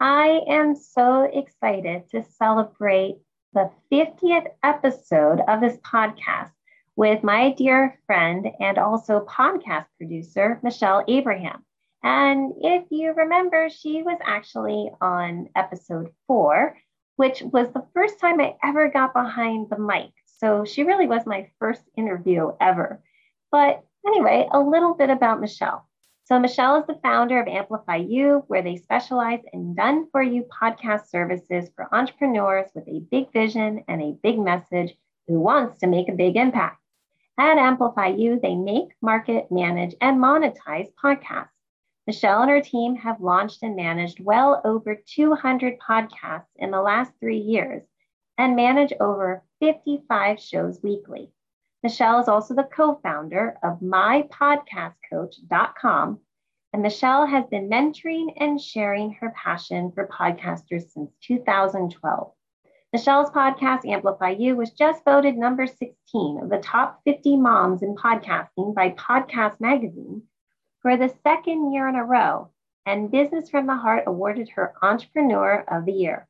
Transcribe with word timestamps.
I 0.00 0.42
am 0.46 0.76
so 0.76 1.22
excited 1.22 2.08
to 2.10 2.22
celebrate 2.22 3.16
the 3.52 3.68
50th 3.90 4.46
episode 4.62 5.40
of 5.48 5.60
this 5.60 5.76
podcast 5.78 6.52
with 6.94 7.24
my 7.24 7.50
dear 7.54 7.98
friend 8.06 8.46
and 8.60 8.78
also 8.78 9.26
podcast 9.26 9.86
producer, 9.96 10.60
Michelle 10.62 11.04
Abraham. 11.08 11.64
And 12.04 12.52
if 12.60 12.84
you 12.90 13.12
remember, 13.12 13.68
she 13.70 14.04
was 14.04 14.18
actually 14.22 14.92
on 15.00 15.48
episode 15.56 16.12
four, 16.28 16.76
which 17.16 17.42
was 17.42 17.66
the 17.72 17.86
first 17.92 18.20
time 18.20 18.40
I 18.40 18.54
ever 18.62 18.88
got 18.90 19.12
behind 19.12 19.68
the 19.68 19.80
mic. 19.80 20.12
So 20.26 20.64
she 20.64 20.84
really 20.84 21.08
was 21.08 21.26
my 21.26 21.50
first 21.58 21.82
interview 21.96 22.52
ever. 22.60 23.02
But 23.50 23.82
anyway, 24.06 24.48
a 24.52 24.60
little 24.60 24.94
bit 24.94 25.10
about 25.10 25.40
Michelle. 25.40 25.87
So, 26.28 26.38
Michelle 26.38 26.76
is 26.76 26.86
the 26.86 27.00
founder 27.02 27.40
of 27.40 27.48
Amplify 27.48 27.96
You, 27.96 28.44
where 28.48 28.60
they 28.60 28.76
specialize 28.76 29.40
in 29.54 29.74
done 29.74 30.10
for 30.12 30.20
you 30.20 30.42
podcast 30.42 31.06
services 31.06 31.70
for 31.74 31.88
entrepreneurs 31.90 32.68
with 32.74 32.86
a 32.86 33.00
big 33.10 33.32
vision 33.32 33.82
and 33.88 34.02
a 34.02 34.18
big 34.22 34.38
message 34.38 34.94
who 35.26 35.40
wants 35.40 35.78
to 35.78 35.86
make 35.86 36.10
a 36.10 36.14
big 36.14 36.36
impact. 36.36 36.82
At 37.38 37.56
Amplify 37.56 38.08
You, 38.08 38.38
they 38.38 38.54
make, 38.56 38.90
market, 39.00 39.50
manage, 39.50 39.94
and 40.02 40.20
monetize 40.20 40.92
podcasts. 41.02 41.48
Michelle 42.06 42.42
and 42.42 42.50
her 42.50 42.60
team 42.60 42.96
have 42.96 43.22
launched 43.22 43.62
and 43.62 43.74
managed 43.74 44.22
well 44.22 44.60
over 44.66 44.96
200 44.96 45.78
podcasts 45.78 46.52
in 46.56 46.70
the 46.70 46.82
last 46.82 47.10
three 47.20 47.38
years 47.38 47.84
and 48.36 48.54
manage 48.54 48.92
over 49.00 49.42
55 49.60 50.38
shows 50.38 50.78
weekly. 50.82 51.32
Michelle 51.82 52.20
is 52.20 52.28
also 52.28 52.54
the 52.54 52.64
co 52.64 53.00
founder 53.02 53.58
of 53.62 53.80
mypodcastcoach.com. 53.80 56.20
And 56.72 56.82
Michelle 56.82 57.26
has 57.26 57.46
been 57.46 57.70
mentoring 57.70 58.34
and 58.36 58.60
sharing 58.60 59.12
her 59.14 59.30
passion 59.30 59.90
for 59.92 60.08
podcasters 60.08 60.90
since 60.90 61.10
2012. 61.22 62.32
Michelle's 62.92 63.30
podcast, 63.30 63.86
Amplify 63.86 64.30
You, 64.30 64.56
was 64.56 64.72
just 64.72 65.04
voted 65.04 65.36
number 65.36 65.66
16 65.66 66.40
of 66.42 66.50
the 66.50 66.58
top 66.58 67.00
50 67.04 67.36
moms 67.36 67.82
in 67.82 67.94
podcasting 67.94 68.74
by 68.74 68.90
Podcast 68.90 69.60
Magazine 69.60 70.22
for 70.80 70.96
the 70.96 71.14
second 71.22 71.72
year 71.72 71.88
in 71.88 71.96
a 71.96 72.04
row. 72.04 72.50
And 72.86 73.10
Business 73.10 73.50
from 73.50 73.66
the 73.66 73.76
Heart 73.76 74.04
awarded 74.06 74.48
her 74.50 74.74
Entrepreneur 74.82 75.64
of 75.68 75.84
the 75.84 75.92
Year. 75.92 76.27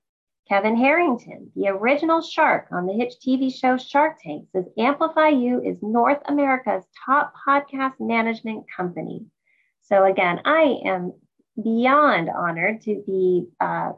Kevin 0.48 0.76
Harrington, 0.76 1.52
the 1.54 1.68
original 1.68 2.22
shark 2.22 2.68
on 2.72 2.86
the 2.86 2.94
hit 2.94 3.14
TV 3.24 3.54
show 3.54 3.76
Shark 3.76 4.16
Tank, 4.22 4.48
says 4.52 4.64
Amplify 4.78 5.28
You 5.28 5.60
is 5.62 5.76
North 5.82 6.20
America's 6.24 6.84
top 7.04 7.34
podcast 7.46 7.94
management 8.00 8.64
company. 8.74 9.26
So 9.82 10.04
again, 10.04 10.40
I 10.46 10.78
am 10.86 11.12
beyond 11.62 12.30
honored 12.30 12.80
to 12.82 13.02
be 13.06 13.46
uh, 13.60 13.92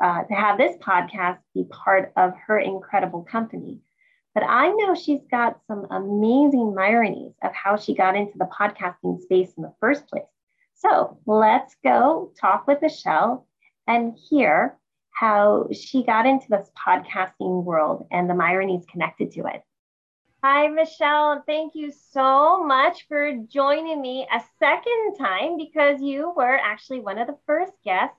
uh, 0.00 0.22
to 0.22 0.34
have 0.34 0.56
this 0.56 0.76
podcast 0.76 1.38
be 1.52 1.64
part 1.64 2.12
of 2.16 2.32
her 2.46 2.60
incredible 2.60 3.22
company. 3.22 3.80
But 4.34 4.44
I 4.44 4.70
know 4.70 4.94
she's 4.94 5.26
got 5.30 5.60
some 5.66 5.86
amazing 5.90 6.76
ironies 6.78 7.34
of 7.42 7.52
how 7.54 7.76
she 7.76 7.94
got 7.94 8.16
into 8.16 8.38
the 8.38 8.48
podcasting 8.56 9.20
space 9.20 9.52
in 9.56 9.64
the 9.64 9.74
first 9.80 10.06
place. 10.06 10.22
So 10.74 11.18
let's 11.26 11.74
go 11.84 12.32
talk 12.40 12.68
with 12.68 12.82
Michelle 12.82 13.46
and 13.86 14.16
hear 14.16 14.78
how 15.12 15.68
she 15.72 16.04
got 16.04 16.26
into 16.26 16.46
this 16.48 16.70
podcasting 16.76 17.64
world 17.64 18.06
and 18.10 18.28
the 18.28 18.34
ironies 18.42 18.84
connected 18.90 19.32
to 19.32 19.46
it. 19.46 19.62
Hi, 20.42 20.66
Michelle. 20.66 21.44
Thank 21.46 21.74
you 21.76 21.92
so 21.92 22.64
much 22.64 23.06
for 23.06 23.32
joining 23.48 24.00
me 24.00 24.26
a 24.32 24.40
second 24.58 25.14
time 25.16 25.56
because 25.56 26.02
you 26.02 26.32
were 26.36 26.58
actually 26.58 27.00
one 27.00 27.18
of 27.18 27.28
the 27.28 27.38
first 27.46 27.72
guests 27.84 28.16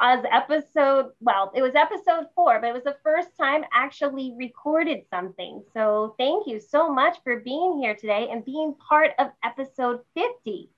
as 0.00 0.24
episode, 0.30 1.12
well, 1.20 1.52
it 1.54 1.62
was 1.62 1.74
episode 1.76 2.26
four, 2.34 2.60
but 2.60 2.70
it 2.70 2.74
was 2.74 2.82
the 2.82 2.96
first 3.04 3.28
time 3.40 3.64
actually 3.72 4.34
recorded 4.36 5.04
something. 5.08 5.62
So 5.72 6.16
thank 6.18 6.48
you 6.48 6.58
so 6.58 6.92
much 6.92 7.18
for 7.22 7.40
being 7.40 7.78
here 7.78 7.94
today 7.94 8.28
and 8.30 8.44
being 8.44 8.74
part 8.88 9.12
of 9.18 9.28
episode 9.44 10.00
50. 10.14 10.70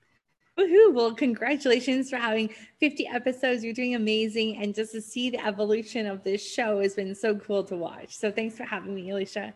Woohoo! 0.57 0.93
Well, 0.93 1.13
congratulations 1.13 2.09
for 2.09 2.17
having 2.17 2.49
50 2.79 3.07
episodes. 3.07 3.63
You're 3.63 3.73
doing 3.73 3.93
amazing. 3.93 4.57
And 4.57 4.73
just 4.73 4.91
to 4.93 5.01
see 5.01 5.29
the 5.29 5.45
evolution 5.45 6.07
of 6.07 6.23
this 6.23 6.45
show 6.45 6.81
has 6.81 6.95
been 6.95 7.13
so 7.13 7.35
cool 7.35 7.63
to 7.65 7.75
watch. 7.75 8.17
So 8.17 8.31
thanks 8.31 8.57
for 8.57 8.63
having 8.63 8.95
me, 8.95 9.11
Alicia. 9.11 9.53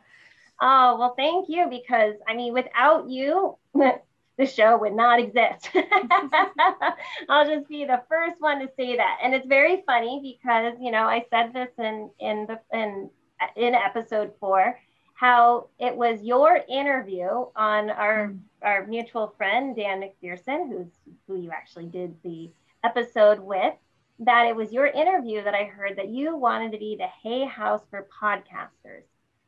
Oh, 0.62 0.98
well, 1.00 1.16
thank 1.18 1.50
you. 1.50 1.68
Because 1.70 2.14
I 2.28 2.36
mean, 2.36 2.54
without 2.54 3.10
you, 3.10 3.58
the 3.74 4.46
show 4.46 4.78
would 4.78 4.94
not 4.94 5.20
exist. 5.20 5.72
I'll 7.30 7.48
just 7.48 7.68
be 7.68 7.86
the 7.86 8.04
first 8.08 8.40
one 8.40 8.60
to 8.60 8.70
say 8.78 8.98
that. 8.98 9.20
And 9.24 9.34
it's 9.34 9.48
very 9.48 9.84
funny 9.88 10.20
because, 10.22 10.74
you 10.80 10.92
know, 10.92 11.06
I 11.06 11.26
said 11.32 11.52
this 11.54 11.70
in 11.80 12.12
in 12.20 12.48
the 12.48 12.60
in 12.78 13.10
in 13.56 13.74
episode 13.74 14.34
four 14.40 14.78
how 15.22 15.68
it 15.78 15.96
was 15.96 16.20
your 16.24 16.62
interview 16.68 17.28
on 17.56 17.92
our 17.92 18.30
mm. 18.30 18.40
our 18.64 18.88
mutual 18.88 19.36
friend 19.38 19.76
Dan 19.76 20.02
McPherson, 20.02 20.68
who's 20.68 20.88
who 21.28 21.40
you 21.40 21.52
actually 21.52 21.86
did 21.86 22.16
the 22.24 22.50
episode 22.84 23.40
with. 23.40 23.76
That 24.18 24.48
it 24.48 24.56
was 24.56 24.74
your 24.74 24.88
interview 24.88 25.44
that 25.44 25.54
I 25.54 25.66
heard 25.66 25.98
that 25.98 26.10
you 26.10 26.36
wanted 26.36 26.72
to 26.72 26.80
be 26.80 26.96
the 26.96 27.08
Hay 27.22 27.46
House 27.46 27.82
for 27.92 28.08
podcasters. 28.22 29.04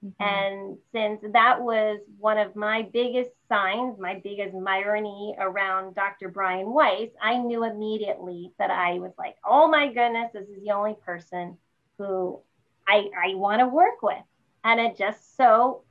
Mm-hmm. 0.06 0.24
And 0.24 0.78
since 0.92 1.22
that 1.34 1.62
was 1.62 2.00
one 2.20 2.38
of 2.38 2.56
my 2.56 2.84
biggest 2.94 3.32
signs, 3.50 4.00
my 4.00 4.22
biggest 4.24 4.56
irony 4.56 5.36
around 5.40 5.96
Dr. 5.96 6.30
Brian 6.30 6.72
Weiss, 6.72 7.10
I 7.20 7.38
knew 7.38 7.64
immediately 7.64 8.52
that 8.60 8.70
I 8.70 9.00
was 9.00 9.14
like, 9.18 9.38
oh 9.44 9.68
my 9.68 9.88
goodness, 9.88 10.32
this 10.34 10.48
is 10.50 10.64
the 10.64 10.72
only 10.72 10.96
person 11.04 11.58
who 11.98 12.40
I, 12.88 13.10
I 13.18 13.36
want 13.36 13.60
to 13.60 13.68
work 13.68 14.04
with 14.04 14.24
and 14.64 14.80
it 14.80 14.98
just 14.98 15.36
so 15.38 15.84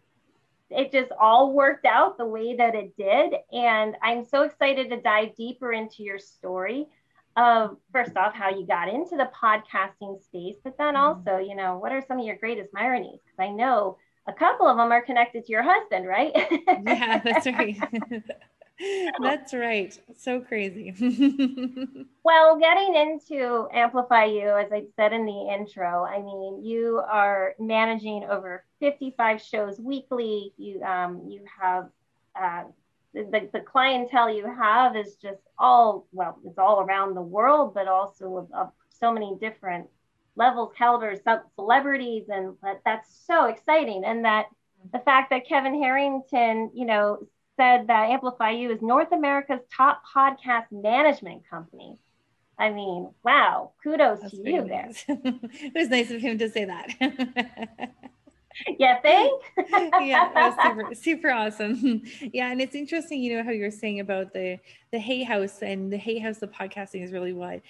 it 0.71 0.91
just 0.91 1.13
all 1.21 1.53
worked 1.53 1.85
out 1.85 2.17
the 2.17 2.25
way 2.25 2.57
that 2.57 2.75
it 2.75 2.97
did. 2.97 3.35
And 3.53 3.97
i'm 4.03 4.25
so 4.25 4.43
excited 4.43 4.91
to 4.91 5.01
dive 5.01 5.37
deeper 5.37 5.73
into 5.73 6.03
your 6.03 6.19
story 6.19 6.89
of 7.37 7.77
first 7.93 8.17
off 8.17 8.35
how 8.35 8.51
you 8.51 8.67
got 8.67 8.89
into 8.89 9.17
the 9.17 9.31
podcasting 9.43 10.23
space 10.23 10.57
but 10.63 10.77
then 10.77 10.95
mm-hmm. 10.95 11.29
also 11.29 11.39
you 11.39 11.55
know 11.55 11.79
what 11.79 11.93
are 11.93 12.05
some 12.07 12.19
of 12.19 12.27
your 12.27 12.37
greatest 12.37 12.71
ironies 12.77 13.21
because 13.25 13.39
i 13.39 13.49
know 13.49 13.97
a 14.29 14.33
couple 14.33 14.67
of 14.67 14.77
them 14.77 14.93
are 14.93 15.03
connected 15.03 15.45
to 15.45 15.51
your 15.51 15.63
husband 15.63 16.07
right? 16.07 16.33
Yeah 16.87 17.21
that's 17.25 17.47
right 17.47 17.79
That's 19.23 19.55
right. 19.55 19.99
So 20.17 20.41
crazy. 20.41 20.95
well, 22.25 22.59
getting 22.59 22.95
into 22.95 23.69
Amplify 23.73 24.25
You, 24.25 24.49
as 24.49 24.73
I 24.73 24.85
said 24.97 25.13
in 25.13 25.27
the 25.27 25.55
intro, 25.55 26.05
I 26.05 26.19
mean, 26.19 26.65
you 26.65 27.03
are 27.11 27.55
managing 27.59 28.25
over 28.25 28.65
55 28.81 29.41
shows 29.43 29.79
weekly. 29.79 30.53
You 30.57 30.83
um, 30.83 31.23
you 31.29 31.45
have 31.61 31.89
uh, 32.41 32.65
the, 33.15 33.49
the 33.53 33.61
clientele 33.61 34.31
you 34.31 34.47
have 34.47 34.97
is 34.97 35.17
just 35.17 35.43
all 35.59 36.07
well, 36.13 36.39
it's 36.45 36.59
all 36.59 36.81
around 36.81 37.15
the 37.15 37.23
world, 37.23 37.75
but 37.75 37.89
also 37.89 38.39
of, 38.39 38.53
of 38.53 38.73
so 38.89 39.13
many 39.13 39.37
different 39.41 39.87
levels, 40.37 40.73
calibers, 40.77 41.21
celebrities, 41.55 42.25
and 42.29 42.57
that, 42.63 42.81
that's 42.85 43.25
so 43.27 43.47
exciting. 43.47 44.05
And 44.05 44.25
that 44.25 44.47
the 44.93 44.99
fact 45.01 45.31
that 45.31 45.47
Kevin 45.47 45.81
Harrington, 45.81 46.71
you 46.75 46.87
know, 46.87 47.27
said 47.57 47.87
that 47.89 48.11
Amplify 48.11 48.51
You 48.51 48.73
is 48.73 48.83
North 48.83 49.13
America's 49.13 49.61
top 49.75 50.03
podcast 50.15 50.67
management 50.71 51.43
company. 51.49 51.99
I 52.59 52.71
mean, 52.71 53.11
wow, 53.25 53.73
kudos 53.83 54.21
That's 54.21 54.35
to 54.35 54.51
you 54.51 54.65
nice. 54.65 55.05
there. 55.05 55.19
it 55.25 55.75
was 55.75 55.89
nice 55.89 56.11
of 56.11 56.21
him 56.21 56.39
to 56.39 56.49
say 56.49 56.65
that. 56.65 56.95
yeah, 58.79 59.01
thanks. 59.01 59.45
yeah, 60.01 60.31
that 60.35 60.57
was 60.57 60.57
super, 60.63 60.95
super 60.95 61.31
awesome. 61.31 62.03
yeah, 62.33 62.51
and 62.51 62.61
it's 62.61 62.75
interesting, 62.75 63.23
you 63.23 63.37
know, 63.37 63.45
how 63.45 63.51
you're 63.51 63.71
saying 63.71 64.01
about 64.01 64.33
the 64.33 64.59
the 64.93 64.99
Hay 64.99 65.23
House 65.23 65.63
and 65.63 65.93
the 65.93 65.97
Hay 65.97 66.19
House, 66.19 66.39
the 66.39 66.47
podcasting 66.47 67.03
is 67.03 67.13
really 67.13 67.33
what 67.33 67.61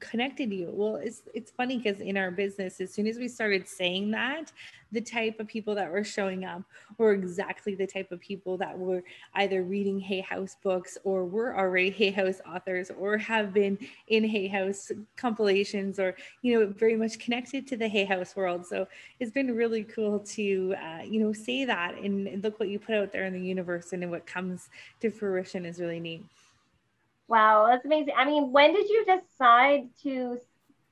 connected 0.00 0.52
you. 0.52 0.70
Well, 0.72 0.96
it's 0.96 1.22
it's 1.34 1.50
funny 1.52 1.78
because 1.78 2.00
in 2.00 2.16
our 2.16 2.30
business, 2.30 2.80
as 2.80 2.92
soon 2.92 3.06
as 3.06 3.18
we 3.18 3.28
started 3.28 3.68
saying 3.68 4.10
that, 4.10 4.52
the 4.92 5.00
type 5.00 5.40
of 5.40 5.48
people 5.48 5.74
that 5.74 5.90
were 5.90 6.04
showing 6.04 6.44
up 6.44 6.62
were 6.98 7.12
exactly 7.12 7.74
the 7.74 7.86
type 7.86 8.12
of 8.12 8.20
people 8.20 8.56
that 8.58 8.78
were 8.78 9.02
either 9.34 9.62
reading 9.62 9.98
Hay 9.98 10.20
House 10.20 10.56
books 10.62 10.98
or 11.04 11.24
were 11.24 11.56
already 11.56 11.90
Hay 11.90 12.10
House 12.10 12.40
authors 12.46 12.90
or 12.98 13.16
have 13.18 13.52
been 13.52 13.78
in 14.08 14.24
Hay 14.24 14.46
House 14.48 14.92
compilations 15.16 15.98
or 15.98 16.14
you 16.42 16.58
know 16.58 16.66
very 16.66 16.96
much 16.96 17.18
connected 17.18 17.66
to 17.68 17.76
the 17.76 17.88
Hay 17.88 18.04
House 18.04 18.36
world. 18.36 18.66
So 18.66 18.86
it's 19.18 19.32
been 19.32 19.56
really 19.56 19.84
cool 19.84 20.20
to 20.20 20.74
uh, 20.74 21.02
you 21.02 21.20
know 21.20 21.32
say 21.32 21.64
that 21.64 21.96
and 21.96 22.42
look 22.42 22.60
what 22.60 22.68
you 22.68 22.78
put 22.78 22.94
out 22.94 23.12
there 23.12 23.24
in 23.24 23.32
the 23.32 23.40
universe 23.40 23.92
and 23.92 24.10
what 24.10 24.26
comes 24.26 24.68
to 25.00 25.10
fruition 25.10 25.64
is 25.64 25.80
really 25.80 26.00
neat. 26.00 26.24
Wow, 27.28 27.66
that's 27.66 27.86
amazing. 27.86 28.12
I 28.16 28.26
mean, 28.26 28.52
when 28.52 28.74
did 28.74 28.88
you 28.90 29.06
decide 29.06 29.88
to 30.02 30.38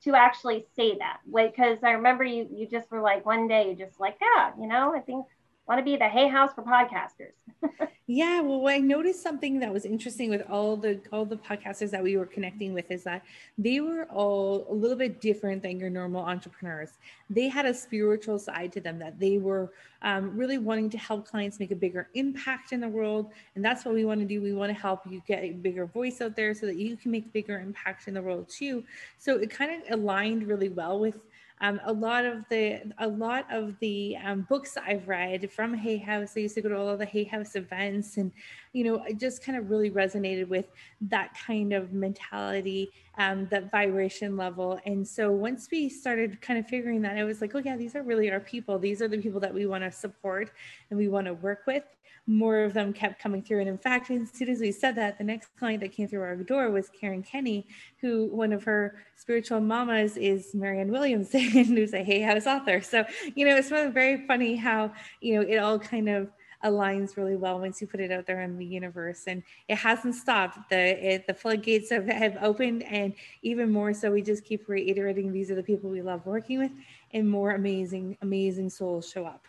to 0.03 0.15
actually 0.15 0.65
say 0.75 0.97
that? 0.97 1.19
Because 1.31 1.79
I 1.83 1.91
remember 1.91 2.23
you 2.23 2.47
you 2.51 2.67
just 2.67 2.91
were 2.91 3.01
like 3.01 3.25
one 3.25 3.47
day 3.47 3.69
you 3.69 3.75
just 3.75 3.99
like, 3.99 4.17
yeah, 4.21 4.51
you 4.59 4.67
know, 4.67 4.93
I 4.95 4.99
think 4.99 5.25
want 5.67 5.79
to 5.79 5.83
be 5.83 5.95
the 5.95 6.07
hay 6.07 6.27
house 6.27 6.51
for 6.53 6.63
podcasters. 6.63 7.33
yeah, 8.07 8.41
well, 8.41 8.67
I 8.67 8.79
noticed 8.79 9.21
something 9.21 9.59
that 9.59 9.71
was 9.71 9.85
interesting 9.85 10.29
with 10.29 10.41
all 10.49 10.75
the 10.75 10.99
all 11.11 11.23
the 11.25 11.37
podcasters 11.37 11.91
that 11.91 12.03
we 12.03 12.17
were 12.17 12.25
connecting 12.25 12.73
with 12.73 12.89
is 12.89 13.03
that 13.03 13.23
they 13.57 13.79
were 13.79 14.05
all 14.05 14.65
a 14.69 14.73
little 14.73 14.97
bit 14.97 15.21
different 15.21 15.61
than 15.61 15.79
your 15.79 15.89
normal 15.89 16.23
entrepreneurs. 16.23 16.89
They 17.29 17.47
had 17.47 17.65
a 17.65 17.73
spiritual 17.73 18.39
side 18.39 18.71
to 18.73 18.81
them 18.81 18.97
that 18.99 19.19
they 19.19 19.37
were 19.37 19.71
um, 20.01 20.35
really 20.35 20.57
wanting 20.57 20.89
to 20.89 20.97
help 20.97 21.27
clients 21.27 21.59
make 21.59 21.71
a 21.71 21.75
bigger 21.75 22.09
impact 22.15 22.73
in 22.73 22.81
the 22.81 22.89
world, 22.89 23.31
and 23.55 23.63
that's 23.63 23.85
what 23.85 23.93
we 23.93 24.03
want 24.03 24.19
to 24.19 24.25
do. 24.25 24.41
We 24.41 24.53
want 24.53 24.73
to 24.75 24.79
help 24.79 25.01
you 25.09 25.21
get 25.27 25.43
a 25.43 25.51
bigger 25.51 25.85
voice 25.85 26.21
out 26.21 26.35
there 26.35 26.55
so 26.55 26.65
that 26.65 26.77
you 26.77 26.97
can 26.97 27.11
make 27.11 27.31
bigger 27.31 27.59
impact 27.59 28.07
in 28.07 28.15
the 28.15 28.21
world 28.21 28.49
too. 28.49 28.83
So 29.19 29.37
it 29.37 29.51
kind 29.51 29.71
of 29.71 29.99
aligned 29.99 30.47
really 30.47 30.69
well 30.69 30.99
with 30.99 31.17
um, 31.61 31.79
a 31.85 31.93
lot 31.93 32.25
of 32.25 32.43
the 32.49 32.81
a 32.97 33.07
lot 33.07 33.45
of 33.51 33.77
the 33.79 34.17
um, 34.23 34.41
books 34.49 34.77
I've 34.77 35.07
read 35.07 35.51
from 35.51 35.75
Hay 35.75 35.97
House, 35.97 36.33
I 36.35 36.41
used 36.41 36.55
to 36.55 36.61
go 36.61 36.69
to 36.69 36.77
all 36.77 36.89
of 36.89 36.97
the 36.97 37.05
Hay 37.05 37.23
House 37.23 37.55
events, 37.55 38.17
and 38.17 38.31
you 38.73 38.83
know, 38.83 38.99
I 38.99 39.13
just 39.13 39.43
kind 39.43 39.57
of 39.57 39.69
really 39.69 39.91
resonated 39.91 40.47
with 40.47 40.65
that 41.01 41.35
kind 41.35 41.71
of 41.71 41.93
mentality, 41.93 42.89
um, 43.17 43.47
that 43.51 43.69
vibration 43.69 44.35
level. 44.37 44.79
And 44.85 45.07
so 45.07 45.31
once 45.31 45.67
we 45.71 45.87
started 45.87 46.41
kind 46.41 46.57
of 46.57 46.67
figuring 46.67 47.01
that, 47.03 47.17
I 47.17 47.23
was 47.25 47.41
like, 47.41 47.53
oh 47.53 47.61
yeah, 47.63 47.77
these 47.77 47.95
are 47.95 48.01
really 48.01 48.31
our 48.31 48.39
people. 48.39 48.79
These 48.79 49.01
are 49.01 49.07
the 49.07 49.19
people 49.19 49.39
that 49.41 49.53
we 49.53 49.65
want 49.67 49.83
to 49.83 49.91
support 49.91 50.51
and 50.89 50.97
we 50.97 51.09
want 51.09 51.27
to 51.27 51.33
work 51.33 51.63
with 51.67 51.83
more 52.27 52.59
of 52.59 52.73
them 52.73 52.93
kept 52.93 53.21
coming 53.21 53.41
through. 53.41 53.59
And 53.59 53.69
in 53.69 53.77
fact, 53.77 54.11
as 54.11 54.29
soon 54.31 54.49
as 54.49 54.59
we 54.59 54.71
said 54.71 54.95
that, 54.95 55.17
the 55.17 55.23
next 55.23 55.49
client 55.57 55.81
that 55.81 55.91
came 55.91 56.07
through 56.07 56.21
our 56.21 56.35
door 56.35 56.69
was 56.69 56.89
Karen 56.89 57.23
Kenny, 57.23 57.67
who 57.99 58.27
one 58.27 58.53
of 58.53 58.63
her 58.63 58.95
spiritual 59.15 59.59
mamas 59.59 60.17
is 60.17 60.53
Marianne 60.53 60.91
Williamson, 60.91 61.41
who's 61.49 61.93
a 61.93 62.03
Hay 62.03 62.21
House 62.21 62.47
author. 62.47 62.81
So, 62.81 63.05
you 63.35 63.45
know, 63.45 63.55
it's 63.55 63.69
very 63.69 64.25
funny 64.27 64.55
how, 64.55 64.91
you 65.19 65.35
know, 65.35 65.41
it 65.41 65.57
all 65.57 65.79
kind 65.79 66.09
of 66.09 66.29
aligns 66.63 67.17
really 67.17 67.35
well 67.35 67.59
once 67.59 67.81
you 67.81 67.87
put 67.87 67.99
it 67.99 68.11
out 68.11 68.25
there 68.25 68.41
in 68.41 68.57
the 68.57 68.65
universe 68.65 69.23
and 69.27 69.41
it 69.67 69.75
hasn't 69.75 70.15
stopped 70.15 70.69
the 70.69 71.13
it, 71.13 71.27
the 71.27 71.33
floodgates 71.33 71.89
have, 71.89 72.07
have 72.07 72.37
opened 72.41 72.83
and 72.83 73.13
even 73.41 73.71
more 73.71 73.93
so 73.93 74.11
we 74.11 74.21
just 74.21 74.43
keep 74.43 74.67
reiterating 74.69 75.31
these 75.31 75.49
are 75.49 75.55
the 75.55 75.63
people 75.63 75.89
we 75.89 76.01
love 76.01 76.25
working 76.25 76.59
with 76.59 76.71
and 77.13 77.27
more 77.27 77.51
amazing 77.51 78.15
amazing 78.21 78.69
souls 78.69 79.09
show 79.09 79.25
up 79.25 79.47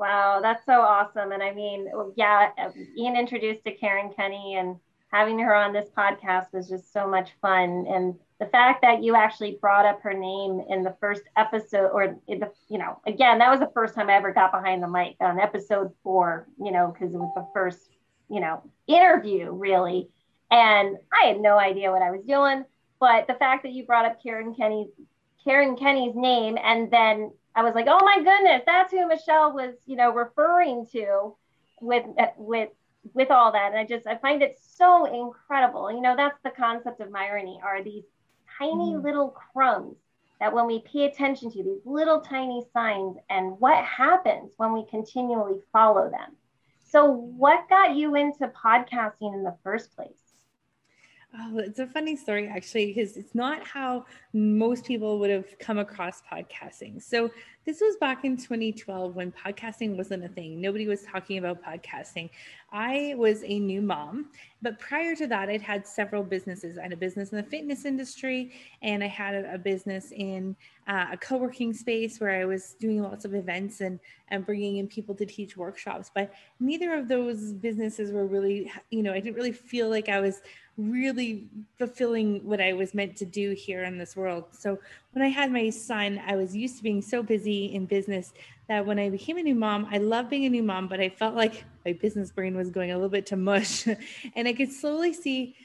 Wow, 0.00 0.40
that's 0.40 0.64
so 0.64 0.80
awesome. 0.80 1.32
And 1.32 1.42
I 1.42 1.52
mean, 1.52 1.86
yeah, 2.16 2.48
being 2.96 3.16
introduced 3.16 3.64
to 3.64 3.72
Karen 3.72 4.10
Kenny 4.16 4.56
and 4.56 4.76
having 5.12 5.38
her 5.40 5.54
on 5.54 5.74
this 5.74 5.90
podcast 5.94 6.54
was 6.54 6.70
just 6.70 6.90
so 6.90 7.06
much 7.06 7.32
fun. 7.42 7.84
And 7.86 8.14
the 8.38 8.46
fact 8.46 8.80
that 8.80 9.02
you 9.02 9.14
actually 9.14 9.58
brought 9.60 9.84
up 9.84 10.00
her 10.00 10.14
name 10.14 10.62
in 10.70 10.82
the 10.82 10.96
first 11.00 11.24
episode, 11.36 11.90
or 11.92 12.16
the, 12.26 12.50
you 12.70 12.78
know, 12.78 12.98
again, 13.06 13.36
that 13.40 13.50
was 13.50 13.60
the 13.60 13.70
first 13.74 13.94
time 13.94 14.08
I 14.08 14.14
ever 14.14 14.32
got 14.32 14.52
behind 14.52 14.82
the 14.82 14.88
mic 14.88 15.16
on 15.20 15.38
episode 15.38 15.92
four, 16.02 16.48
you 16.58 16.72
know, 16.72 16.94
because 16.94 17.12
it 17.12 17.18
was 17.18 17.34
the 17.36 17.46
first, 17.52 17.90
you 18.30 18.40
know, 18.40 18.62
interview 18.86 19.50
really. 19.50 20.08
And 20.50 20.96
I 21.12 21.26
had 21.26 21.40
no 21.40 21.58
idea 21.58 21.92
what 21.92 22.00
I 22.00 22.10
was 22.10 22.24
doing. 22.26 22.64
But 23.00 23.26
the 23.26 23.34
fact 23.34 23.64
that 23.64 23.72
you 23.72 23.84
brought 23.84 24.06
up 24.06 24.22
Karen 24.22 24.54
Kenny's 24.54 24.88
Karen 25.44 25.76
Kenny's 25.76 26.14
name 26.16 26.56
and 26.62 26.90
then 26.90 27.32
I 27.54 27.62
was 27.62 27.74
like, 27.74 27.86
oh 27.88 28.04
my 28.04 28.22
goodness, 28.22 28.62
that's 28.66 28.92
who 28.92 29.06
Michelle 29.08 29.52
was, 29.52 29.74
you 29.86 29.96
know, 29.96 30.12
referring 30.12 30.86
to 30.92 31.34
with 31.80 32.04
with 32.36 32.70
with 33.14 33.30
all 33.30 33.52
that. 33.52 33.72
And 33.72 33.78
I 33.78 33.84
just 33.84 34.06
I 34.06 34.16
find 34.16 34.42
it 34.42 34.58
so 34.60 35.06
incredible. 35.06 35.90
You 35.90 36.00
know, 36.00 36.14
that's 36.16 36.38
the 36.42 36.50
concept 36.50 37.00
of 37.00 37.08
Myrony 37.08 37.62
are 37.62 37.82
these 37.82 38.04
tiny 38.58 38.94
mm. 38.94 39.02
little 39.02 39.30
crumbs 39.30 39.96
that 40.38 40.52
when 40.52 40.66
we 40.66 40.80
pay 40.80 41.04
attention 41.04 41.50
to 41.50 41.62
these 41.62 41.84
little 41.84 42.20
tiny 42.20 42.64
signs 42.72 43.16
and 43.28 43.58
what 43.60 43.84
happens 43.84 44.52
when 44.56 44.72
we 44.72 44.86
continually 44.86 45.60
follow 45.72 46.10
them. 46.10 46.36
So 46.86 47.04
what 47.10 47.68
got 47.68 47.94
you 47.94 48.16
into 48.16 48.48
podcasting 48.48 49.34
in 49.34 49.44
the 49.44 49.56
first 49.62 49.94
place? 49.94 50.29
Oh, 51.38 51.58
it's 51.58 51.78
a 51.78 51.86
funny 51.86 52.16
story 52.16 52.48
actually, 52.48 52.86
because 52.86 53.16
it's 53.16 53.36
not 53.36 53.64
how 53.64 54.04
most 54.32 54.84
people 54.84 55.20
would 55.20 55.30
have 55.30 55.58
come 55.60 55.78
across 55.78 56.22
podcasting. 56.22 57.00
So, 57.00 57.30
this 57.66 57.80
was 57.80 57.96
back 57.96 58.24
in 58.24 58.38
2012 58.38 59.14
when 59.14 59.30
podcasting 59.30 59.94
wasn't 59.94 60.24
a 60.24 60.28
thing. 60.28 60.60
Nobody 60.60 60.88
was 60.88 61.02
talking 61.02 61.36
about 61.36 61.62
podcasting. 61.62 62.30
I 62.72 63.14
was 63.18 63.44
a 63.44 63.60
new 63.60 63.82
mom, 63.82 64.30
but 64.62 64.78
prior 64.78 65.14
to 65.16 65.26
that, 65.26 65.50
I'd 65.50 65.60
had 65.60 65.86
several 65.86 66.22
businesses. 66.22 66.78
I 66.78 66.82
had 66.82 66.92
a 66.94 66.96
business 66.96 67.30
in 67.30 67.36
the 67.36 67.44
fitness 67.44 67.84
industry, 67.84 68.52
and 68.80 69.04
I 69.04 69.08
had 69.08 69.44
a, 69.44 69.58
business 69.58 70.10
in 70.10 70.56
uh, 70.88 71.08
a 71.12 71.16
co 71.18 71.36
working 71.36 71.74
space 71.74 72.18
where 72.18 72.40
I 72.40 72.46
was 72.46 72.76
doing 72.80 73.02
lots 73.02 73.26
of 73.26 73.34
events 73.34 73.82
and, 73.82 74.00
and 74.28 74.44
bringing 74.44 74.78
in 74.78 74.88
people 74.88 75.14
to 75.16 75.26
teach 75.26 75.56
workshops. 75.56 76.10
But 76.12 76.32
neither 76.60 76.94
of 76.94 77.08
those 77.08 77.52
businesses 77.52 78.10
were 78.10 78.26
really, 78.26 78.72
you 78.90 79.02
know, 79.02 79.12
I 79.12 79.20
didn't 79.20 79.36
really 79.36 79.52
feel 79.52 79.90
like 79.90 80.08
I 80.08 80.20
was 80.20 80.40
really 80.88 81.48
fulfilling 81.78 82.44
what 82.44 82.60
I 82.60 82.72
was 82.72 82.94
meant 82.94 83.16
to 83.16 83.24
do 83.24 83.52
here 83.52 83.84
in 83.84 83.98
this 83.98 84.16
world. 84.16 84.44
So 84.52 84.78
when 85.12 85.24
I 85.24 85.28
had 85.28 85.52
my 85.52 85.70
son, 85.70 86.20
I 86.26 86.36
was 86.36 86.56
used 86.56 86.76
to 86.78 86.82
being 86.82 87.02
so 87.02 87.22
busy 87.22 87.66
in 87.66 87.86
business 87.86 88.32
that 88.68 88.86
when 88.86 88.98
I 88.98 89.10
became 89.10 89.36
a 89.36 89.42
new 89.42 89.54
mom, 89.54 89.86
I 89.90 89.98
love 89.98 90.30
being 90.30 90.44
a 90.44 90.50
new 90.50 90.62
mom, 90.62 90.88
but 90.88 91.00
I 91.00 91.08
felt 91.08 91.34
like 91.34 91.64
my 91.84 91.92
business 91.92 92.30
brain 92.30 92.56
was 92.56 92.70
going 92.70 92.92
a 92.92 92.94
little 92.94 93.08
bit 93.08 93.26
to 93.26 93.36
mush. 93.36 93.86
and 94.36 94.48
I 94.48 94.52
could 94.52 94.72
slowly 94.72 95.12
see 95.12 95.56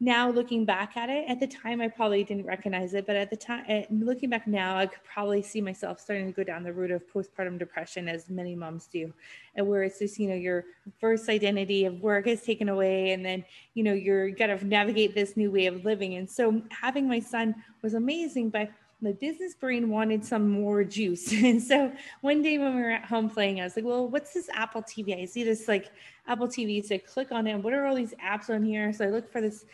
now 0.00 0.30
looking 0.30 0.64
back 0.64 0.96
at 0.96 1.10
it 1.10 1.24
at 1.28 1.40
the 1.40 1.46
time 1.46 1.80
i 1.80 1.88
probably 1.88 2.22
didn't 2.22 2.46
recognize 2.46 2.94
it 2.94 3.06
but 3.06 3.16
at 3.16 3.30
the 3.30 3.36
time 3.36 3.64
eh, 3.68 3.84
looking 3.90 4.30
back 4.30 4.46
now 4.46 4.76
i 4.76 4.86
could 4.86 5.02
probably 5.02 5.42
see 5.42 5.60
myself 5.60 5.98
starting 5.98 6.26
to 6.26 6.32
go 6.32 6.44
down 6.44 6.62
the 6.62 6.72
route 6.72 6.92
of 6.92 7.02
postpartum 7.12 7.58
depression 7.58 8.08
as 8.08 8.30
many 8.30 8.54
moms 8.54 8.86
do 8.86 9.12
and 9.56 9.66
where 9.66 9.82
it's 9.82 9.98
just 9.98 10.18
you 10.18 10.28
know 10.28 10.36
your 10.36 10.64
first 11.00 11.28
identity 11.28 11.84
of 11.84 12.00
work 12.00 12.28
is 12.28 12.42
taken 12.42 12.68
away 12.68 13.10
and 13.10 13.24
then 13.24 13.44
you 13.74 13.82
know 13.82 13.92
you're 13.92 14.30
got 14.30 14.46
to 14.46 14.64
navigate 14.64 15.14
this 15.14 15.36
new 15.36 15.50
way 15.50 15.66
of 15.66 15.84
living 15.84 16.14
and 16.14 16.30
so 16.30 16.62
having 16.70 17.08
my 17.08 17.18
son 17.18 17.54
was 17.82 17.94
amazing 17.94 18.50
but 18.50 18.70
the 19.00 19.12
business 19.12 19.54
brain 19.54 19.88
wanted 19.88 20.24
some 20.24 20.48
more 20.48 20.82
juice. 20.84 21.32
And 21.44 21.62
so 21.62 21.92
one 22.20 22.42
day 22.42 22.58
when 22.58 22.74
we 22.74 22.82
were 22.82 22.90
at 22.90 23.04
home 23.04 23.30
playing, 23.30 23.60
I 23.60 23.64
was 23.64 23.76
like, 23.76 23.84
well, 23.84 24.08
what's 24.08 24.34
this 24.34 24.48
Apple 24.52 24.82
TV? 24.82 25.20
I 25.20 25.24
see 25.24 25.44
this 25.44 25.68
like 25.68 25.90
Apple 26.26 26.48
TV. 26.48 26.84
So 26.84 26.96
I 26.96 26.98
click 26.98 27.30
on 27.30 27.46
it. 27.46 27.56
What 27.56 27.72
are 27.72 27.86
all 27.86 27.94
these 27.94 28.14
apps 28.14 28.50
on 28.50 28.64
here? 28.64 28.92
So 28.92 29.04
I 29.04 29.08
look 29.08 29.30
for 29.30 29.40
this 29.40 29.64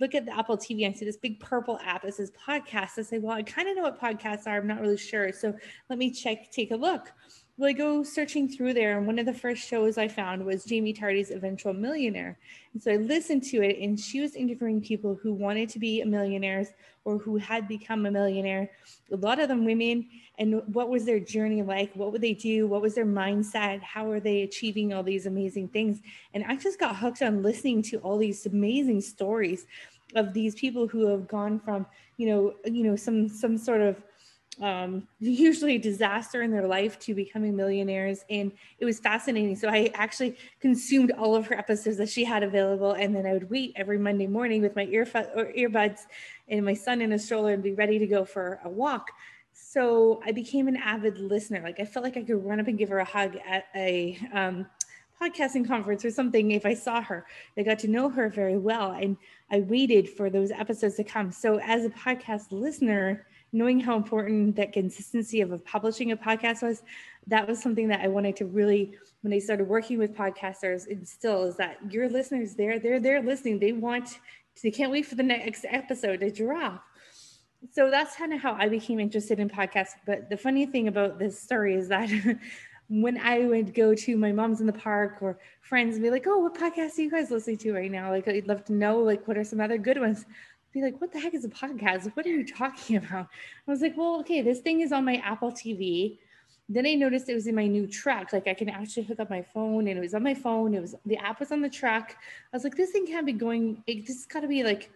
look 0.00 0.14
at 0.14 0.26
the 0.26 0.36
Apple 0.36 0.56
TV, 0.56 0.88
I 0.88 0.92
see 0.92 1.04
this 1.04 1.16
big 1.16 1.38
purple 1.40 1.78
app 1.84 2.02
that 2.02 2.14
says 2.14 2.32
podcast. 2.32 2.98
I 2.98 3.02
say, 3.02 3.18
well, 3.18 3.36
I 3.36 3.42
kind 3.42 3.68
of 3.68 3.76
know 3.76 3.82
what 3.82 4.00
podcasts 4.00 4.46
are. 4.46 4.56
I'm 4.56 4.66
not 4.66 4.80
really 4.80 4.96
sure. 4.96 5.32
So 5.32 5.54
let 5.88 5.98
me 5.98 6.10
check, 6.10 6.50
take 6.50 6.72
a 6.72 6.76
look. 6.76 7.12
Well, 7.56 7.70
I 7.70 7.72
go 7.72 8.02
searching 8.02 8.48
through 8.48 8.74
there, 8.74 8.98
and 8.98 9.06
one 9.06 9.20
of 9.20 9.26
the 9.26 9.32
first 9.32 9.68
shows 9.68 9.96
I 9.96 10.08
found 10.08 10.44
was 10.44 10.68
Jaime 10.68 10.92
Tardy's 10.92 11.30
Eventual 11.30 11.72
Millionaire. 11.72 12.36
And 12.72 12.82
so 12.82 12.90
I 12.90 12.96
listened 12.96 13.44
to 13.44 13.62
it, 13.62 13.78
and 13.78 13.98
she 13.98 14.20
was 14.20 14.34
interviewing 14.34 14.80
people 14.80 15.14
who 15.14 15.32
wanted 15.32 15.68
to 15.68 15.78
be 15.78 16.02
millionaires 16.02 16.70
or 17.04 17.16
who 17.16 17.36
had 17.36 17.68
become 17.68 18.06
a 18.06 18.10
millionaire. 18.10 18.72
A 19.12 19.16
lot 19.16 19.38
of 19.38 19.46
them 19.46 19.64
women, 19.64 20.08
and 20.36 20.62
what 20.74 20.88
was 20.88 21.04
their 21.04 21.20
journey 21.20 21.62
like? 21.62 21.94
What 21.94 22.10
would 22.10 22.22
they 22.22 22.34
do? 22.34 22.66
What 22.66 22.82
was 22.82 22.96
their 22.96 23.06
mindset? 23.06 23.80
How 23.82 24.10
are 24.10 24.18
they 24.18 24.42
achieving 24.42 24.92
all 24.92 25.04
these 25.04 25.26
amazing 25.26 25.68
things? 25.68 26.00
And 26.34 26.44
I 26.48 26.56
just 26.56 26.80
got 26.80 26.96
hooked 26.96 27.22
on 27.22 27.44
listening 27.44 27.82
to 27.82 27.98
all 27.98 28.18
these 28.18 28.46
amazing 28.46 29.00
stories 29.00 29.66
of 30.16 30.34
these 30.34 30.56
people 30.56 30.88
who 30.88 31.06
have 31.06 31.28
gone 31.28 31.60
from, 31.60 31.86
you 32.16 32.26
know, 32.26 32.54
you 32.64 32.82
know, 32.82 32.96
some 32.96 33.28
some 33.28 33.56
sort 33.56 33.80
of 33.80 34.02
um, 34.60 35.06
usually 35.18 35.78
disaster 35.78 36.42
in 36.42 36.50
their 36.50 36.66
life 36.66 36.98
to 37.00 37.14
becoming 37.14 37.56
millionaires. 37.56 38.24
And 38.30 38.52
it 38.78 38.84
was 38.84 38.98
fascinating. 39.00 39.56
So 39.56 39.68
I 39.68 39.90
actually 39.94 40.36
consumed 40.60 41.12
all 41.12 41.34
of 41.34 41.46
her 41.48 41.56
episodes 41.56 41.96
that 41.98 42.08
she 42.08 42.24
had 42.24 42.42
available. 42.42 42.92
And 42.92 43.14
then 43.14 43.26
I 43.26 43.32
would 43.32 43.50
wait 43.50 43.72
every 43.76 43.98
Monday 43.98 44.26
morning 44.26 44.62
with 44.62 44.76
my 44.76 44.86
earf- 44.86 45.12
earbuds 45.12 46.00
and 46.48 46.64
my 46.64 46.74
son 46.74 47.00
in 47.00 47.12
a 47.12 47.18
stroller 47.18 47.52
and 47.52 47.62
be 47.62 47.72
ready 47.72 47.98
to 47.98 48.06
go 48.06 48.24
for 48.24 48.60
a 48.64 48.68
walk 48.68 49.10
so 49.54 50.20
I 50.24 50.32
became 50.32 50.66
an 50.66 50.76
avid 50.76 51.18
listener. 51.18 51.60
Like 51.62 51.78
I 51.78 51.84
felt 51.84 52.04
like 52.04 52.16
I 52.16 52.22
could 52.22 52.44
run 52.44 52.58
up 52.58 52.66
and 52.66 52.76
give 52.76 52.88
her 52.88 52.98
a 52.98 53.04
hug 53.04 53.36
at 53.46 53.66
a 53.74 54.18
um, 54.32 54.66
podcasting 55.20 55.66
conference 55.66 56.04
or 56.04 56.10
something 56.10 56.50
if 56.50 56.66
I 56.66 56.74
saw 56.74 57.00
her. 57.02 57.26
I 57.56 57.62
got 57.62 57.78
to 57.80 57.88
know 57.88 58.08
her 58.08 58.28
very 58.28 58.58
well 58.58 58.92
and 58.92 59.16
I 59.50 59.60
waited 59.60 60.08
for 60.08 60.28
those 60.28 60.50
episodes 60.50 60.96
to 60.96 61.04
come. 61.04 61.30
So 61.30 61.60
as 61.60 61.84
a 61.84 61.90
podcast 61.90 62.46
listener, 62.50 63.26
knowing 63.54 63.78
how 63.78 63.96
important 63.96 64.56
that 64.56 64.72
consistency 64.72 65.40
of, 65.40 65.52
of 65.52 65.64
publishing 65.64 66.10
a 66.10 66.16
podcast 66.16 66.60
was, 66.60 66.82
that 67.28 67.46
was 67.46 67.62
something 67.62 67.86
that 67.88 68.00
I 68.00 68.08
wanted 68.08 68.36
to 68.36 68.46
really, 68.46 68.92
when 69.22 69.32
I 69.32 69.38
started 69.38 69.68
working 69.68 69.96
with 69.96 70.14
podcasters, 70.14 70.88
instill 70.88 71.44
is 71.44 71.56
that 71.56 71.78
your 71.90 72.08
listeners 72.08 72.54
there, 72.56 72.80
they're 72.80 72.98
there 72.98 73.22
listening. 73.22 73.60
They 73.60 73.72
want, 73.72 74.18
they 74.62 74.72
can't 74.72 74.90
wait 74.90 75.06
for 75.06 75.14
the 75.14 75.22
next 75.22 75.64
episode 75.68 76.20
to 76.20 76.30
drop. 76.32 76.84
So 77.72 77.90
that's 77.90 78.16
kind 78.16 78.34
of 78.34 78.40
how 78.40 78.54
I 78.54 78.68
became 78.68 78.98
interested 78.98 79.38
in 79.38 79.48
podcasts. 79.48 79.94
But 80.04 80.28
the 80.28 80.36
funny 80.36 80.66
thing 80.66 80.88
about 80.88 81.20
this 81.20 81.40
story 81.40 81.74
is 81.76 81.88
that 81.88 82.10
when 82.88 83.18
I 83.18 83.46
would 83.46 83.72
go 83.72 83.94
to 83.94 84.16
my 84.16 84.32
mom's 84.32 84.60
in 84.60 84.66
the 84.66 84.72
park 84.72 85.18
or 85.22 85.38
friends 85.62 85.94
and 85.94 86.02
be 86.02 86.10
like, 86.10 86.26
oh, 86.26 86.38
what 86.38 86.54
podcast 86.54 86.98
are 86.98 87.02
you 87.02 87.10
guys 87.10 87.30
listening 87.30 87.58
to 87.58 87.72
right 87.72 87.90
now? 87.90 88.10
Like, 88.10 88.28
I'd 88.28 88.48
love 88.48 88.64
to 88.66 88.72
know, 88.72 88.98
like, 88.98 89.26
what 89.26 89.38
are 89.38 89.44
some 89.44 89.60
other 89.60 89.78
good 89.78 89.98
ones? 89.98 90.26
Be 90.74 90.82
like, 90.82 91.00
what 91.00 91.12
the 91.12 91.20
heck 91.20 91.34
is 91.34 91.44
a 91.44 91.48
podcast? 91.48 92.10
What 92.14 92.26
are 92.26 92.30
you 92.30 92.44
talking 92.44 92.96
about? 93.02 93.28
I 93.66 93.70
was 93.70 93.80
like, 93.80 93.96
well, 93.96 94.20
okay, 94.20 94.42
this 94.42 94.60
thing 94.60 94.80
is 94.80 94.92
on 94.92 95.04
my 95.04 95.16
Apple 95.24 95.52
TV. 95.52 96.18
Then 96.68 96.86
I 96.86 96.94
noticed 96.94 97.28
it 97.28 97.34
was 97.34 97.46
in 97.46 97.54
my 97.54 97.66
new 97.66 97.86
truck. 97.86 98.32
Like 98.32 98.48
I 98.48 98.54
can 98.54 98.68
actually 98.68 99.04
hook 99.04 99.20
up 99.20 99.30
my 99.30 99.42
phone 99.42 99.86
and 99.86 99.96
it 99.96 100.00
was 100.00 100.14
on 100.14 100.22
my 100.22 100.34
phone. 100.34 100.74
It 100.74 100.80
was 100.80 100.94
the 101.06 101.16
app 101.16 101.40
was 101.40 101.52
on 101.52 101.60
the 101.60 101.68
truck. 101.68 102.16
I 102.52 102.56
was 102.56 102.64
like, 102.64 102.76
this 102.76 102.90
thing 102.90 103.06
can't 103.06 103.26
be 103.26 103.32
going, 103.32 103.82
it 103.86 104.04
just 104.04 104.28
gotta 104.28 104.48
be 104.48 104.64
like 104.64 104.90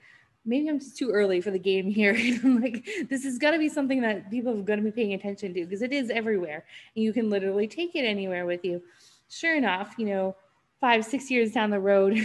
maybe 0.48 0.68
I'm 0.68 0.80
just 0.80 0.96
too 0.96 1.10
early 1.10 1.40
for 1.40 1.50
the 1.50 1.58
game 1.58 1.90
here. 1.90 2.14
like 2.42 2.88
this 3.08 3.24
has 3.24 3.38
got 3.38 3.52
to 3.52 3.58
be 3.58 3.68
something 3.68 4.00
that 4.00 4.30
people 4.30 4.56
have 4.56 4.64
got 4.64 4.76
to 4.76 4.82
be 4.82 4.90
paying 4.90 5.12
attention 5.12 5.52
to 5.54 5.64
because 5.64 5.82
it 5.82 5.92
is 5.92 6.10
everywhere 6.10 6.64
and 6.96 7.04
you 7.04 7.12
can 7.12 7.28
literally 7.28 7.68
take 7.68 7.94
it 7.94 8.04
anywhere 8.04 8.46
with 8.46 8.64
you. 8.64 8.82
Sure 9.28 9.54
enough, 9.54 9.94
you 9.98 10.06
know, 10.06 10.34
five, 10.80 11.04
six 11.04 11.30
years 11.30 11.52
down 11.52 11.70
the 11.70 11.80
road, 11.80 12.16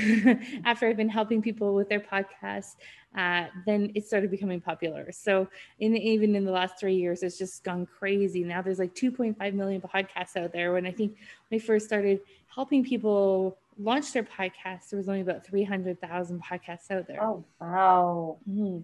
after 0.65 0.87
I've 0.87 0.97
been 0.97 1.09
helping 1.09 1.41
people 1.41 1.73
with 1.73 1.89
their 1.89 1.99
podcasts, 1.99 2.75
uh, 3.17 3.45
then 3.65 3.91
it 3.95 4.05
started 4.05 4.31
becoming 4.31 4.61
popular. 4.61 5.11
So 5.11 5.47
in 5.79 5.95
even 5.95 6.35
in 6.35 6.45
the 6.45 6.51
last 6.51 6.79
three 6.79 6.95
years, 6.95 7.23
it's 7.23 7.37
just 7.37 7.63
gone 7.63 7.85
crazy. 7.85 8.43
Now 8.43 8.61
there's 8.61 8.79
like 8.79 8.95
2.5 8.95 9.53
million 9.53 9.81
podcasts 9.81 10.35
out 10.35 10.51
there. 10.51 10.73
When 10.73 10.85
I 10.85 10.91
think 10.91 11.15
when 11.49 11.59
I 11.59 11.63
first 11.63 11.85
started 11.85 12.21
helping 12.53 12.83
people 12.83 13.57
launch 13.77 14.13
their 14.13 14.23
podcast, 14.23 14.89
there 14.89 14.97
was 14.97 15.09
only 15.09 15.21
about 15.21 15.45
300,000 15.45 16.41
podcasts 16.43 16.91
out 16.91 17.07
there. 17.07 17.21
Oh, 17.21 17.43
wow. 17.59 18.37
Mm-hmm. 18.49 18.79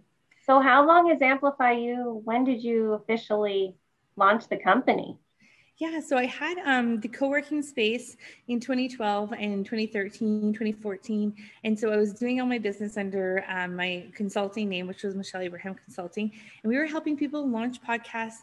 So, 0.46 0.60
how 0.60 0.86
long 0.86 1.10
has 1.10 1.22
Amplify 1.22 1.74
You? 1.74 2.22
When 2.24 2.44
did 2.44 2.64
you 2.64 2.94
officially 2.94 3.76
launch 4.16 4.48
the 4.48 4.58
company? 4.58 5.18
Yeah, 5.80 6.02
so 6.02 6.18
I 6.18 6.26
had 6.26 6.58
um, 6.66 7.00
the 7.00 7.08
co-working 7.08 7.62
space 7.62 8.18
in 8.50 8.60
2012 8.60 9.32
and 9.32 9.66
2013, 9.66 10.52
2014. 10.52 11.34
And 11.64 11.80
so 11.80 11.90
I 11.90 11.96
was 11.96 12.12
doing 12.12 12.42
all 12.42 12.48
my 12.48 12.58
business 12.58 12.98
under 12.98 13.46
um, 13.48 13.78
my 13.78 14.08
consulting 14.14 14.68
name, 14.68 14.88
which 14.88 15.04
was 15.04 15.16
Michelle 15.16 15.40
Abraham 15.40 15.76
Consulting. 15.76 16.34
And 16.64 16.70
we 16.70 16.78
were 16.78 16.86
helping 16.86 17.16
people 17.16 17.48
launch 17.48 17.82
podcasts, 17.82 18.40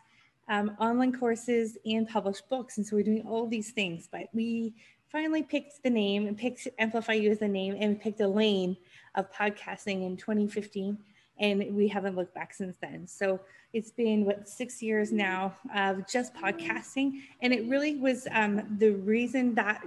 um, 0.48 0.74
online 0.80 1.12
courses, 1.12 1.76
and 1.84 2.08
publish 2.08 2.40
books. 2.40 2.78
And 2.78 2.86
so 2.86 2.96
we're 2.96 3.02
doing 3.02 3.26
all 3.28 3.46
these 3.46 3.70
things. 3.70 4.08
But 4.10 4.28
we 4.32 4.72
finally 5.12 5.42
picked 5.42 5.82
the 5.82 5.90
name 5.90 6.26
and 6.26 6.38
picked 6.38 6.66
Amplify 6.78 7.12
You 7.12 7.30
as 7.32 7.40
the 7.40 7.48
name 7.48 7.76
and 7.78 8.00
picked 8.00 8.22
a 8.22 8.28
lane 8.28 8.78
of 9.14 9.30
podcasting 9.30 10.06
in 10.06 10.16
2015. 10.16 10.96
And 11.38 11.74
we 11.76 11.88
haven't 11.88 12.16
looked 12.16 12.34
back 12.34 12.54
since 12.54 12.76
then. 12.80 13.06
So 13.06 13.40
it's 13.72 13.90
been 13.90 14.24
what 14.24 14.48
six 14.48 14.82
years 14.82 15.12
now 15.12 15.54
of 15.74 16.06
just 16.08 16.34
podcasting. 16.34 17.20
And 17.42 17.52
it 17.52 17.68
really 17.68 17.96
was 17.96 18.26
um, 18.32 18.76
the 18.78 18.90
reason 18.90 19.54
that 19.54 19.84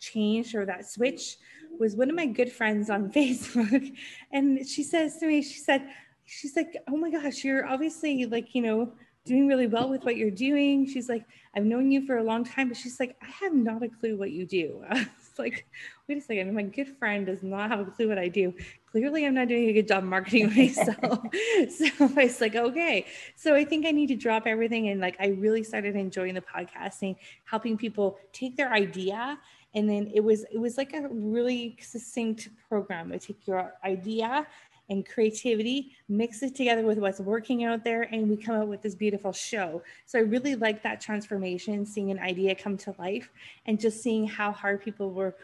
changed 0.00 0.54
or 0.54 0.64
that 0.66 0.88
switch 0.88 1.36
was 1.78 1.94
one 1.94 2.10
of 2.10 2.16
my 2.16 2.26
good 2.26 2.50
friends 2.50 2.90
on 2.90 3.10
Facebook. 3.12 3.94
And 4.32 4.66
she 4.66 4.82
says 4.82 5.18
to 5.18 5.26
me, 5.26 5.42
she 5.42 5.58
said, 5.58 5.88
she's 6.24 6.56
like, 6.56 6.76
oh 6.88 6.96
my 6.96 7.10
gosh, 7.10 7.44
you're 7.44 7.66
obviously 7.66 8.26
like, 8.26 8.54
you 8.54 8.62
know, 8.62 8.92
doing 9.24 9.46
really 9.46 9.66
well 9.66 9.88
with 9.88 10.04
what 10.04 10.16
you're 10.16 10.30
doing. 10.30 10.86
She's 10.86 11.08
like, 11.08 11.24
I've 11.54 11.64
known 11.64 11.90
you 11.90 12.06
for 12.06 12.16
a 12.16 12.22
long 12.22 12.44
time, 12.44 12.68
but 12.68 12.76
she's 12.76 12.98
like, 12.98 13.16
I 13.22 13.26
have 13.44 13.54
not 13.54 13.82
a 13.82 13.88
clue 13.88 14.16
what 14.16 14.30
you 14.30 14.46
do. 14.46 14.84
It's 15.38 15.56
like, 15.56 15.66
wait 16.08 16.18
a 16.18 16.20
second, 16.20 16.54
my 16.54 16.62
good 16.62 16.88
friend 16.98 17.26
does 17.26 17.42
not 17.42 17.70
have 17.70 17.80
a 17.80 17.84
clue 17.86 18.08
what 18.08 18.18
I 18.18 18.28
do. 18.28 18.52
Clearly, 18.90 19.26
I'm 19.26 19.34
not 19.34 19.48
doing 19.48 19.68
a 19.68 19.72
good 19.72 19.88
job 19.88 20.04
marketing 20.04 20.46
myself. 20.56 20.96
so 21.70 21.86
I 22.00 22.24
was 22.24 22.40
like, 22.40 22.56
okay. 22.56 23.06
So 23.36 23.54
I 23.54 23.64
think 23.64 23.86
I 23.86 23.90
need 23.90 24.08
to 24.08 24.16
drop 24.16 24.46
everything. 24.46 24.88
And 24.88 25.00
like, 25.00 25.16
I 25.20 25.28
really 25.28 25.62
started 25.62 25.96
enjoying 25.96 26.34
the 26.34 26.40
podcasting, 26.40 27.16
helping 27.44 27.76
people 27.76 28.18
take 28.32 28.56
their 28.56 28.72
idea 28.72 29.38
and 29.74 29.88
then 29.88 30.10
it 30.14 30.20
was 30.20 30.44
it 30.50 30.58
was 30.58 30.78
like 30.78 30.94
a 30.94 31.08
really 31.08 31.76
succinct 31.80 32.48
program. 32.68 33.12
I 33.12 33.18
take 33.18 33.46
your 33.46 33.74
idea 33.84 34.46
and 34.88 35.06
creativity, 35.06 35.92
mix 36.08 36.42
it 36.42 36.54
together 36.54 36.84
with 36.84 36.98
what's 36.98 37.20
working 37.20 37.64
out 37.64 37.84
there, 37.84 38.02
and 38.02 38.28
we 38.28 38.36
come 38.36 38.60
up 38.60 38.68
with 38.68 38.82
this 38.82 38.94
beautiful 38.94 39.32
show. 39.32 39.82
So 40.06 40.18
I 40.18 40.22
really 40.22 40.54
like 40.54 40.82
that 40.82 41.00
transformation, 41.00 41.84
seeing 41.84 42.10
an 42.10 42.18
idea 42.18 42.54
come 42.54 42.76
to 42.78 42.94
life 42.98 43.30
and 43.66 43.78
just 43.78 44.02
seeing 44.02 44.26
how 44.26 44.52
hard 44.52 44.82
people 44.82 45.10
were 45.10 45.34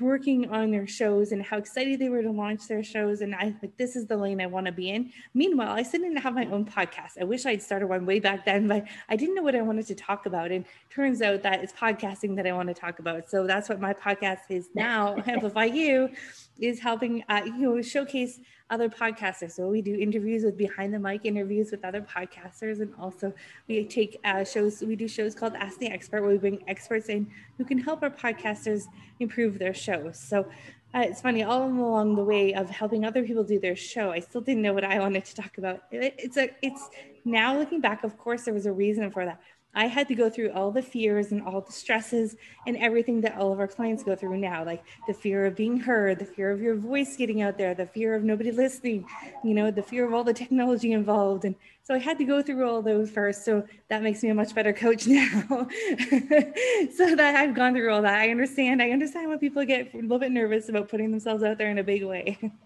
working 0.00 0.50
on 0.50 0.72
their 0.72 0.86
shows 0.86 1.30
and 1.30 1.42
how 1.42 1.56
excited 1.56 2.00
they 2.00 2.08
were 2.08 2.22
to 2.22 2.30
launch 2.30 2.66
their 2.66 2.82
shows. 2.82 3.20
And 3.20 3.34
I 3.34 3.54
like, 3.62 3.76
this 3.76 3.94
is 3.94 4.06
the 4.06 4.16
lane 4.16 4.40
I 4.40 4.46
want 4.46 4.66
to 4.66 4.72
be 4.72 4.90
in. 4.90 5.12
Meanwhile, 5.34 5.72
I 5.72 5.82
still 5.82 6.00
didn't 6.00 6.16
have 6.16 6.34
my 6.34 6.46
own 6.46 6.64
podcast. 6.64 7.20
I 7.20 7.24
wish 7.24 7.46
I'd 7.46 7.62
started 7.62 7.86
one 7.86 8.04
way 8.04 8.18
back 8.18 8.44
then, 8.44 8.66
but 8.66 8.84
I 9.08 9.16
didn't 9.16 9.36
know 9.36 9.42
what 9.42 9.54
I 9.54 9.62
wanted 9.62 9.86
to 9.86 9.94
talk 9.94 10.26
about. 10.26 10.50
And 10.50 10.64
turns 10.90 11.22
out 11.22 11.42
that 11.42 11.62
it's 11.62 11.72
podcasting 11.72 12.34
that 12.36 12.46
I 12.46 12.52
want 12.52 12.68
to 12.68 12.74
talk 12.74 12.98
about. 12.98 13.30
So 13.30 13.46
that's 13.46 13.68
what 13.68 13.80
my 13.80 13.94
podcast 13.94 14.40
is 14.48 14.68
now. 14.74 15.16
Amplify 15.26 15.66
You 15.66 16.10
is 16.58 16.80
helping, 16.80 17.22
uh, 17.28 17.42
you 17.44 17.58
know, 17.58 17.82
showcase 17.82 18.40
other 18.70 18.88
podcasters. 18.88 19.52
So 19.52 19.68
we 19.68 19.82
do 19.82 19.94
interviews 19.94 20.44
with 20.44 20.56
behind 20.56 20.92
the 20.94 20.98
mic 20.98 21.24
interviews 21.24 21.70
with 21.70 21.84
other 21.84 22.00
podcasters, 22.00 22.80
and 22.80 22.92
also 22.98 23.32
we 23.68 23.84
take 23.84 24.18
uh, 24.24 24.44
shows. 24.44 24.80
We 24.80 24.96
do 24.96 25.06
shows 25.08 25.34
called 25.34 25.54
Ask 25.54 25.78
the 25.78 25.88
Expert, 25.88 26.22
where 26.22 26.30
we 26.30 26.38
bring 26.38 26.64
experts 26.66 27.08
in 27.08 27.30
who 27.58 27.64
can 27.64 27.78
help 27.78 28.02
our 28.02 28.10
podcasters 28.10 28.84
improve 29.20 29.58
their 29.58 29.74
shows. 29.74 30.18
So 30.18 30.46
uh, 30.94 31.00
it's 31.00 31.20
funny 31.20 31.42
all 31.42 31.64
along 31.66 32.14
the 32.14 32.24
way 32.24 32.54
of 32.54 32.70
helping 32.70 33.04
other 33.04 33.24
people 33.24 33.42
do 33.42 33.58
their 33.58 33.76
show. 33.76 34.10
I 34.12 34.20
still 34.20 34.40
didn't 34.40 34.62
know 34.62 34.72
what 34.72 34.84
I 34.84 35.00
wanted 35.00 35.24
to 35.24 35.34
talk 35.34 35.58
about. 35.58 35.82
It, 35.90 36.14
it's 36.18 36.36
a 36.36 36.50
it's 36.62 36.88
now 37.24 37.58
looking 37.58 37.80
back. 37.80 38.04
Of 38.04 38.16
course, 38.16 38.44
there 38.44 38.54
was 38.54 38.66
a 38.66 38.72
reason 38.72 39.10
for 39.10 39.24
that. 39.24 39.40
I 39.74 39.86
had 39.86 40.08
to 40.08 40.14
go 40.14 40.30
through 40.30 40.52
all 40.52 40.70
the 40.70 40.82
fears 40.82 41.32
and 41.32 41.42
all 41.42 41.60
the 41.60 41.72
stresses 41.72 42.36
and 42.66 42.76
everything 42.76 43.20
that 43.22 43.36
all 43.36 43.52
of 43.52 43.58
our 43.60 43.66
clients 43.66 44.02
go 44.02 44.14
through 44.14 44.38
now, 44.38 44.64
like 44.64 44.82
the 45.06 45.14
fear 45.14 45.46
of 45.46 45.56
being 45.56 45.78
heard, 45.78 46.18
the 46.18 46.24
fear 46.24 46.50
of 46.50 46.60
your 46.60 46.76
voice 46.76 47.16
getting 47.16 47.42
out 47.42 47.58
there, 47.58 47.74
the 47.74 47.86
fear 47.86 48.14
of 48.14 48.22
nobody 48.22 48.52
listening, 48.52 49.06
you 49.42 49.54
know, 49.54 49.70
the 49.70 49.82
fear 49.82 50.06
of 50.06 50.14
all 50.14 50.24
the 50.24 50.32
technology 50.32 50.92
involved. 50.92 51.44
And 51.44 51.54
so 51.82 51.94
I 51.94 51.98
had 51.98 52.18
to 52.18 52.24
go 52.24 52.42
through 52.42 52.68
all 52.68 52.82
those 52.82 53.10
first. 53.10 53.44
So 53.44 53.66
that 53.88 54.02
makes 54.02 54.22
me 54.22 54.30
a 54.30 54.34
much 54.34 54.54
better 54.54 54.72
coach 54.72 55.06
now. 55.08 55.42
so 55.48 57.16
that 57.16 57.34
I've 57.36 57.54
gone 57.54 57.74
through 57.74 57.92
all 57.92 58.02
that. 58.02 58.14
I 58.14 58.30
understand. 58.30 58.80
I 58.80 58.90
understand 58.90 59.28
when 59.28 59.38
people 59.38 59.64
get 59.64 59.92
a 59.92 59.98
little 59.98 60.18
bit 60.18 60.32
nervous 60.32 60.68
about 60.68 60.88
putting 60.88 61.10
themselves 61.10 61.42
out 61.42 61.58
there 61.58 61.70
in 61.70 61.78
a 61.78 61.84
big 61.84 62.04
way. 62.04 62.38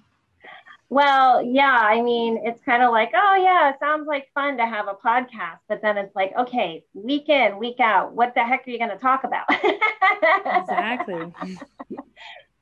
Well, 0.90 1.44
yeah, 1.44 1.78
I 1.82 2.00
mean, 2.00 2.40
it's 2.42 2.62
kind 2.62 2.82
of 2.82 2.90
like, 2.92 3.10
oh, 3.14 3.40
yeah, 3.42 3.68
it 3.68 3.76
sounds 3.78 4.06
like 4.06 4.30
fun 4.32 4.56
to 4.56 4.64
have 4.64 4.88
a 4.88 4.94
podcast. 4.94 5.58
But 5.68 5.82
then 5.82 5.98
it's 5.98 6.16
like, 6.16 6.32
okay, 6.38 6.82
week 6.94 7.28
in, 7.28 7.58
week 7.58 7.78
out, 7.78 8.14
what 8.14 8.34
the 8.34 8.42
heck 8.42 8.66
are 8.66 8.70
you 8.70 8.78
going 8.78 8.90
to 8.90 8.96
talk 8.96 9.24
about? 9.24 9.44
exactly. 9.50 11.30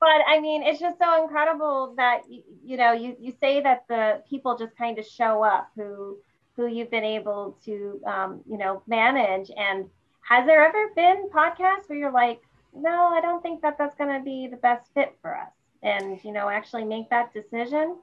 but 0.00 0.20
I 0.26 0.40
mean, 0.40 0.64
it's 0.64 0.80
just 0.80 0.98
so 0.98 1.22
incredible 1.22 1.94
that, 1.98 2.22
you 2.28 2.76
know, 2.76 2.92
you, 2.92 3.16
you 3.20 3.32
say 3.40 3.60
that 3.60 3.84
the 3.88 4.22
people 4.28 4.58
just 4.58 4.76
kind 4.76 4.98
of 4.98 5.06
show 5.06 5.44
up 5.44 5.70
who, 5.76 6.18
who 6.56 6.66
you've 6.66 6.90
been 6.90 7.04
able 7.04 7.56
to, 7.64 8.00
um, 8.06 8.40
you 8.50 8.58
know, 8.58 8.82
manage. 8.88 9.52
And 9.56 9.88
has 10.22 10.46
there 10.46 10.66
ever 10.66 10.90
been 10.96 11.28
podcasts 11.30 11.88
where 11.88 11.98
you're 11.98 12.10
like, 12.10 12.40
no, 12.74 13.06
I 13.14 13.20
don't 13.20 13.40
think 13.40 13.62
that 13.62 13.78
that's 13.78 13.96
going 13.96 14.18
to 14.18 14.24
be 14.24 14.48
the 14.48 14.56
best 14.56 14.92
fit 14.94 15.16
for 15.22 15.36
us? 15.36 15.52
And, 15.84 16.18
you 16.24 16.32
know, 16.32 16.48
actually 16.48 16.84
make 16.84 17.08
that 17.10 17.32
decision? 17.32 17.98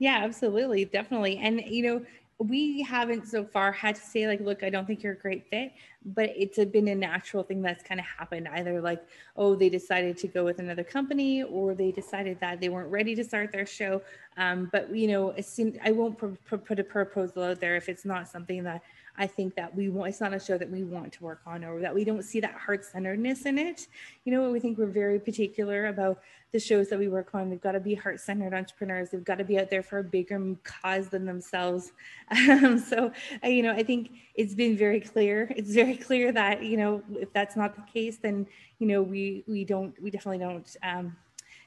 Yeah, 0.00 0.20
absolutely. 0.24 0.84
Definitely. 0.86 1.38
And, 1.38 1.60
you 1.66 1.82
know, 1.84 2.06
we 2.38 2.80
haven't 2.82 3.28
so 3.28 3.44
far 3.44 3.70
had 3.70 3.94
to 3.96 4.00
say 4.00 4.26
like 4.26 4.40
look 4.40 4.62
i 4.62 4.70
don't 4.70 4.86
think 4.86 5.02
you're 5.02 5.12
a 5.12 5.18
great 5.18 5.46
fit 5.50 5.72
but 6.06 6.30
it's 6.34 6.56
been 6.72 6.88
a 6.88 6.94
natural 6.94 7.42
thing 7.42 7.60
that's 7.60 7.84
kind 7.84 8.00
of 8.00 8.06
happened 8.18 8.48
either 8.54 8.80
like 8.80 9.02
oh 9.36 9.54
they 9.54 9.68
decided 9.68 10.16
to 10.16 10.26
go 10.26 10.42
with 10.42 10.58
another 10.58 10.82
company 10.82 11.42
or 11.42 11.74
they 11.74 11.92
decided 11.92 12.40
that 12.40 12.58
they 12.58 12.70
weren't 12.70 12.90
ready 12.90 13.14
to 13.14 13.22
start 13.22 13.52
their 13.52 13.66
show 13.66 14.00
Um, 14.38 14.70
but 14.72 14.94
you 14.96 15.08
know, 15.08 15.30
it 15.32 15.44
seems 15.44 15.76
I 15.84 15.90
won't 15.90 16.16
pr- 16.16 16.56
put 16.56 16.78
a 16.78 16.84
proposal 16.84 17.42
out 17.42 17.60
there 17.60 17.76
if 17.76 17.90
it's 17.90 18.06
not 18.06 18.26
something 18.26 18.64
that 18.64 18.80
I 19.16 19.26
think 19.26 19.54
that 19.56 19.74
we 19.74 19.88
want, 19.88 20.10
it's 20.10 20.20
not 20.20 20.32
a 20.32 20.40
show 20.40 20.56
that 20.58 20.70
we 20.70 20.84
want 20.84 21.12
to 21.14 21.24
work 21.24 21.40
on 21.46 21.64
or 21.64 21.80
that 21.80 21.94
we 21.94 22.04
don't 22.04 22.22
see 22.22 22.40
that 22.40 22.54
heart 22.54 22.84
centeredness 22.84 23.46
in 23.46 23.58
it. 23.58 23.86
You 24.24 24.32
know, 24.32 24.50
we 24.50 24.60
think 24.60 24.78
we're 24.78 24.86
very 24.86 25.18
particular 25.18 25.86
about 25.86 26.20
the 26.52 26.58
shows 26.58 26.88
that 26.88 26.98
we 26.98 27.08
work 27.08 27.34
on. 27.34 27.50
They've 27.50 27.60
got 27.60 27.72
to 27.72 27.80
be 27.80 27.94
heart 27.94 28.20
centered 28.20 28.54
entrepreneurs. 28.54 29.10
They've 29.10 29.24
got 29.24 29.38
to 29.38 29.44
be 29.44 29.58
out 29.58 29.70
there 29.70 29.82
for 29.82 29.98
a 29.98 30.04
bigger 30.04 30.56
cause 30.64 31.08
than 31.08 31.24
themselves. 31.24 31.92
Um, 32.50 32.78
so, 32.78 33.12
you 33.44 33.62
know, 33.62 33.72
I 33.72 33.82
think 33.82 34.12
it's 34.34 34.54
been 34.54 34.76
very 34.76 35.00
clear. 35.00 35.52
It's 35.56 35.72
very 35.72 35.96
clear 35.96 36.32
that, 36.32 36.62
you 36.64 36.76
know, 36.76 37.02
if 37.12 37.32
that's 37.32 37.56
not 37.56 37.74
the 37.74 37.82
case, 37.82 38.18
then, 38.18 38.46
you 38.78 38.86
know, 38.86 39.02
we, 39.02 39.44
we 39.46 39.64
don't, 39.64 39.94
we 40.02 40.10
definitely 40.10 40.38
don't, 40.38 40.76
um, 40.82 41.16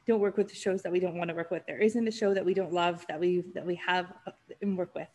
don't 0.07 0.19
work 0.19 0.37
with 0.37 0.49
the 0.49 0.55
shows 0.55 0.81
that 0.81 0.91
we 0.91 0.99
don't 0.99 1.15
want 1.15 1.29
to 1.29 1.35
work 1.35 1.51
with. 1.51 1.65
There 1.65 1.79
isn't 1.79 2.07
a 2.07 2.11
show 2.11 2.33
that 2.33 2.43
we 2.43 2.53
don't 2.53 2.73
love 2.73 3.05
that 3.07 3.19
we 3.19 3.43
that 3.53 3.65
we 3.65 3.75
have 3.75 4.13
uh, 4.27 4.31
and 4.61 4.77
work 4.77 4.93
with. 4.95 5.07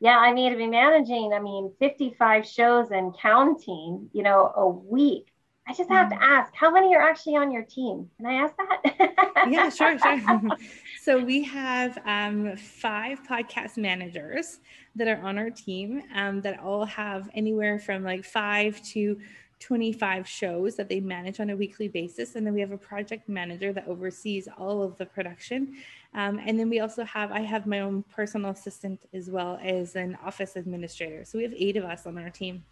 Yeah, 0.00 0.16
I 0.16 0.32
mean 0.32 0.50
to 0.50 0.56
be 0.56 0.66
managing, 0.66 1.32
I 1.34 1.40
mean 1.40 1.72
55 1.78 2.46
shows 2.46 2.90
and 2.90 3.14
counting, 3.18 4.08
you 4.12 4.22
know, 4.22 4.52
a 4.56 4.66
week. 4.66 5.30
I 5.68 5.74
just 5.74 5.90
have 5.90 6.08
to 6.08 6.16
mm. 6.16 6.22
ask, 6.22 6.52
how 6.54 6.70
many 6.70 6.96
are 6.96 7.02
actually 7.02 7.36
on 7.36 7.52
your 7.52 7.62
team? 7.62 8.10
Can 8.16 8.26
I 8.26 8.34
ask 8.34 8.54
that? 8.56 9.46
yeah, 9.50 9.68
sure, 9.68 9.96
sure. 9.98 10.40
so 11.00 11.22
we 11.22 11.44
have 11.44 11.98
um, 12.06 12.56
five 12.56 13.22
podcast 13.22 13.76
managers 13.76 14.58
that 14.96 15.06
are 15.06 15.22
on 15.22 15.38
our 15.38 15.50
team 15.50 16.02
um, 16.14 16.40
that 16.40 16.58
all 16.58 16.84
have 16.86 17.28
anywhere 17.34 17.78
from 17.78 18.02
like 18.02 18.24
five 18.24 18.82
to 18.82 19.18
25 19.60 20.26
shows 20.26 20.74
that 20.74 20.88
they 20.88 20.98
manage 20.98 21.38
on 21.38 21.50
a 21.50 21.56
weekly 21.56 21.86
basis. 21.86 22.34
And 22.34 22.46
then 22.46 22.54
we 22.54 22.60
have 22.60 22.72
a 22.72 22.78
project 22.78 23.28
manager 23.28 23.72
that 23.72 23.86
oversees 23.86 24.48
all 24.58 24.82
of 24.82 24.96
the 24.96 25.06
production. 25.06 25.76
Um, 26.12 26.40
and 26.44 26.58
then 26.58 26.68
we 26.68 26.80
also 26.80 27.04
have, 27.04 27.30
I 27.30 27.40
have 27.40 27.66
my 27.66 27.80
own 27.80 28.02
personal 28.14 28.50
assistant 28.50 29.00
as 29.14 29.30
well 29.30 29.58
as 29.62 29.94
an 29.94 30.18
office 30.24 30.56
administrator. 30.56 31.24
So 31.24 31.38
we 31.38 31.44
have 31.44 31.54
eight 31.56 31.76
of 31.76 31.84
us 31.84 32.06
on 32.06 32.18
our 32.18 32.30
team. 32.30 32.64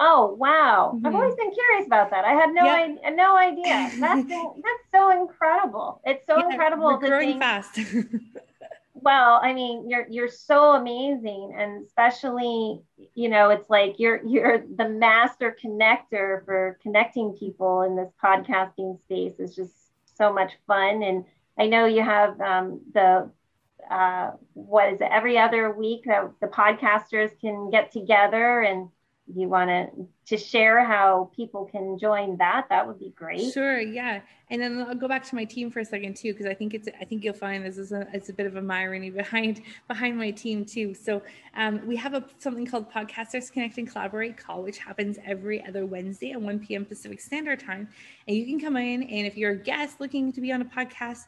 Oh 0.00 0.36
wow! 0.38 0.92
Mm-hmm. 0.94 1.06
I've 1.06 1.14
always 1.16 1.34
been 1.34 1.52
curious 1.52 1.86
about 1.86 2.10
that. 2.10 2.24
I 2.24 2.30
had 2.30 2.50
no 2.54 2.64
yep. 2.64 2.78
idea. 2.78 3.10
No 3.16 3.36
idea. 3.36 3.90
That's 3.98 4.28
that's 4.28 4.84
so 4.94 5.20
incredible. 5.20 6.00
It's 6.04 6.24
so 6.24 6.38
yeah, 6.38 6.50
incredible. 6.50 6.84
We're 6.84 6.98
growing 6.98 7.30
think, 7.30 7.42
fast. 7.42 7.80
well 9.02 9.40
i 9.42 9.52
mean 9.52 9.88
you're 9.88 10.06
you're 10.08 10.28
so 10.28 10.72
amazing 10.72 11.54
and 11.56 11.84
especially 11.84 12.80
you 13.14 13.28
know 13.28 13.50
it's 13.50 13.68
like 13.70 13.94
you're 13.98 14.20
you're 14.26 14.64
the 14.76 14.88
master 14.88 15.56
connector 15.62 16.44
for 16.44 16.78
connecting 16.82 17.32
people 17.32 17.82
in 17.82 17.96
this 17.96 18.10
podcasting 18.22 18.98
space 19.02 19.38
is 19.38 19.54
just 19.54 19.72
so 20.16 20.32
much 20.32 20.52
fun 20.66 21.02
and 21.02 21.24
i 21.58 21.66
know 21.66 21.86
you 21.86 22.02
have 22.02 22.40
um, 22.40 22.80
the 22.94 23.30
uh, 23.90 24.32
what 24.52 24.92
is 24.92 25.00
it 25.00 25.08
every 25.10 25.38
other 25.38 25.70
week 25.70 26.04
that 26.04 26.30
the 26.40 26.46
podcasters 26.46 27.30
can 27.40 27.70
get 27.70 27.90
together 27.92 28.60
and 28.60 28.88
you 29.34 29.48
want 29.48 29.68
to 29.68 30.06
to 30.26 30.36
share 30.36 30.84
how 30.84 31.30
people 31.34 31.66
can 31.66 31.98
join 31.98 32.36
that 32.38 32.66
that 32.68 32.86
would 32.86 32.98
be 32.98 33.12
great. 33.16 33.52
Sure 33.52 33.78
yeah. 33.78 34.20
And 34.50 34.62
then 34.62 34.80
i'll 34.80 34.94
go 34.94 35.08
back 35.08 35.24
to 35.28 35.34
my 35.34 35.44
team 35.44 35.70
for 35.70 35.80
a 35.80 35.84
second 35.84 36.16
too 36.16 36.32
because 36.32 36.46
i 36.46 36.54
think 36.54 36.72
it's 36.72 36.88
i 37.00 37.04
think 37.04 37.22
you'll 37.24 37.34
find 37.34 37.64
this 37.64 37.76
is 37.76 37.92
a 37.92 38.06
it's 38.14 38.30
a 38.30 38.32
bit 38.32 38.46
of 38.46 38.56
a 38.56 38.72
irony 38.72 39.10
behind 39.22 39.62
behind 39.86 40.16
my 40.16 40.30
team 40.30 40.64
too. 40.64 40.94
So 40.94 41.22
um, 41.54 41.86
we 41.86 41.96
have 41.96 42.14
a 42.14 42.24
something 42.38 42.66
called 42.66 42.90
podcasters 42.90 43.52
connect 43.52 43.78
and 43.78 43.90
collaborate 43.90 44.36
call 44.36 44.62
which 44.62 44.78
happens 44.78 45.18
every 45.24 45.64
other 45.66 45.84
wednesday 45.84 46.32
at 46.32 46.40
1 46.40 46.58
p.m 46.60 46.84
pacific 46.84 47.20
standard 47.20 47.60
time. 47.60 47.88
And 48.26 48.36
you 48.36 48.46
can 48.46 48.60
come 48.60 48.76
in 48.76 49.02
and 49.02 49.26
if 49.26 49.36
you're 49.36 49.52
a 49.52 49.56
guest 49.56 50.00
looking 50.00 50.32
to 50.32 50.40
be 50.40 50.52
on 50.52 50.62
a 50.62 50.64
podcast 50.64 51.26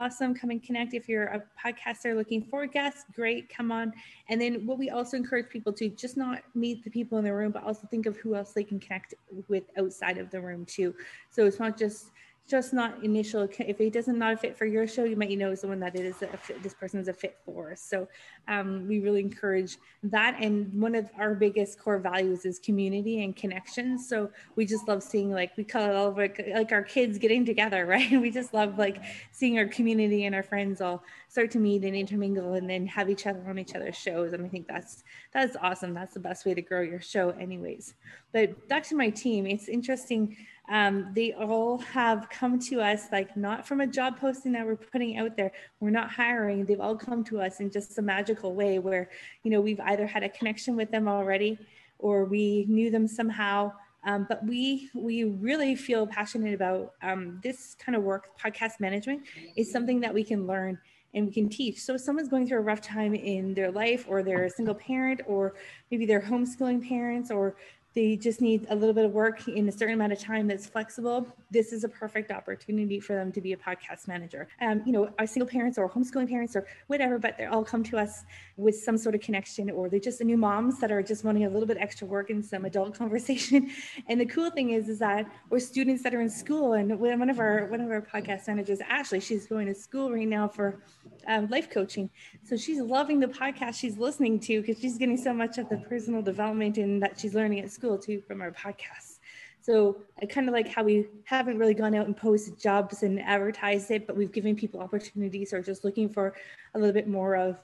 awesome. 0.00 0.34
Come 0.34 0.50
and 0.50 0.62
connect. 0.62 0.94
If 0.94 1.08
you're 1.08 1.26
a 1.26 1.42
podcaster 1.62 2.14
looking 2.14 2.42
for 2.42 2.66
guests, 2.66 3.04
great, 3.14 3.48
come 3.48 3.72
on. 3.72 3.92
And 4.28 4.40
then 4.40 4.66
what 4.66 4.78
we 4.78 4.90
also 4.90 5.16
encourage 5.16 5.48
people 5.48 5.72
to 5.74 5.88
just 5.88 6.16
not 6.16 6.42
meet 6.54 6.84
the 6.84 6.90
people 6.90 7.18
in 7.18 7.24
the 7.24 7.32
room, 7.32 7.52
but 7.52 7.64
also 7.64 7.86
think 7.90 8.06
of 8.06 8.16
who 8.16 8.34
else 8.34 8.52
they 8.52 8.64
can 8.64 8.78
connect 8.78 9.14
with 9.48 9.64
outside 9.78 10.18
of 10.18 10.30
the 10.30 10.40
room 10.40 10.64
too. 10.66 10.94
So 11.30 11.46
it's 11.46 11.58
not 11.58 11.78
just 11.78 12.10
just 12.48 12.72
not 12.72 13.02
initial 13.02 13.42
if 13.42 13.80
it 13.80 13.92
doesn't 13.92 14.18
not 14.18 14.34
a 14.34 14.36
fit 14.36 14.56
for 14.56 14.66
your 14.66 14.86
show 14.86 15.02
you 15.02 15.16
might 15.16 15.36
know 15.36 15.54
someone 15.54 15.80
that 15.80 15.96
it 15.96 16.04
is 16.04 16.22
a 16.22 16.36
fit, 16.36 16.62
this 16.62 16.74
person 16.74 17.00
is 17.00 17.08
a 17.08 17.12
fit 17.12 17.38
for. 17.44 17.74
So 17.74 18.08
um, 18.46 18.86
we 18.86 19.00
really 19.00 19.20
encourage 19.20 19.78
that. 20.04 20.36
And 20.40 20.72
one 20.80 20.94
of 20.94 21.10
our 21.18 21.34
biggest 21.34 21.78
core 21.78 21.98
values 21.98 22.44
is 22.44 22.58
community 22.58 23.24
and 23.24 23.34
connection. 23.34 23.98
So 23.98 24.30
we 24.54 24.64
just 24.64 24.86
love 24.86 25.02
seeing 25.02 25.32
like 25.32 25.56
we 25.56 25.64
call 25.64 25.90
it 25.90 25.96
all 25.96 26.12
like, 26.12 26.40
like 26.54 26.72
our 26.72 26.82
kids 26.82 27.18
getting 27.18 27.44
together 27.44 27.84
right? 27.86 28.10
We 28.10 28.30
just 28.30 28.54
love 28.54 28.78
like 28.78 29.02
seeing 29.32 29.58
our 29.58 29.66
community 29.66 30.24
and 30.24 30.34
our 30.34 30.42
friends 30.42 30.80
all 30.80 31.02
start 31.28 31.50
to 31.52 31.58
meet 31.58 31.84
and 31.84 31.96
intermingle 31.96 32.54
and 32.54 32.70
then 32.70 32.86
have 32.86 33.10
each 33.10 33.26
other 33.26 33.42
on 33.48 33.58
each 33.58 33.74
other's 33.74 33.96
shows. 33.96 34.32
And 34.32 34.44
i 34.44 34.48
think 34.48 34.68
that's 34.68 35.02
that's 35.32 35.56
awesome. 35.60 35.94
That's 35.94 36.14
the 36.14 36.20
best 36.20 36.46
way 36.46 36.54
to 36.54 36.62
grow 36.62 36.82
your 36.82 37.00
show 37.00 37.30
anyways. 37.30 37.94
But 38.32 38.68
back 38.68 38.84
to 38.84 38.96
my 38.96 39.10
team 39.10 39.46
it's 39.46 39.68
interesting 39.68 40.36
um, 40.68 41.12
they 41.14 41.32
all 41.32 41.78
have 41.78 42.28
come 42.28 42.58
to 42.58 42.80
us 42.80 43.04
like 43.12 43.36
not 43.36 43.66
from 43.66 43.80
a 43.80 43.86
job 43.86 44.18
posting 44.18 44.52
that 44.52 44.66
we're 44.66 44.76
putting 44.76 45.16
out 45.16 45.36
there. 45.36 45.52
We're 45.80 45.90
not 45.90 46.10
hiring. 46.10 46.64
They've 46.64 46.80
all 46.80 46.96
come 46.96 47.22
to 47.24 47.40
us 47.40 47.60
in 47.60 47.70
just 47.70 47.98
a 47.98 48.02
magical 48.02 48.54
way 48.54 48.78
where 48.78 49.08
you 49.44 49.50
know 49.50 49.60
we've 49.60 49.80
either 49.80 50.06
had 50.06 50.22
a 50.22 50.28
connection 50.28 50.76
with 50.76 50.90
them 50.90 51.06
already 51.06 51.58
or 51.98 52.24
we 52.24 52.66
knew 52.68 52.90
them 52.90 53.06
somehow. 53.06 53.72
Um, 54.04 54.26
but 54.28 54.44
we 54.44 54.90
we 54.94 55.24
really 55.24 55.76
feel 55.76 56.06
passionate 56.06 56.54
about 56.54 56.94
um, 57.02 57.40
this 57.42 57.76
kind 57.78 57.94
of 57.94 58.02
work. 58.02 58.38
Podcast 58.38 58.80
management 58.80 59.22
is 59.56 59.70
something 59.70 60.00
that 60.00 60.12
we 60.12 60.24
can 60.24 60.46
learn 60.46 60.78
and 61.14 61.26
we 61.26 61.32
can 61.32 61.48
teach. 61.48 61.80
So 61.80 61.94
if 61.94 62.02
someone's 62.02 62.28
going 62.28 62.46
through 62.46 62.58
a 62.58 62.62
rough 62.62 62.82
time 62.82 63.14
in 63.14 63.54
their 63.54 63.70
life 63.70 64.04
or 64.06 64.22
they're 64.22 64.44
a 64.44 64.50
single 64.50 64.74
parent 64.74 65.22
or 65.26 65.54
maybe 65.90 66.04
they're 66.06 66.20
homeschooling 66.20 66.86
parents 66.86 67.30
or 67.30 67.56
they 67.96 68.14
just 68.14 68.42
need 68.42 68.66
a 68.68 68.76
little 68.76 68.92
bit 68.92 69.06
of 69.06 69.12
work 69.12 69.48
in 69.48 69.66
a 69.70 69.72
certain 69.72 69.94
amount 69.94 70.12
of 70.12 70.18
time 70.18 70.46
that's 70.46 70.66
flexible, 70.66 71.26
this 71.50 71.72
is 71.72 71.82
a 71.82 71.88
perfect 71.88 72.30
opportunity 72.30 73.00
for 73.00 73.14
them 73.14 73.32
to 73.32 73.40
be 73.40 73.54
a 73.54 73.56
podcast 73.56 74.06
manager. 74.06 74.46
Um, 74.60 74.82
you 74.84 74.92
know, 74.92 75.08
our 75.18 75.26
single 75.26 75.48
parents 75.48 75.78
or 75.78 75.88
homeschooling 75.88 76.28
parents 76.28 76.54
or 76.54 76.66
whatever, 76.88 77.18
but 77.18 77.38
they 77.38 77.46
all 77.46 77.64
come 77.64 77.82
to 77.84 77.96
us 77.96 78.24
with 78.58 78.76
some 78.76 78.98
sort 78.98 79.14
of 79.14 79.22
connection, 79.22 79.70
or 79.70 79.88
they're 79.88 79.98
just 79.98 80.18
the 80.18 80.24
new 80.24 80.36
moms 80.36 80.78
that 80.80 80.92
are 80.92 81.02
just 81.02 81.24
wanting 81.24 81.46
a 81.46 81.48
little 81.48 81.66
bit 81.66 81.78
extra 81.80 82.06
work 82.06 82.28
and 82.28 82.44
some 82.44 82.66
adult 82.66 82.94
conversation. 82.98 83.70
And 84.08 84.20
the 84.20 84.26
cool 84.26 84.50
thing 84.50 84.70
is, 84.70 84.90
is 84.90 84.98
that 84.98 85.26
we're 85.48 85.58
students 85.58 86.02
that 86.02 86.14
are 86.14 86.20
in 86.20 86.28
school, 86.28 86.74
and 86.74 87.00
one 87.00 87.30
of 87.30 87.40
our 87.40 87.64
one 87.68 87.80
of 87.80 87.90
our 87.90 88.02
podcast 88.02 88.46
managers, 88.46 88.80
Ashley, 88.86 89.20
she's 89.20 89.46
going 89.46 89.68
to 89.68 89.74
school 89.74 90.12
right 90.12 90.28
now 90.28 90.48
for 90.48 90.82
um, 91.26 91.46
life 91.48 91.70
coaching. 91.70 92.10
So 92.44 92.58
she's 92.58 92.78
loving 92.78 93.20
the 93.20 93.26
podcast 93.26 93.76
she's 93.76 93.96
listening 93.96 94.38
to 94.40 94.60
because 94.60 94.80
she's 94.82 94.98
getting 94.98 95.16
so 95.16 95.32
much 95.32 95.56
of 95.56 95.70
the 95.70 95.78
personal 95.78 96.20
development 96.20 96.76
and 96.76 97.02
that 97.02 97.18
she's 97.18 97.34
learning 97.34 97.60
at 97.60 97.70
school 97.70 97.85
too 97.94 98.20
from 98.26 98.40
our 98.40 98.50
podcast. 98.50 99.18
So 99.60 99.98
I 100.22 100.26
kind 100.26 100.48
of 100.48 100.54
like 100.54 100.68
how 100.68 100.84
we 100.84 101.06
haven't 101.24 101.58
really 101.58 101.74
gone 101.74 101.94
out 101.94 102.06
and 102.06 102.16
posted 102.16 102.58
jobs 102.58 103.02
and 103.02 103.20
advertised 103.20 103.90
it, 103.90 104.06
but 104.06 104.16
we've 104.16 104.32
given 104.32 104.54
people 104.54 104.80
opportunities 104.80 105.52
or 105.52 105.60
just 105.60 105.84
looking 105.84 106.08
for 106.08 106.34
a 106.74 106.78
little 106.78 106.94
bit 106.94 107.08
more 107.08 107.34
of 107.36 107.56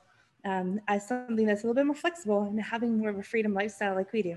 um, 0.45 0.81
as 0.89 1.07
something 1.07 1.47
that's 1.47 1.63
a 1.63 1.67
little 1.67 1.75
bit 1.75 1.87
more 1.87 1.95
flexible 1.95 2.43
and 2.43 2.61
having 2.61 2.99
more 2.99 3.11
of 3.11 3.19
a 3.19 3.23
freedom 3.23 3.55
lifestyle 3.55 3.95
like 3.95 4.13
we 4.13 4.23
do. 4.23 4.37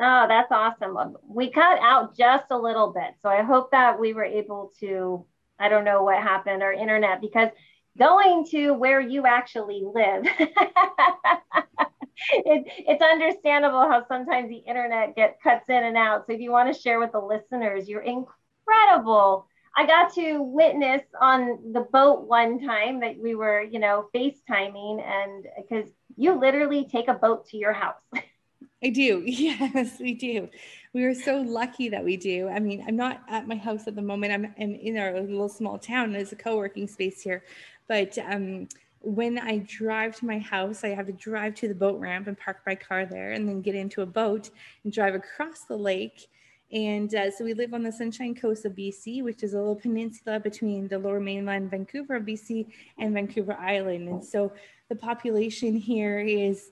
Oh, 0.00 0.26
that's 0.28 0.50
awesome. 0.50 1.16
We 1.28 1.50
cut 1.50 1.78
out 1.80 2.16
just 2.16 2.46
a 2.50 2.58
little 2.58 2.92
bit. 2.92 3.14
So 3.22 3.28
I 3.28 3.42
hope 3.42 3.70
that 3.70 4.00
we 4.00 4.14
were 4.14 4.24
able 4.24 4.72
to, 4.80 5.24
I 5.58 5.68
don't 5.68 5.84
know 5.84 6.02
what 6.02 6.22
happened, 6.22 6.62
our 6.62 6.72
internet, 6.72 7.20
because 7.20 7.50
going 7.98 8.46
to 8.50 8.72
where 8.72 9.00
you 9.00 9.26
actually 9.26 9.84
live 9.84 10.24
it, 12.30 12.64
it's 12.78 13.02
understandable 13.02 13.88
how 13.88 14.04
sometimes 14.08 14.48
the 14.48 14.56
internet 14.56 15.16
get 15.16 15.38
cuts 15.42 15.68
in 15.68 15.84
and 15.84 15.96
out. 15.96 16.26
So 16.26 16.32
if 16.32 16.40
you 16.40 16.50
want 16.50 16.72
to 16.72 16.80
share 16.80 16.98
with 16.98 17.12
the 17.12 17.20
listeners, 17.20 17.88
you're 17.88 18.02
incredible. 18.02 19.46
I 19.76 19.86
got 19.86 20.12
to 20.14 20.42
witness 20.42 21.02
on 21.20 21.72
the 21.72 21.86
boat 21.92 22.26
one 22.26 22.60
time 22.60 23.00
that 23.00 23.18
we 23.18 23.34
were, 23.34 23.62
you 23.62 23.78
know, 23.78 24.08
FaceTiming, 24.14 25.02
and 25.02 25.46
because 25.56 25.88
you 26.16 26.38
literally 26.38 26.88
take 26.90 27.08
a 27.08 27.14
boat 27.14 27.48
to 27.48 27.56
your 27.56 27.72
house. 27.72 28.00
I 28.82 28.88
do. 28.90 29.22
Yes, 29.26 29.98
we 30.00 30.14
do. 30.14 30.48
We 30.92 31.04
are 31.04 31.14
so 31.14 31.40
lucky 31.40 31.88
that 31.90 32.04
we 32.04 32.16
do. 32.16 32.48
I 32.48 32.58
mean, 32.58 32.84
I'm 32.86 32.96
not 32.96 33.22
at 33.28 33.46
my 33.46 33.54
house 33.54 33.86
at 33.86 33.94
the 33.94 34.02
moment. 34.02 34.32
I'm, 34.32 34.54
I'm 34.58 34.74
in 34.74 34.98
our 34.98 35.20
little 35.20 35.48
small 35.48 35.78
town. 35.78 36.12
There's 36.12 36.32
a 36.32 36.36
co-working 36.36 36.88
space 36.88 37.22
here, 37.22 37.44
but 37.88 38.18
um, 38.18 38.68
when 39.00 39.38
I 39.38 39.58
drive 39.58 40.16
to 40.16 40.26
my 40.26 40.38
house, 40.38 40.84
I 40.84 40.88
have 40.88 41.06
to 41.06 41.12
drive 41.12 41.54
to 41.56 41.68
the 41.68 41.74
boat 41.74 41.98
ramp 41.98 42.26
and 42.26 42.38
park 42.38 42.60
my 42.66 42.74
car 42.74 43.06
there 43.06 43.32
and 43.32 43.48
then 43.48 43.62
get 43.62 43.74
into 43.74 44.02
a 44.02 44.06
boat 44.06 44.50
and 44.84 44.92
drive 44.92 45.14
across 45.14 45.64
the 45.64 45.76
lake. 45.76 46.28
And 46.72 47.12
uh, 47.14 47.30
so 47.30 47.44
we 47.44 47.54
live 47.54 47.74
on 47.74 47.82
the 47.82 47.90
Sunshine 47.90 48.34
Coast 48.34 48.64
of 48.64 48.72
BC, 48.72 49.24
which 49.24 49.42
is 49.42 49.54
a 49.54 49.58
little 49.58 49.74
peninsula 49.74 50.38
between 50.38 50.86
the 50.86 50.98
lower 50.98 51.18
mainland 51.18 51.70
Vancouver 51.70 52.20
BC 52.20 52.66
and 52.98 53.14
Vancouver 53.14 53.54
Island. 53.54 54.08
And 54.08 54.24
so 54.24 54.52
the 54.88 54.94
population 54.94 55.74
here 55.74 56.20
is 56.20 56.70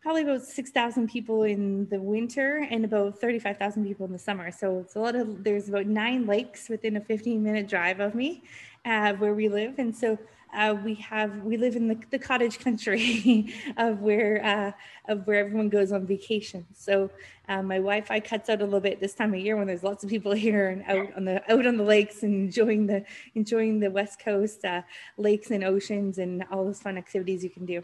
probably 0.00 0.22
about 0.22 0.42
6,000 0.42 1.10
people 1.10 1.42
in 1.42 1.88
the 1.88 2.00
winter 2.00 2.66
and 2.70 2.84
about 2.84 3.20
35,000 3.20 3.84
people 3.84 4.06
in 4.06 4.12
the 4.12 4.18
summer. 4.18 4.50
So 4.50 4.78
it's 4.78 4.96
a 4.96 5.00
lot 5.00 5.16
of, 5.16 5.42
there's 5.42 5.68
about 5.68 5.86
nine 5.86 6.26
lakes 6.26 6.68
within 6.68 6.96
a 6.96 7.00
15 7.00 7.42
minute 7.42 7.68
drive 7.68 8.00
of 8.00 8.14
me 8.14 8.44
uh, 8.84 9.14
where 9.14 9.34
we 9.34 9.48
live. 9.48 9.78
And 9.78 9.94
so 9.94 10.18
uh, 10.54 10.74
we 10.74 10.94
have 10.94 11.42
we 11.42 11.56
live 11.56 11.76
in 11.76 11.88
the, 11.88 11.98
the 12.10 12.18
cottage 12.18 12.58
country 12.58 13.52
of 13.76 14.00
where 14.00 14.44
uh, 14.44 15.12
of 15.12 15.26
where 15.26 15.38
everyone 15.38 15.68
goes 15.68 15.92
on 15.92 16.06
vacation. 16.06 16.66
So 16.74 17.10
uh, 17.48 17.62
my 17.62 17.76
Wi-Fi 17.76 18.20
cuts 18.20 18.48
out 18.48 18.60
a 18.60 18.64
little 18.64 18.80
bit 18.80 19.00
this 19.00 19.14
time 19.14 19.34
of 19.34 19.40
year 19.40 19.56
when 19.56 19.66
there's 19.66 19.82
lots 19.82 20.04
of 20.04 20.10
people 20.10 20.32
here 20.46 20.68
and 20.68 20.82
out 20.84 21.16
on 21.16 21.24
the 21.24 21.52
out 21.52 21.66
on 21.66 21.76
the 21.76 21.84
lakes 21.84 22.22
and 22.22 22.34
enjoying 22.34 22.86
the 22.86 23.04
enjoying 23.34 23.80
the 23.80 23.90
West 23.90 24.20
Coast 24.20 24.64
uh, 24.64 24.82
lakes 25.16 25.50
and 25.50 25.64
oceans 25.64 26.18
and 26.18 26.44
all 26.50 26.64
those 26.64 26.80
fun 26.80 26.96
activities 26.96 27.42
you 27.42 27.50
can 27.50 27.66
do. 27.66 27.82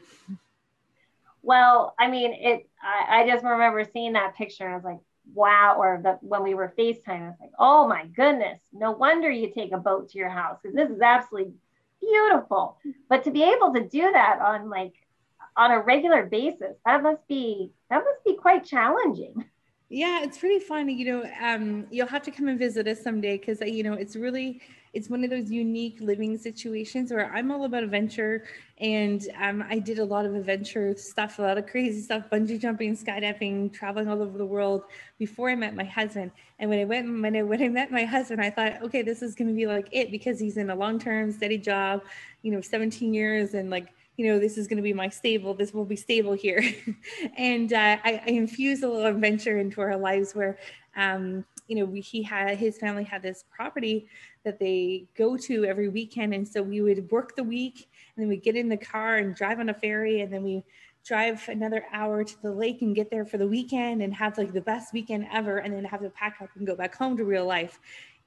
Well, 1.42 1.94
I 1.98 2.08
mean, 2.08 2.32
it. 2.32 2.68
I, 2.82 3.20
I 3.22 3.28
just 3.28 3.44
remember 3.44 3.84
seeing 3.92 4.12
that 4.12 4.36
picture 4.36 4.64
and 4.64 4.72
I 4.72 4.76
was 4.76 4.84
like, 4.84 5.00
wow. 5.34 5.76
Or 5.78 6.00
the, 6.02 6.18
when 6.20 6.42
we 6.42 6.54
were 6.54 6.72
FaceTime, 6.78 7.22
I 7.22 7.26
was 7.28 7.36
like, 7.40 7.52
oh 7.58 7.88
my 7.88 8.06
goodness, 8.06 8.60
no 8.72 8.92
wonder 8.92 9.30
you 9.30 9.52
take 9.52 9.72
a 9.72 9.78
boat 9.78 10.10
to 10.10 10.18
your 10.18 10.28
house 10.28 10.58
because 10.62 10.76
this 10.76 10.90
is 10.90 11.00
absolutely 11.00 11.54
beautiful. 12.00 12.78
But 13.08 13.24
to 13.24 13.30
be 13.30 13.42
able 13.42 13.72
to 13.74 13.86
do 13.88 14.10
that 14.12 14.40
on 14.40 14.68
like 14.68 14.94
on 15.56 15.70
a 15.70 15.80
regular 15.80 16.26
basis, 16.26 16.76
that 16.86 17.02
must 17.02 17.26
be 17.28 17.70
that 17.90 18.02
must 18.04 18.24
be 18.24 18.34
quite 18.36 18.64
challenging. 18.64 19.44
Yeah, 19.88 20.22
it's 20.22 20.38
pretty 20.38 20.60
fun. 20.60 20.88
You 20.88 21.04
know, 21.04 21.30
um, 21.42 21.86
you'll 21.90 22.06
have 22.06 22.22
to 22.22 22.30
come 22.30 22.46
and 22.48 22.58
visit 22.58 22.86
us 22.86 23.02
someday 23.02 23.38
because 23.38 23.60
you 23.60 23.82
know 23.82 23.94
it's 23.94 24.16
really 24.16 24.60
it's 24.92 25.08
one 25.08 25.22
of 25.22 25.30
those 25.30 25.50
unique 25.50 25.98
living 26.00 26.36
situations 26.36 27.12
where 27.12 27.32
I'm 27.32 27.50
all 27.52 27.64
about 27.64 27.84
adventure, 27.84 28.44
and 28.78 29.26
um, 29.40 29.64
I 29.68 29.78
did 29.78 29.98
a 29.98 30.04
lot 30.04 30.26
of 30.26 30.34
adventure 30.34 30.96
stuff, 30.96 31.38
a 31.38 31.42
lot 31.42 31.58
of 31.58 31.66
crazy 31.66 32.00
stuff, 32.00 32.24
bungee 32.30 32.60
jumping, 32.60 32.96
skydiving, 32.96 33.72
traveling 33.72 34.08
all 34.08 34.20
over 34.20 34.36
the 34.36 34.46
world 34.46 34.84
before 35.18 35.50
I 35.50 35.54
met 35.54 35.74
my 35.76 35.84
husband. 35.84 36.32
And 36.58 36.68
when 36.68 36.80
I 36.80 36.84
went 36.84 37.22
when 37.22 37.36
I 37.36 37.42
when 37.42 37.62
I 37.62 37.68
met 37.68 37.92
my 37.92 38.04
husband, 38.04 38.40
I 38.40 38.50
thought, 38.50 38.82
okay, 38.82 39.02
this 39.02 39.22
is 39.22 39.34
going 39.34 39.48
to 39.48 39.54
be 39.54 39.66
like 39.66 39.88
it 39.92 40.10
because 40.10 40.40
he's 40.40 40.56
in 40.56 40.70
a 40.70 40.74
long 40.74 40.98
term 40.98 41.30
steady 41.30 41.58
job, 41.58 42.02
you 42.42 42.50
know, 42.50 42.60
17 42.60 43.14
years, 43.14 43.54
and 43.54 43.70
like 43.70 43.88
you 44.20 44.26
know, 44.26 44.38
this 44.38 44.58
is 44.58 44.66
going 44.66 44.76
to 44.76 44.82
be 44.82 44.92
my 44.92 45.08
stable. 45.08 45.54
This 45.54 45.72
will 45.72 45.86
be 45.86 45.96
stable 45.96 46.34
here. 46.34 46.62
and 47.38 47.72
uh, 47.72 47.96
I, 48.04 48.20
I 48.26 48.30
infused 48.30 48.82
a 48.82 48.88
little 48.88 49.06
adventure 49.06 49.58
into 49.58 49.80
our 49.80 49.96
lives 49.96 50.34
where, 50.34 50.58
um, 50.94 51.42
you 51.68 51.76
know, 51.76 51.86
we, 51.86 52.02
he 52.02 52.22
had 52.22 52.58
his 52.58 52.76
family 52.76 53.02
had 53.02 53.22
this 53.22 53.46
property 53.50 54.08
that 54.44 54.58
they 54.58 55.06
go 55.16 55.36
to 55.36 55.64
every 55.64 55.88
weekend, 55.88 56.34
and 56.34 56.46
so 56.46 56.62
we 56.62 56.80
would 56.80 57.10
work 57.10 57.36
the 57.36 57.44
week, 57.44 57.88
and 58.16 58.22
then 58.22 58.28
we 58.28 58.36
get 58.36 58.56
in 58.56 58.68
the 58.68 58.76
car 58.76 59.16
and 59.16 59.34
drive 59.34 59.60
on 59.60 59.68
a 59.68 59.74
ferry, 59.74 60.20
and 60.20 60.32
then 60.32 60.42
we 60.42 60.62
drive 61.04 61.46
another 61.48 61.84
hour 61.92 62.22
to 62.22 62.42
the 62.42 62.50
lake 62.50 62.82
and 62.82 62.94
get 62.94 63.10
there 63.10 63.24
for 63.24 63.38
the 63.38 63.46
weekend 63.46 64.02
and 64.02 64.14
have 64.14 64.36
like 64.36 64.52
the 64.52 64.60
best 64.60 64.92
weekend 64.92 65.26
ever, 65.32 65.58
and 65.58 65.74
then 65.74 65.84
have 65.84 66.02
to 66.02 66.10
pack 66.10 66.36
up 66.40 66.50
and 66.56 66.66
go 66.66 66.74
back 66.74 66.94
home 66.94 67.16
to 67.16 67.24
real 67.24 67.46
life. 67.46 67.78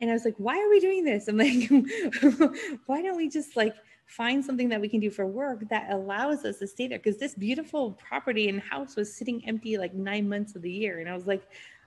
And 0.02 0.10
I 0.10 0.14
was 0.14 0.26
like, 0.26 0.36
why 0.38 0.60
are 0.60 0.70
we 0.70 0.80
doing 0.80 1.06
this? 1.06 1.28
I'm 1.28 1.38
like, 1.38 1.70
why 2.88 3.02
don't 3.02 3.16
we 3.16 3.30
just 3.30 3.56
like 3.56 3.76
find 4.06 4.44
something 4.44 4.70
that 4.70 4.80
we 4.80 4.88
can 4.88 5.00
do 5.00 5.10
for 5.10 5.26
work 5.26 5.68
that 5.70 5.92
allows 5.92 6.46
us 6.46 6.60
to 6.60 6.68
stay 6.68 6.88
there 6.88 7.00
because 7.00 7.18
this 7.18 7.34
beautiful 7.34 7.94
property 7.94 8.50
and 8.50 8.62
house 8.62 8.96
was 8.96 9.14
sitting 9.14 9.44
empty 9.48 9.78
like 9.78 9.94
nine 9.94 10.28
months 10.28 10.56
of 10.56 10.62
the 10.62 10.72
year 10.72 11.00
and 11.00 11.10
i 11.10 11.16
was 11.16 11.26
like 11.26 11.44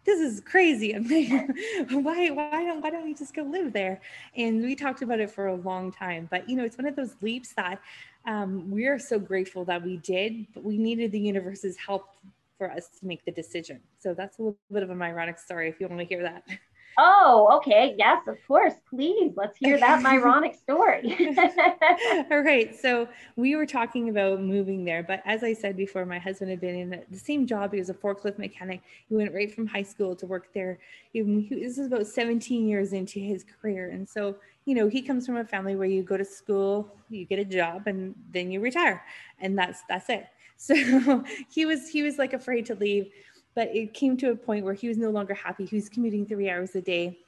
this 0.07 0.21
is 0.21 0.41
crazy. 0.41 0.93
Why 1.91 2.31
why 2.31 2.65
don't 2.65 2.81
why 2.81 2.91
don't 2.91 3.05
we 3.05 3.15
just 3.15 3.35
go 3.35 3.43
live 3.43 3.73
there? 3.73 4.01
And 4.37 4.63
we 4.63 4.75
talked 4.75 5.03
about 5.03 5.21
it 5.21 5.31
for 5.31 5.49
a 5.49 5.55
long 5.55 5.93
time 5.93 6.29
but 6.31 6.49
you 6.49 6.57
know 6.57 6.65
it's 6.65 6.79
one 6.79 6.87
of 6.87 6.97
those 6.97 7.17
leaps 7.21 7.53
that 7.55 7.81
um, 8.27 8.71
we 8.71 8.87
are 8.87 8.99
so 8.99 9.19
grateful 9.19 9.65
that 9.67 9.83
we 9.83 9.99
did 9.99 10.47
but 10.55 10.65
we 10.65 10.79
needed 10.79 11.13
the 11.13 11.21
universe's 11.21 11.77
help 11.77 12.09
for 12.57 12.71
us 12.71 12.89
to 13.01 13.07
make 13.07 13.25
the 13.25 13.33
decision. 13.33 13.81
So 13.99 14.15
that's 14.15 14.39
a 14.39 14.43
little 14.43 14.59
bit 14.73 14.83
of 14.83 14.91
an 14.91 15.03
ironic 15.03 15.39
story 15.39 15.69
if 15.69 15.81
you 15.81 15.89
want 15.89 16.01
to 16.01 16.07
hear 16.07 16.23
that 16.23 16.45
Oh, 16.99 17.49
okay. 17.59 17.95
Yes, 17.99 18.23
of 18.27 18.39
course. 18.47 18.73
Please, 18.89 19.33
let's 19.37 19.59
hear 19.59 19.79
that 19.79 20.03
Myronic 20.05 20.55
story. 20.57 21.15
All 22.31 22.41
right. 22.41 22.75
So 22.75 23.07
we 23.37 23.55
were 23.55 23.67
talking 23.67 24.09
about 24.09 24.41
moving 24.41 24.85
there, 24.85 25.03
but 25.03 25.23
as 25.27 25.45
I 25.45 25.53
said 25.53 25.77
before, 25.77 26.07
my 26.07 26.19
husband 26.19 26.51
had 26.51 26.61
been 26.61 26.75
in 26.75 27.05
the 27.11 27.19
same 27.19 27.47
job. 27.47 27.73
He 27.73 27.79
was 27.79 27.91
a 27.91 27.95
forklift 27.95 28.39
mechanic. 28.39 28.81
He 29.09 29.15
went 29.15 29.35
right 29.35 29.53
from 29.55 29.67
high 29.67 29.83
school 29.83 30.17
to 30.17 30.27
work 30.27 30.55
there. 30.55 30.79
He, 31.13 31.21
this 31.51 31.77
is 31.77 31.87
about 31.87 32.07
17 32.07 32.67
years 32.67 32.95
into 32.95 33.19
his 33.19 33.45
career. 33.45 33.91
And 33.91 34.09
so, 34.09 34.37
you 34.65 34.75
know, 34.75 34.89
he 34.89 35.03
comes 35.03 35.27
from 35.27 35.37
a 35.37 35.45
family 35.45 35.77
where 35.77 35.87
you 35.87 36.03
go 36.03 36.17
to 36.17 36.25
school, 36.25 36.91
you 37.11 37.27
get 37.27 37.39
a 37.39 37.45
job, 37.45 37.87
and 37.87 38.15
then 38.33 38.51
you 38.51 38.61
retire. 38.61 39.05
And 39.41 39.59
that's 39.59 39.83
that's 39.89 40.09
it. 40.09 40.27
So 40.59 41.23
he 41.51 41.67
was 41.67 41.91
he 41.91 42.03
was 42.03 42.17
like 42.17 42.33
afraid 42.33 42.65
to 42.67 42.75
leave 42.77 43.11
but 43.57 43.75
it 43.75 43.95
came 43.95 44.17
to 44.19 44.31
a 44.31 44.37
point 44.37 44.65
where 44.65 44.75
he 44.75 44.87
was 44.87 44.99
no 44.99 45.11
longer 45.11 45.35
happy. 45.35 45.65
He 45.65 45.75
was 45.75 45.89
commuting 45.89 46.27
three 46.27 46.49
hours 46.49 46.77
a 46.77 46.83
day. 46.83 47.19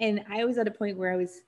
And 0.00 0.24
I 0.28 0.44
was 0.46 0.56
at 0.56 0.66
a 0.66 0.70
point 0.70 0.96
where 0.96 1.12
I 1.12 1.16
was 1.16 1.42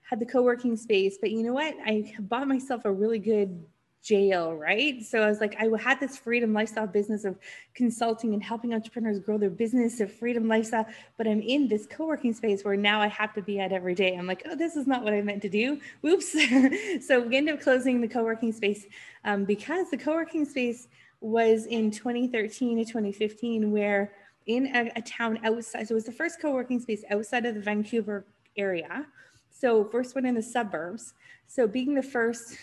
had 0.00 0.18
the 0.18 0.26
co-working 0.26 0.76
space, 0.76 1.18
but 1.20 1.30
you 1.30 1.42
know 1.42 1.52
what? 1.52 1.74
I 1.84 2.14
bought 2.18 2.48
myself 2.48 2.84
a 2.86 2.90
really 2.90 3.18
good 3.18 3.64
jail, 4.02 4.54
right? 4.54 5.02
So 5.04 5.22
I 5.22 5.28
was 5.28 5.40
like, 5.40 5.54
I 5.60 5.68
had 5.80 6.00
this 6.00 6.16
freedom 6.16 6.52
lifestyle 6.52 6.86
business 6.86 7.24
of 7.24 7.38
consulting 7.74 8.34
and 8.34 8.42
helping 8.42 8.74
entrepreneurs 8.74 9.20
grow 9.20 9.38
their 9.38 9.50
business 9.50 10.00
of 10.00 10.12
freedom 10.12 10.48
lifestyle, 10.48 10.86
but 11.16 11.28
I'm 11.28 11.40
in 11.40 11.68
this 11.68 11.86
co-working 11.86 12.32
space 12.32 12.64
where 12.64 12.76
now 12.76 13.00
I 13.00 13.06
have 13.08 13.32
to 13.34 13.42
be 13.42 13.60
at 13.60 13.70
every 13.70 13.94
day. 13.94 14.16
I'm 14.16 14.26
like, 14.26 14.42
oh, 14.50 14.56
this 14.56 14.76
is 14.76 14.86
not 14.86 15.04
what 15.04 15.12
I 15.12 15.20
meant 15.20 15.42
to 15.42 15.48
do. 15.48 15.78
Whoops. 16.00 16.32
so 17.06 17.20
we 17.20 17.36
end 17.36 17.48
up 17.48 17.60
closing 17.60 18.00
the 18.00 18.08
co-working 18.08 18.52
space 18.52 18.86
um, 19.24 19.44
because 19.44 19.90
the 19.90 19.98
co-working 19.98 20.46
space 20.46 20.88
was 21.22 21.66
in 21.66 21.90
2013 21.90 22.78
to 22.78 22.84
2015, 22.84 23.70
where 23.70 24.12
in 24.46 24.66
a, 24.74 24.90
a, 24.96 25.02
town 25.02 25.38
outside, 25.44 25.86
so 25.86 25.92
it 25.92 25.94
was 25.94 26.04
the 26.04 26.12
first 26.12 26.40
co-working 26.40 26.80
space 26.80 27.04
outside 27.10 27.46
of 27.46 27.54
the 27.54 27.60
Vancouver 27.60 28.24
area. 28.56 29.06
So 29.50 29.84
first 29.84 30.14
one 30.14 30.26
in 30.26 30.34
the 30.34 30.42
suburbs. 30.42 31.14
So 31.46 31.68
being 31.68 31.94
the 31.94 32.02
first 32.02 32.58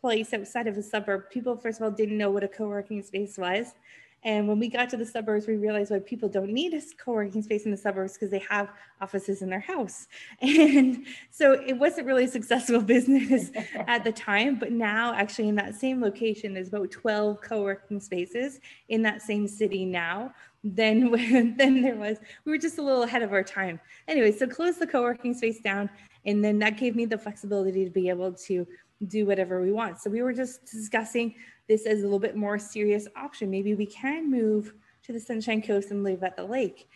place 0.00 0.32
outside 0.32 0.66
of 0.66 0.78
a 0.78 0.82
suburb, 0.82 1.28
people 1.30 1.56
first 1.56 1.80
of 1.80 1.84
all 1.84 1.90
didn't 1.90 2.16
know 2.16 2.30
what 2.30 2.44
a 2.44 2.48
co-working 2.48 3.02
space 3.02 3.36
was. 3.36 3.74
And 4.24 4.48
when 4.48 4.58
we 4.58 4.68
got 4.68 4.90
to 4.90 4.96
the 4.96 5.06
suburbs, 5.06 5.46
we 5.46 5.56
realized 5.56 5.90
why 5.90 6.00
people 6.00 6.28
don't 6.28 6.50
need 6.50 6.74
a 6.74 6.80
co-working 7.02 7.42
space 7.42 7.64
in 7.64 7.70
the 7.70 7.76
suburbs 7.76 8.14
because 8.14 8.30
they 8.30 8.42
have 8.50 8.68
offices 9.00 9.42
in 9.42 9.50
their 9.50 9.60
house. 9.60 10.06
And 10.42 11.06
so 11.30 11.52
it 11.52 11.74
wasn't 11.74 12.06
really 12.06 12.24
a 12.24 12.28
successful 12.28 12.80
business 12.94 13.50
at 13.86 14.04
the 14.04 14.12
time. 14.12 14.56
But 14.56 14.72
now, 14.72 15.14
actually, 15.14 15.48
in 15.48 15.54
that 15.56 15.74
same 15.74 16.00
location, 16.00 16.52
there's 16.52 16.68
about 16.68 16.90
12 16.90 17.40
co-working 17.40 18.00
spaces 18.00 18.60
in 18.88 19.02
that 19.02 19.22
same 19.22 19.46
city 19.46 19.84
now 19.84 20.32
than 20.64 21.10
when 21.10 21.56
than 21.56 21.82
there 21.82 21.96
was. 21.96 22.18
We 22.44 22.52
were 22.52 22.58
just 22.58 22.78
a 22.78 22.82
little 22.82 23.04
ahead 23.04 23.22
of 23.22 23.32
our 23.32 23.44
time. 23.44 23.80
Anyway, 24.08 24.32
so 24.32 24.46
close 24.46 24.78
the 24.78 24.86
co-working 24.86 25.34
space 25.34 25.60
down. 25.60 25.88
And 26.26 26.44
then 26.44 26.58
that 26.58 26.76
gave 26.76 26.96
me 26.96 27.06
the 27.06 27.18
flexibility 27.18 27.84
to 27.84 27.90
be 27.90 28.08
able 28.08 28.32
to 28.32 28.66
do 29.06 29.26
whatever 29.26 29.60
we 29.62 29.72
want. 29.72 30.00
So 30.00 30.10
we 30.10 30.22
were 30.22 30.32
just 30.32 30.66
discussing 30.66 31.34
this 31.68 31.86
as 31.86 32.00
a 32.00 32.02
little 32.02 32.18
bit 32.18 32.36
more 32.36 32.58
serious 32.58 33.06
option. 33.14 33.50
Maybe 33.50 33.74
we 33.74 33.86
can 33.86 34.30
move 34.30 34.74
to 35.04 35.12
the 35.12 35.20
Sunshine 35.20 35.62
Coast 35.62 35.90
and 35.90 36.02
live 36.02 36.22
at 36.22 36.36
the 36.36 36.44
lake. 36.44 36.88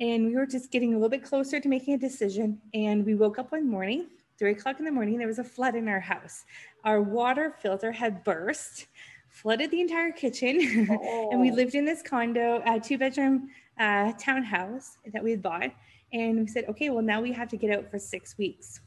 And 0.00 0.26
we 0.26 0.34
were 0.34 0.46
just 0.46 0.70
getting 0.70 0.92
a 0.92 0.96
little 0.96 1.08
bit 1.08 1.24
closer 1.24 1.60
to 1.60 1.68
making 1.68 1.94
a 1.94 1.98
decision. 1.98 2.60
And 2.72 3.04
we 3.04 3.14
woke 3.14 3.38
up 3.38 3.52
one 3.52 3.68
morning, 3.68 4.06
three 4.38 4.52
o'clock 4.52 4.78
in 4.78 4.84
the 4.84 4.90
morning, 4.90 5.18
there 5.18 5.28
was 5.28 5.38
a 5.38 5.44
flood 5.44 5.74
in 5.74 5.88
our 5.88 6.00
house. 6.00 6.44
Our 6.84 7.00
water 7.00 7.54
filter 7.60 7.92
had 7.92 8.24
burst, 8.24 8.86
flooded 9.28 9.70
the 9.70 9.80
entire 9.80 10.10
kitchen. 10.10 10.88
Oh. 10.90 11.28
and 11.32 11.40
we 11.40 11.50
oh. 11.50 11.54
lived 11.54 11.74
in 11.74 11.84
this 11.84 12.02
condo, 12.02 12.62
a 12.66 12.80
two 12.80 12.98
bedroom 12.98 13.50
uh, 13.78 14.12
townhouse 14.18 14.98
that 15.12 15.22
we 15.22 15.30
had 15.30 15.42
bought. 15.42 15.70
And 16.12 16.40
we 16.40 16.46
said, 16.46 16.64
okay, 16.68 16.90
well, 16.90 17.02
now 17.02 17.20
we 17.20 17.32
have 17.32 17.48
to 17.48 17.56
get 17.56 17.76
out 17.76 17.90
for 17.90 17.98
six 17.98 18.38
weeks. 18.38 18.80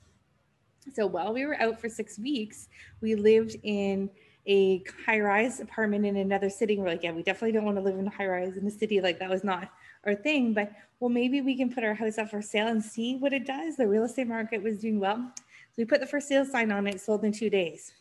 So 0.94 1.06
while 1.06 1.34
we 1.34 1.46
were 1.46 1.62
out 1.62 1.80
for 1.80 1.90
six 1.90 2.18
weeks, 2.18 2.70
we 3.02 3.16
lived 3.16 3.58
in 3.64 4.10
a 4.48 4.84
high 5.06 5.20
rise 5.20 5.60
apartment 5.60 6.06
in 6.06 6.18
another 6.18 6.50
city. 6.50 6.78
We're 6.78 6.88
like, 6.88 7.04
yeah, 7.04 7.12
we 7.12 7.22
definitely 7.22 7.52
don't 7.52 7.66
want 7.66 7.78
to 7.78 7.84
live 7.84 8.00
in 8.00 8.08
a 8.08 8.10
high 8.12 8.28
rise 8.28 8.56
in 8.56 8.66
the 8.66 8.72
city. 8.72 9.02
Like 9.02 9.20
that 9.20 9.30
was 9.30 9.44
not 9.44 9.70
our 10.06 10.16
thing. 10.16 10.54
But 10.54 10.72
well, 11.00 11.10
maybe 11.10 11.42
we 11.42 11.56
can 11.56 11.72
put 11.72 11.84
our 11.84 11.94
house 11.94 12.18
up 12.18 12.30
for 12.30 12.42
sale 12.42 12.68
and 12.68 12.84
see 12.84 13.18
what 13.18 13.34
it 13.34 13.46
does. 13.46 13.76
The 13.76 13.88
real 13.88 14.04
estate 14.04 14.28
market 14.28 14.64
was 14.64 14.80
doing 14.80 15.00
well. 15.00 15.32
So 15.36 15.74
we 15.78 15.86
put 15.86 16.00
the 16.00 16.08
for 16.08 16.22
sale 16.22 16.46
sign 16.46 16.72
on 16.72 16.88
it, 16.88 17.02
sold 17.02 17.24
in 17.24 17.32
two 17.32 17.50
days. 17.50 17.92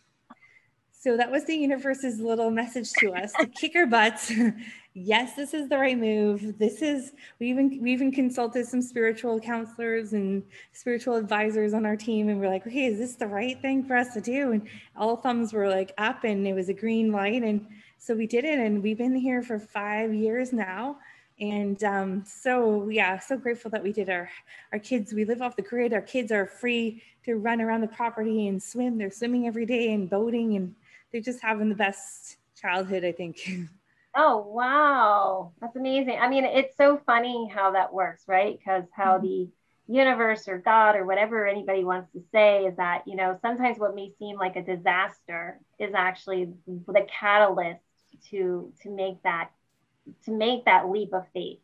So 1.07 1.16
that 1.16 1.31
was 1.31 1.45
the 1.45 1.55
universe's 1.55 2.19
little 2.19 2.51
message 2.51 2.92
to 2.95 3.12
us 3.12 3.31
to 3.35 3.47
kick 3.47 3.77
our 3.77 3.87
butts. 3.87 4.33
yes, 4.95 5.37
this 5.37 5.55
is 5.55 5.69
the 5.69 5.79
right 5.79 5.97
move. 5.97 6.59
This 6.59 6.83
is 6.83 7.12
we 7.38 7.49
even 7.49 7.79
we 7.81 7.92
even 7.92 8.11
consulted 8.11 8.66
some 8.66 8.83
spiritual 8.83 9.38
counselors 9.38 10.14
and 10.14 10.42
spiritual 10.73 11.14
advisors 11.14 11.75
on 11.75 11.87
our 11.87 11.95
team, 11.95 12.29
and 12.29 12.40
we're 12.40 12.49
like, 12.49 12.66
okay, 12.66 12.87
is 12.87 12.99
this 12.99 13.14
the 13.14 13.29
right 13.29 13.62
thing 13.62 13.85
for 13.85 13.95
us 13.95 14.14
to 14.14 14.21
do? 14.21 14.51
And 14.51 14.66
all 14.97 15.16
thumbs 15.16 15.53
were 15.53 15.69
like 15.69 15.92
up, 15.97 16.25
and 16.25 16.45
it 16.45 16.55
was 16.55 16.69
a 16.71 16.75
green 16.75 17.12
light, 17.12 17.45
and 17.45 17.64
so 17.99 18.16
we 18.16 18.27
did 18.27 18.45
it, 18.45 18.59
and 18.59 18.83
we've 18.83 18.99
been 18.99 19.14
here 19.14 19.45
for 19.45 19.61
five 19.61 20.12
years 20.12 20.53
now. 20.53 20.97
And 21.38 21.85
um, 21.85 22.25
so 22.27 22.88
yeah, 22.88 23.21
so 23.21 23.37
grateful 23.37 23.71
that 23.71 23.83
we 23.85 23.92
did 23.92 24.11
our 24.11 24.29
our 24.73 24.81
kids. 24.81 25.12
We 25.12 25.25
live 25.25 25.40
off 25.40 25.55
the 25.55 25.62
grid. 25.62 25.92
Our 25.92 26.03
kids 26.03 26.33
are 26.33 26.47
free 26.47 27.01
to 27.27 27.37
run 27.37 27.61
around 27.61 27.83
the 27.83 27.87
property 27.87 28.49
and 28.49 28.61
swim. 28.61 28.99
They're 28.99 29.12
swimming 29.12 29.47
every 29.47 29.66
day 29.66 29.92
and 29.92 30.11
boating 30.11 30.57
and 30.57 30.75
they're 31.12 31.21
just 31.21 31.40
having 31.40 31.69
the 31.69 31.75
best 31.75 32.37
childhood, 32.61 33.05
I 33.05 33.12
think. 33.12 33.38
Oh, 34.19 34.38
wow. 34.38 35.53
That's 35.61 35.77
amazing. 35.77 36.19
I 36.19 36.31
mean, 36.31 36.47
it's 36.47 36.75
so 36.79 36.99
funny 37.05 37.51
how 37.55 37.73
that 37.73 37.92
works, 37.92 38.23
right? 38.27 38.59
Because 38.59 38.85
how 38.97 39.19
mm-hmm. 39.19 39.27
the 39.27 39.49
universe 39.88 40.49
or 40.49 40.57
God 40.57 40.97
or 40.97 41.05
whatever 41.05 41.47
anybody 41.47 41.85
wants 41.85 42.11
to 42.12 42.23
say 42.33 42.64
is 42.64 42.77
that, 42.77 43.03
you 43.07 43.14
know, 43.14 43.38
sometimes 43.42 43.79
what 43.79 43.95
may 43.95 44.12
seem 44.19 44.37
like 44.38 44.57
a 44.57 44.62
disaster 44.62 45.61
is 45.79 45.92
actually 45.95 46.55
the 46.66 47.07
catalyst 47.21 47.83
to 48.31 48.73
to 48.83 48.90
make 48.90 49.23
that 49.23 49.51
to 50.25 50.31
make 50.31 50.64
that 50.64 50.88
leap 50.88 51.12
of 51.12 51.27
faith. 51.35 51.59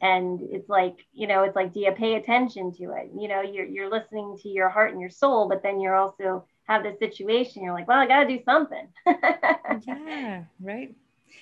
And 0.00 0.40
it's 0.42 0.68
like, 0.68 0.98
you 1.14 1.26
know, 1.26 1.44
it's 1.44 1.56
like, 1.56 1.72
do 1.72 1.80
you 1.80 1.92
pay 1.92 2.16
attention 2.16 2.72
to 2.74 2.92
it? 2.92 3.10
You 3.18 3.28
know, 3.28 3.40
you're 3.40 3.64
you're 3.64 3.90
listening 3.90 4.36
to 4.42 4.48
your 4.50 4.68
heart 4.68 4.92
and 4.92 5.00
your 5.00 5.10
soul, 5.10 5.48
but 5.48 5.62
then 5.62 5.80
you're 5.80 5.96
also 5.96 6.44
have 6.66 6.82
this 6.82 6.98
situation. 6.98 7.62
You're 7.62 7.74
like, 7.74 7.88
well, 7.88 7.98
I 7.98 8.06
gotta 8.06 8.28
do 8.28 8.42
something. 8.44 8.88
yeah, 9.06 10.44
right. 10.60 10.94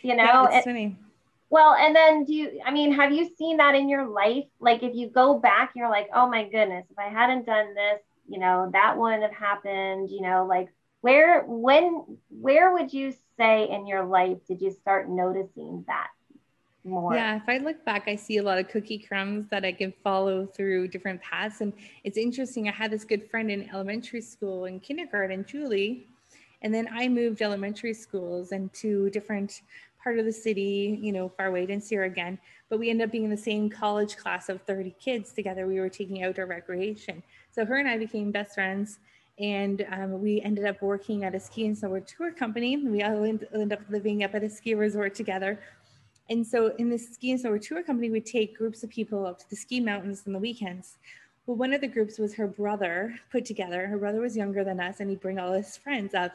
You 0.03 0.17
know, 0.17 0.25
yeah, 0.25 0.61
well, 1.55 1.75
and 1.75 1.95
then 1.95 2.25
do 2.25 2.35
you, 2.35 2.61
I 2.67 2.73
mean, 2.73 2.93
have 2.95 3.13
you 3.13 3.31
seen 3.39 3.59
that 3.59 3.77
in 3.77 3.89
your 3.89 4.07
life? 4.09 4.47
Like 4.59 4.83
if 4.83 4.95
you 4.95 5.09
go 5.09 5.39
back, 5.39 5.71
you're 5.77 5.89
like, 5.89 6.09
oh 6.13 6.29
my 6.29 6.49
goodness, 6.49 6.85
if 6.91 6.99
I 6.99 7.09
hadn't 7.09 7.47
done 7.47 7.75
this, 7.75 8.01
you 8.29 8.41
know, 8.41 8.71
that 8.73 8.99
wouldn't 8.99 9.23
have 9.23 9.33
happened, 9.33 10.11
you 10.11 10.21
know, 10.21 10.47
like 10.47 10.69
where, 11.03 11.45
when, 11.47 12.19
where 12.29 12.73
would 12.73 12.93
you 12.93 13.13
say 13.37 13.69
in 13.69 13.87
your 13.87 14.05
life 14.05 14.39
did 14.49 14.63
you 14.63 14.73
start 14.73 15.09
noticing 15.09 15.85
that? 15.87 16.09
More. 16.85 17.15
Yeah, 17.15 17.37
if 17.37 17.49
I 17.49 17.57
look 17.59 17.83
back, 17.87 18.05
I 18.09 18.17
see 18.17 18.37
a 18.37 18.43
lot 18.43 18.59
of 18.59 18.69
cookie 18.69 18.99
crumbs 18.99 19.49
that 19.49 19.65
I 19.65 19.73
can 19.73 19.93
follow 20.03 20.45
through 20.45 20.89
different 20.89 21.23
paths. 21.23 21.63
And 21.63 21.73
it's 22.05 22.19
interesting. 22.19 22.69
I 22.69 22.73
had 22.73 22.91
this 22.91 23.05
good 23.05 23.29
friend 23.31 23.51
in 23.51 23.71
elementary 23.71 24.21
school 24.21 24.67
and 24.67 24.83
kindergarten, 24.83 25.47
Julie. 25.47 26.07
And 26.61 26.75
then 26.75 26.89
I 26.93 27.09
moved 27.09 27.41
elementary 27.41 27.95
schools 27.95 28.53
and 28.53 28.73
to 28.75 29.09
different 29.11 29.63
part 30.03 30.19
of 30.19 30.27
the 30.27 30.33
city, 30.33 30.99
you 31.01 31.13
know, 31.13 31.31
far 31.31 31.47
away, 31.47 31.65
didn't 31.65 31.85
see 31.85 31.95
her 31.95 32.05
again. 32.05 32.39
But 32.69 32.79
we 32.79 32.91
ended 32.91 33.07
up 33.09 33.13
being 33.13 33.25
in 33.25 33.31
the 33.31 33.37
same 33.37 33.71
college 33.71 34.19
class 34.19 34.51
of 34.51 34.61
30 34.63 34.95
kids 35.01 35.33
together. 35.33 35.67
We 35.67 35.81
were 35.81 35.89
taking 35.89 36.23
outdoor 36.23 36.45
recreation. 36.45 37.23
So 37.51 37.65
her 37.65 37.77
and 37.77 37.89
I 37.89 37.97
became 37.97 38.31
best 38.31 38.55
friends. 38.55 38.99
And 39.39 39.85
um, 39.91 40.23
we 40.23 40.41
ended 40.43 40.67
up 40.67 40.81
working 40.83 41.25
at 41.25 41.35
a 41.35 41.41
ski 41.41 41.67
and 41.67 41.77
snowboard 41.77 42.07
tour 42.07 42.31
company. 42.31 42.77
We 42.77 43.03
all 43.03 43.25
ended 43.25 43.73
up 43.73 43.81
living 43.89 44.23
up 44.23 44.35
at 44.35 44.45
a 44.45 44.51
ski 44.51 44.75
resort 44.75 45.15
together. 45.15 45.59
And 46.31 46.47
so 46.47 46.75
in 46.77 46.89
this 46.89 47.13
ski 47.13 47.33
and 47.33 47.43
snowboard 47.43 47.67
tour 47.67 47.83
company, 47.83 48.11
we'd 48.11 48.27
take 48.27 48.57
groups 48.57 48.83
of 48.83 48.91
people 48.91 49.27
up 49.27 49.39
to 49.41 49.51
the 49.51 49.57
ski 49.57 49.81
mountains 49.81 50.23
on 50.27 50.33
the 50.33 50.39
weekends. 50.39 50.97
Well, 51.47 51.57
one 51.57 51.75
of 51.75 51.81
the 51.81 51.89
groups 51.89 52.19
was 52.19 52.35
her 52.35 52.47
brother 52.47 53.15
put 53.31 53.45
together. 53.45 53.87
Her 53.87 53.99
brother 53.99 54.21
was 54.21 54.37
younger 54.37 54.65
than 54.65 54.81
us, 54.81 55.01
and 55.01 55.11
he'd 55.11 55.21
bring 55.21 55.39
all 55.39 55.53
his 55.53 55.77
friends 55.77 56.15
up 56.15 56.33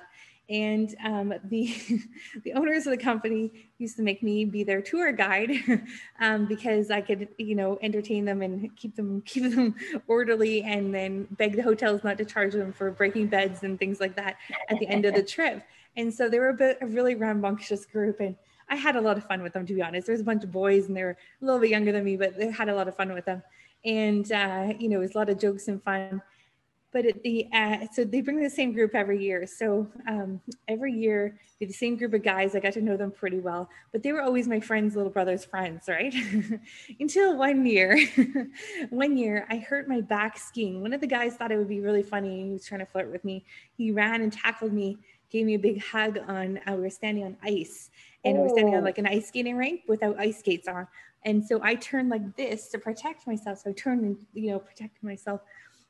and 0.49 0.95
um, 1.03 1.33
the 1.45 1.75
the 2.43 2.53
owners 2.53 2.87
of 2.87 2.91
the 2.91 3.03
company 3.03 3.51
used 3.77 3.95
to 3.97 4.01
make 4.01 4.23
me 4.23 4.45
be 4.45 4.63
their 4.63 4.81
tour 4.81 5.11
guide 5.11 5.51
um, 6.19 6.45
because 6.47 6.89
I 6.89 7.01
could 7.01 7.27
you 7.37 7.55
know 7.55 7.77
entertain 7.81 8.25
them 8.25 8.41
and 8.41 8.75
keep 8.75 8.95
them 8.95 9.21
keep 9.25 9.43
them 9.43 9.75
orderly 10.07 10.63
and 10.63 10.93
then 10.93 11.27
beg 11.31 11.55
the 11.55 11.61
hotels 11.61 12.03
not 12.03 12.17
to 12.17 12.25
charge 12.25 12.53
them 12.53 12.73
for 12.73 12.91
breaking 12.91 13.27
beds 13.27 13.63
and 13.63 13.77
things 13.77 13.99
like 13.99 14.15
that 14.15 14.37
at 14.69 14.79
the 14.79 14.87
end 14.87 15.05
of 15.05 15.13
the 15.13 15.23
trip. 15.23 15.63
And 15.95 16.13
so 16.13 16.29
they 16.29 16.39
were 16.39 16.49
a 16.49 16.53
bit 16.53 16.77
a 16.81 16.87
really 16.87 17.15
rambunctious 17.15 17.85
group 17.85 18.19
and 18.19 18.35
I 18.69 18.75
had 18.75 18.95
a 18.95 19.01
lot 19.01 19.17
of 19.17 19.25
fun 19.25 19.41
with 19.41 19.53
them 19.53 19.65
to 19.65 19.73
be 19.73 19.81
honest. 19.81 20.07
There 20.07 20.13
was 20.13 20.21
a 20.21 20.25
bunch 20.25 20.43
of 20.43 20.51
boys 20.51 20.87
and 20.87 20.95
they 20.95 21.03
were 21.03 21.17
a 21.41 21.45
little 21.45 21.59
bit 21.59 21.69
younger 21.69 21.91
than 21.91 22.03
me, 22.03 22.17
but 22.17 22.37
they 22.37 22.51
had 22.51 22.69
a 22.69 22.75
lot 22.75 22.87
of 22.87 22.95
fun 22.95 23.13
with 23.13 23.25
them. 23.25 23.43
And 23.85 24.31
uh, 24.31 24.73
you 24.77 24.89
know, 24.89 24.97
it 24.97 25.01
was 25.01 25.15
a 25.15 25.17
lot 25.17 25.29
of 25.29 25.39
jokes 25.39 25.67
and 25.67 25.81
fun. 25.81 26.21
But 26.91 27.05
at 27.05 27.21
the 27.21 27.47
uh, 27.53 27.85
so 27.93 28.03
they 28.03 28.21
bring 28.21 28.41
the 28.41 28.49
same 28.49 28.73
group 28.73 28.95
every 28.95 29.23
year. 29.23 29.45
So 29.45 29.87
um, 30.07 30.41
every 30.67 30.91
year 30.91 31.39
the 31.59 31.73
same 31.73 31.97
group 31.97 32.13
of 32.13 32.23
guys. 32.23 32.55
I 32.55 32.59
got 32.59 32.73
to 32.73 32.81
know 32.81 32.97
them 32.97 33.11
pretty 33.11 33.39
well. 33.39 33.69
But 33.91 34.01
they 34.01 34.11
were 34.11 34.21
always 34.21 34.47
my 34.47 34.59
friends 34.59 34.95
little 34.95 35.11
brother's 35.11 35.45
friends 35.45 35.87
right? 35.87 36.15
Until 36.99 37.37
one 37.37 37.65
year 37.65 37.99
one 38.89 39.17
year 39.17 39.45
i 39.49 39.57
hurt 39.57 39.87
my 39.87 40.01
back 40.01 40.37
skiing. 40.37 40.81
One 40.81 40.93
of 40.93 41.01
the 41.01 41.07
guys 41.07 41.35
thought 41.35 41.51
it 41.51 41.57
would 41.57 41.69
be 41.69 41.81
really 41.81 42.03
funny. 42.03 42.45
He 42.45 42.53
was 42.53 42.65
trying 42.65 42.79
to 42.79 42.85
flirt 42.85 43.11
with 43.11 43.23
me. 43.23 43.45
He 43.77 43.91
ran 43.91 44.21
and 44.21 44.31
tackled 44.31 44.73
me 44.73 44.97
gave 45.29 45.45
me 45.45 45.53
a 45.55 45.59
big 45.59 45.81
hug 45.83 46.17
on 46.27 46.59
uh, 46.67 46.73
we 46.73 46.81
were 46.81 46.89
standing 46.89 47.23
on 47.23 47.37
ice 47.43 47.91
and 48.25 48.37
oh. 48.37 48.41
we're 48.41 48.49
standing 48.49 48.75
on 48.75 48.83
like 48.83 48.97
an 48.97 49.07
ice 49.07 49.27
skating 49.27 49.57
rink 49.57 49.81
without 49.87 50.19
ice 50.19 50.39
skates 50.39 50.67
on 50.67 50.87
and 51.25 51.45
so 51.45 51.59
i 51.63 51.75
turned 51.75 52.09
like 52.09 52.35
this 52.35 52.69
to 52.69 52.77
protect 52.77 53.27
myself 53.27 53.59
so 53.59 53.69
i 53.69 53.73
turned 53.73 54.03
and 54.03 54.17
you 54.33 54.51
know 54.51 54.59
protected 54.59 55.03
myself 55.03 55.41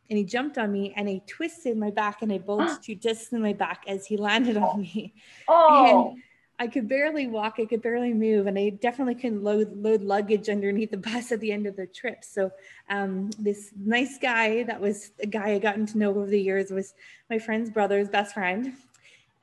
and 0.10 0.18
he 0.18 0.24
jumped 0.24 0.58
on 0.58 0.72
me 0.72 0.94
and 0.96 1.08
he 1.08 1.22
twisted 1.28 1.78
my 1.78 1.92
back 1.92 2.22
and 2.22 2.32
I 2.32 2.40
bulged 2.40 2.84
two 2.84 2.96
discs 2.96 3.32
in 3.32 3.42
my 3.42 3.54
back 3.54 3.84
as 3.88 4.06
he 4.06 4.18
landed 4.18 4.58
on 4.58 4.82
me. 4.82 5.14
Oh. 5.48 6.16
And 6.20 6.24
I 6.62 6.68
could 6.68 6.90
barely 6.90 7.26
walk, 7.26 7.56
I 7.58 7.64
could 7.64 7.82
barely 7.82 8.14
move, 8.14 8.46
and 8.46 8.60
I 8.60 8.72
definitely 8.72 9.16
couldn't 9.16 9.46
load 9.46 9.78
load 9.78 10.02
luggage 10.02 10.50
underneath 10.50 10.92
the 10.92 10.98
bus 10.98 11.32
at 11.32 11.40
the 11.40 11.54
end 11.54 11.66
of 11.68 11.78
the 11.78 11.88
trip. 11.88 12.22
So 12.26 12.52
um, 12.90 13.30
this 13.40 13.72
nice 13.78 14.18
guy 14.18 14.64
that 14.64 14.82
was 14.82 15.12
a 15.22 15.26
guy 15.26 15.52
I 15.52 15.60
gotten 15.60 15.86
to 15.86 15.98
know 15.98 16.10
over 16.10 16.26
the 16.26 16.42
years 16.42 16.70
was 16.70 16.94
my 17.30 17.40
friend's 17.40 17.70
brother's 17.70 18.10
best 18.10 18.34
friend. 18.34 18.74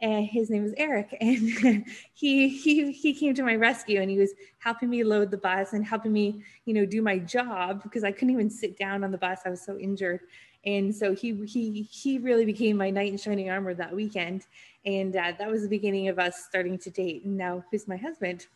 And 0.00 0.26
his 0.26 0.50
name 0.50 0.62
was 0.62 0.74
Eric, 0.76 1.16
and 1.20 1.86
he 2.12 2.48
he 2.48 2.92
he 2.92 3.14
came 3.14 3.34
to 3.34 3.42
my 3.42 3.54
rescue, 3.54 4.00
and 4.00 4.10
he 4.10 4.18
was 4.18 4.32
helping 4.58 4.90
me 4.90 5.02
load 5.04 5.30
the 5.30 5.38
bus 5.38 5.72
and 5.72 5.84
helping 5.84 6.12
me, 6.12 6.42
you 6.66 6.74
know, 6.74 6.84
do 6.84 7.00
my 7.00 7.18
job 7.18 7.82
because 7.82 8.04
I 8.04 8.12
couldn't 8.12 8.34
even 8.34 8.50
sit 8.50 8.76
down 8.76 9.04
on 9.04 9.10
the 9.10 9.18
bus. 9.18 9.40
I 9.46 9.50
was 9.50 9.64
so 9.64 9.78
injured 9.78 10.20
and 10.66 10.94
so 10.94 11.14
he 11.14 11.32
he 11.46 11.82
he 11.90 12.18
really 12.18 12.44
became 12.44 12.76
my 12.76 12.90
knight 12.90 13.12
in 13.12 13.16
shining 13.16 13.48
armor 13.48 13.72
that 13.72 13.94
weekend 13.94 14.46
and 14.84 15.16
uh, 15.16 15.32
that 15.38 15.48
was 15.48 15.62
the 15.62 15.68
beginning 15.68 16.08
of 16.08 16.18
us 16.18 16.44
starting 16.44 16.76
to 16.76 16.90
date 16.90 17.24
and 17.24 17.36
now 17.36 17.64
he's 17.70 17.88
my 17.88 17.96
husband 17.96 18.46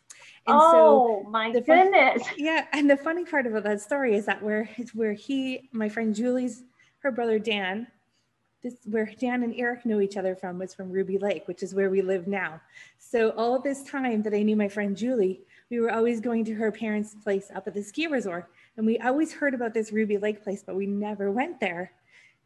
and 0.47 0.57
oh 0.59 1.23
so 1.23 1.29
my 1.29 1.51
goodness 1.51 2.27
fun, 2.27 2.35
yeah 2.37 2.65
and 2.73 2.89
the 2.89 2.97
funny 2.97 3.25
part 3.25 3.47
about 3.47 3.63
that 3.63 3.81
story 3.81 4.15
is 4.15 4.25
that 4.25 4.41
where 4.43 4.69
where 4.93 5.13
he 5.13 5.69
my 5.71 5.89
friend 5.89 6.13
julie's 6.13 6.63
her 6.99 7.11
brother 7.11 7.39
dan 7.39 7.87
this 8.61 8.75
where 8.85 9.11
dan 9.19 9.43
and 9.43 9.53
eric 9.57 9.85
know 9.85 10.01
each 10.01 10.17
other 10.17 10.35
from 10.35 10.59
was 10.59 10.73
from 10.73 10.91
ruby 10.91 11.17
lake 11.17 11.47
which 11.47 11.63
is 11.63 11.73
where 11.73 11.89
we 11.89 12.01
live 12.01 12.27
now 12.27 12.59
so 12.97 13.31
all 13.31 13.59
this 13.59 13.83
time 13.83 14.21
that 14.21 14.33
i 14.33 14.41
knew 14.41 14.55
my 14.55 14.67
friend 14.67 14.95
julie 14.95 15.41
we 15.69 15.79
were 15.79 15.91
always 15.91 16.19
going 16.19 16.43
to 16.45 16.53
her 16.53 16.71
parents 16.71 17.15
place 17.23 17.49
up 17.55 17.67
at 17.67 17.73
the 17.73 17.83
ski 17.83 18.07
resort 18.07 18.49
and 18.77 18.85
we 18.85 18.97
always 18.99 19.33
heard 19.33 19.53
about 19.53 19.73
this 19.73 19.91
ruby 19.91 20.17
lake 20.17 20.43
place 20.43 20.63
but 20.65 20.75
we 20.75 20.85
never 20.85 21.31
went 21.31 21.59
there 21.59 21.91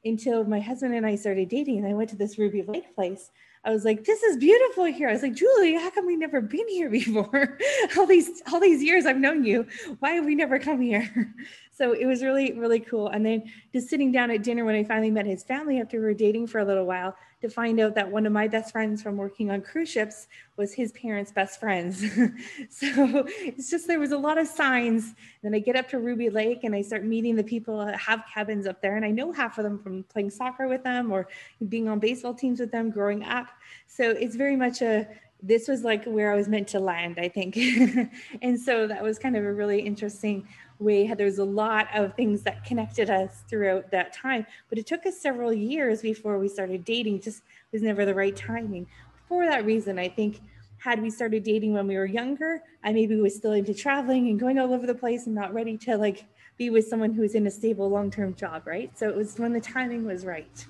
until 0.06 0.44
my 0.46 0.60
husband 0.60 0.94
and 0.94 1.06
I 1.06 1.16
started 1.16 1.50
dating 1.50 1.80
and 1.80 1.88
I 1.88 1.94
went 1.94 2.10
to 2.12 2.16
this 2.16 2.38
Ruby 2.38 2.62
Lake 2.62 2.96
place. 2.96 3.32
I 3.66 3.72
was 3.72 3.84
like, 3.84 4.06
this 4.06 4.22
is 4.22 4.38
beautiful 4.38 4.86
here. 4.86 5.10
I 5.10 5.14
was 5.14 5.24
like, 5.24 5.34
Julie, 5.34 5.74
how 5.74 5.90
come 5.90 6.06
we 6.06 6.16
never 6.16 6.40
been 6.40 6.68
here 6.68 6.90
before? 7.02 7.58
all 7.98 8.06
these 8.06 8.42
all 8.52 8.60
these 8.60 8.84
years 8.84 9.06
I've 9.06 9.18
known 9.18 9.44
you. 9.44 9.66
Why 10.00 10.12
have 10.12 10.26
we 10.26 10.36
never 10.36 10.60
come 10.60 10.80
here? 10.82 11.34
so 11.72 11.94
it 11.94 12.06
was 12.06 12.24
really, 12.24 12.54
really 12.54 12.80
cool. 12.80 13.08
And 13.08 13.26
then 13.26 13.52
just 13.74 13.90
sitting 13.90 14.12
down 14.12 14.30
at 14.30 14.44
dinner 14.44 14.66
when 14.66 14.76
I 14.76 14.84
finally 14.84 15.12
met 15.12 15.26
his 15.26 15.44
family 15.44 15.82
after 15.82 16.00
we 16.00 16.06
were 16.06 16.14
dating 16.14 16.48
for 16.48 16.60
a 16.60 16.66
little 16.66 16.86
while, 16.86 17.16
to 17.46 17.54
find 17.54 17.80
out 17.80 17.94
that 17.94 18.12
one 18.12 18.26
of 18.26 18.34
my 18.34 18.48
best 18.48 18.72
friends 18.72 19.04
from 19.04 19.18
working 19.18 19.52
on 19.52 19.62
cruise 19.62 19.90
ships 19.90 20.28
was 20.58 20.74
his 20.74 20.92
parents' 20.94 21.32
best 21.32 21.60
friends. 21.60 22.00
so 22.70 23.26
it's 23.40 23.70
just 23.70 23.88
there 23.88 24.00
was 24.00 24.12
a 24.12 24.18
lot 24.18 24.40
of 24.40 24.48
signs. 24.48 25.14
Then 25.44 25.54
I 25.54 25.60
get 25.60 25.76
up 25.76 25.88
to 25.90 26.00
Ruby 26.00 26.30
Lake 26.30 26.64
and 26.64 26.74
I 26.74 26.82
start 26.82 27.04
meeting 27.04 27.36
the 27.36 27.44
people 27.44 27.86
that 27.86 27.96
have 27.98 28.24
cabins 28.34 28.66
up 28.66 28.82
there. 28.82 28.96
And 28.96 29.06
I 29.06 29.12
know 29.12 29.32
half 29.32 29.60
of 29.60 29.64
them 29.64 29.78
from 29.78 30.04
playing 30.04 30.32
soccer 30.32 30.68
with 30.68 30.84
them 30.84 31.12
or 31.12 31.28
being 31.70 31.88
on 31.88 32.00
baseball 32.00 32.34
teams 32.34 32.60
with 32.60 32.72
them 32.72 32.90
growing 32.90 33.24
up. 33.24 33.48
So 33.88 34.10
it's 34.10 34.36
very 34.36 34.56
much 34.56 34.82
a 34.82 35.08
this 35.44 35.68
was 35.68 35.84
like 35.84 36.04
where 36.06 36.32
I 36.32 36.36
was 36.36 36.48
meant 36.48 36.68
to 36.70 36.80
land, 36.80 37.20
I 37.20 37.28
think. 37.30 37.56
and 38.42 38.60
so 38.60 38.88
that 38.88 39.04
was 39.04 39.20
kind 39.20 39.38
of 39.38 39.44
a 39.44 39.54
really 39.54 39.80
interesting 39.80 40.48
way 40.80 41.08
there 41.14 41.26
was 41.26 41.40
a 41.40 41.46
lot 41.46 41.88
of 41.96 42.14
things 42.16 42.42
that 42.42 42.64
connected 42.66 43.10
us 43.10 43.44
throughout 43.50 43.90
that 43.92 44.14
time 44.14 44.46
but 44.70 44.78
it 44.78 44.86
took 44.86 45.06
us 45.06 45.20
several 45.20 45.54
years 45.54 46.02
before 46.02 46.38
we 46.38 46.48
started 46.48 46.84
dating 46.84 47.20
just 47.20 47.44
was 47.72 47.82
never 47.82 48.06
the 48.06 48.14
right 48.14 48.36
timing. 48.36 48.86
For 49.28 49.46
that 49.46 49.66
reason 49.66 49.98
i 49.98 50.08
think 50.08 50.42
had 50.78 51.02
we 51.02 51.10
started 51.10 51.44
dating 51.44 51.74
when 51.74 51.88
we 51.88 51.96
were 51.96 52.06
younger 52.06 52.62
i 52.84 52.92
maybe 52.92 53.16
was 53.16 53.36
still 53.36 53.54
into 53.54 53.74
traveling 53.74 54.28
and 54.30 54.40
going 54.40 54.60
all 54.60 54.74
over 54.74 54.86
the 54.86 54.96
place 54.96 55.26
and 55.26 55.36
not 55.36 55.54
ready 55.54 55.78
to 55.78 55.98
like 55.98 56.26
be 56.58 56.70
with 56.70 56.88
someone 56.88 57.14
who's 57.14 57.36
in 57.36 57.48
a 57.48 57.52
stable 57.52 57.90
long-term 57.90 58.36
job 58.36 58.66
right? 58.66 58.98
So 58.98 59.10
it 59.10 59.16
was 59.16 59.38
when 59.38 59.52
the 59.52 59.60
timing 59.60 60.06
was 60.06 60.26
right. 60.26 60.66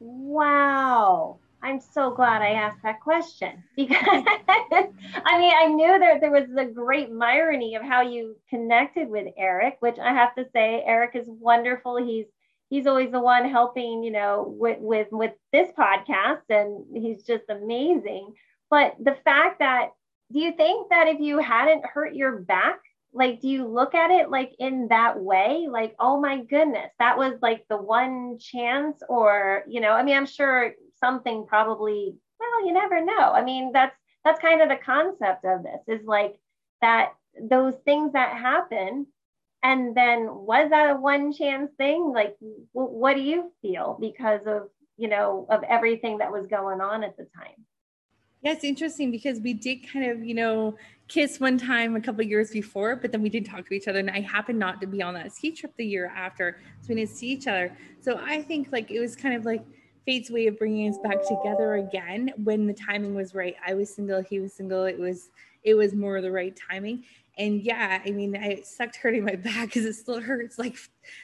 Wow 0.00 1.38
I'm 1.66 1.80
so 1.80 2.12
glad 2.12 2.42
I 2.42 2.50
asked 2.50 2.84
that 2.84 3.00
question 3.00 3.64
because 3.76 3.98
I 4.04 5.38
mean, 5.38 5.52
I 5.52 5.66
knew 5.66 5.98
that 5.98 6.20
there 6.20 6.30
was 6.30 6.48
a 6.56 6.64
great 6.64 7.08
irony 7.20 7.74
of 7.74 7.82
how 7.82 8.02
you 8.02 8.36
connected 8.48 9.08
with 9.08 9.34
Eric, 9.36 9.78
which 9.80 9.98
I 9.98 10.12
have 10.12 10.32
to 10.36 10.46
say, 10.52 10.84
Eric 10.86 11.16
is 11.16 11.26
wonderful. 11.28 11.96
He's 11.96 12.26
he's 12.70 12.86
always 12.86 13.10
the 13.10 13.20
one 13.20 13.50
helping, 13.50 14.04
you 14.04 14.12
know, 14.12 14.44
with 14.46 14.78
with 14.78 15.08
with 15.10 15.32
this 15.52 15.68
podcast, 15.76 16.42
and 16.50 16.84
he's 16.94 17.24
just 17.24 17.44
amazing. 17.50 18.32
But 18.70 18.94
the 19.02 19.16
fact 19.24 19.58
that 19.58 19.88
do 20.32 20.38
you 20.38 20.52
think 20.52 20.90
that 20.90 21.08
if 21.08 21.18
you 21.18 21.38
hadn't 21.38 21.84
hurt 21.84 22.14
your 22.14 22.38
back 22.38 22.78
like 23.12 23.40
do 23.40 23.48
you 23.48 23.66
look 23.66 23.94
at 23.94 24.10
it 24.10 24.28
like 24.28 24.52
in 24.58 24.88
that 24.88 25.18
way 25.18 25.68
like 25.70 25.94
oh 26.00 26.20
my 26.20 26.42
goodness 26.42 26.90
that 26.98 27.16
was 27.16 27.34
like 27.40 27.64
the 27.70 27.76
one 27.76 28.36
chance 28.38 29.00
or 29.08 29.62
you 29.68 29.80
know 29.80 29.92
i 29.92 30.02
mean 30.02 30.16
i'm 30.16 30.26
sure 30.26 30.72
something 30.98 31.46
probably 31.46 32.14
well 32.40 32.66
you 32.66 32.72
never 32.72 33.04
know 33.04 33.32
i 33.32 33.42
mean 33.42 33.72
that's 33.72 33.96
that's 34.24 34.40
kind 34.40 34.60
of 34.60 34.68
the 34.68 34.76
concept 34.76 35.44
of 35.44 35.62
this 35.62 36.00
is 36.00 36.06
like 36.06 36.36
that 36.80 37.12
those 37.40 37.74
things 37.84 38.12
that 38.12 38.36
happen 38.36 39.06
and 39.66 39.96
then 39.96 40.28
was 40.32 40.70
that 40.70 40.90
a 40.90 40.94
one 40.94 41.32
chance 41.32 41.72
thing? 41.76 42.12
Like, 42.14 42.36
what 42.72 43.14
do 43.14 43.20
you 43.20 43.52
feel 43.62 43.98
because 44.00 44.42
of, 44.46 44.68
you 44.96 45.08
know, 45.08 45.44
of 45.50 45.64
everything 45.64 46.18
that 46.18 46.30
was 46.30 46.46
going 46.46 46.80
on 46.80 47.02
at 47.02 47.16
the 47.16 47.24
time? 47.24 47.64
Yeah, 48.42 48.52
it's 48.52 48.62
interesting 48.62 49.10
because 49.10 49.40
we 49.40 49.54
did 49.54 49.78
kind 49.90 50.08
of, 50.08 50.24
you 50.24 50.34
know, 50.34 50.76
kiss 51.08 51.40
one 51.40 51.58
time 51.58 51.96
a 51.96 52.00
couple 52.00 52.22
years 52.22 52.52
before, 52.52 52.94
but 52.94 53.10
then 53.10 53.22
we 53.22 53.28
did 53.28 53.44
talk 53.44 53.66
to 53.66 53.74
each 53.74 53.88
other. 53.88 53.98
And 53.98 54.08
I 54.08 54.20
happened 54.20 54.60
not 54.60 54.80
to 54.82 54.86
be 54.86 55.02
on 55.02 55.14
that 55.14 55.32
ski 55.32 55.50
trip 55.50 55.72
the 55.76 55.84
year 55.84 56.12
after, 56.14 56.60
so 56.80 56.90
we 56.90 56.94
didn't 56.96 57.10
see 57.10 57.28
each 57.28 57.48
other. 57.48 57.76
So 58.00 58.20
I 58.22 58.42
think 58.42 58.68
like 58.70 58.92
it 58.92 59.00
was 59.00 59.16
kind 59.16 59.34
of 59.34 59.44
like 59.44 59.64
fate's 60.06 60.30
way 60.30 60.46
of 60.46 60.58
bringing 60.58 60.88
us 60.88 60.98
back 61.02 61.22
together 61.26 61.74
again 61.74 62.32
when 62.42 62.66
the 62.66 62.72
timing 62.72 63.14
was 63.14 63.34
right. 63.34 63.56
I 63.66 63.74
was 63.74 63.94
single, 63.94 64.22
he 64.22 64.40
was 64.40 64.54
single. 64.54 64.84
It 64.84 64.98
was 64.98 65.30
it 65.62 65.74
was 65.74 65.94
more 65.94 66.20
the 66.20 66.30
right 66.30 66.56
timing 66.56 67.04
and 67.38 67.60
yeah, 67.60 68.00
I 68.04 68.10
mean, 68.12 68.34
I 68.34 68.62
sucked 68.62 68.96
hurting 68.96 69.22
my 69.22 69.34
back 69.34 69.66
because 69.66 69.84
it 69.84 69.94
still 69.94 70.20
hurts. 70.20 70.58
Like, 70.66 70.76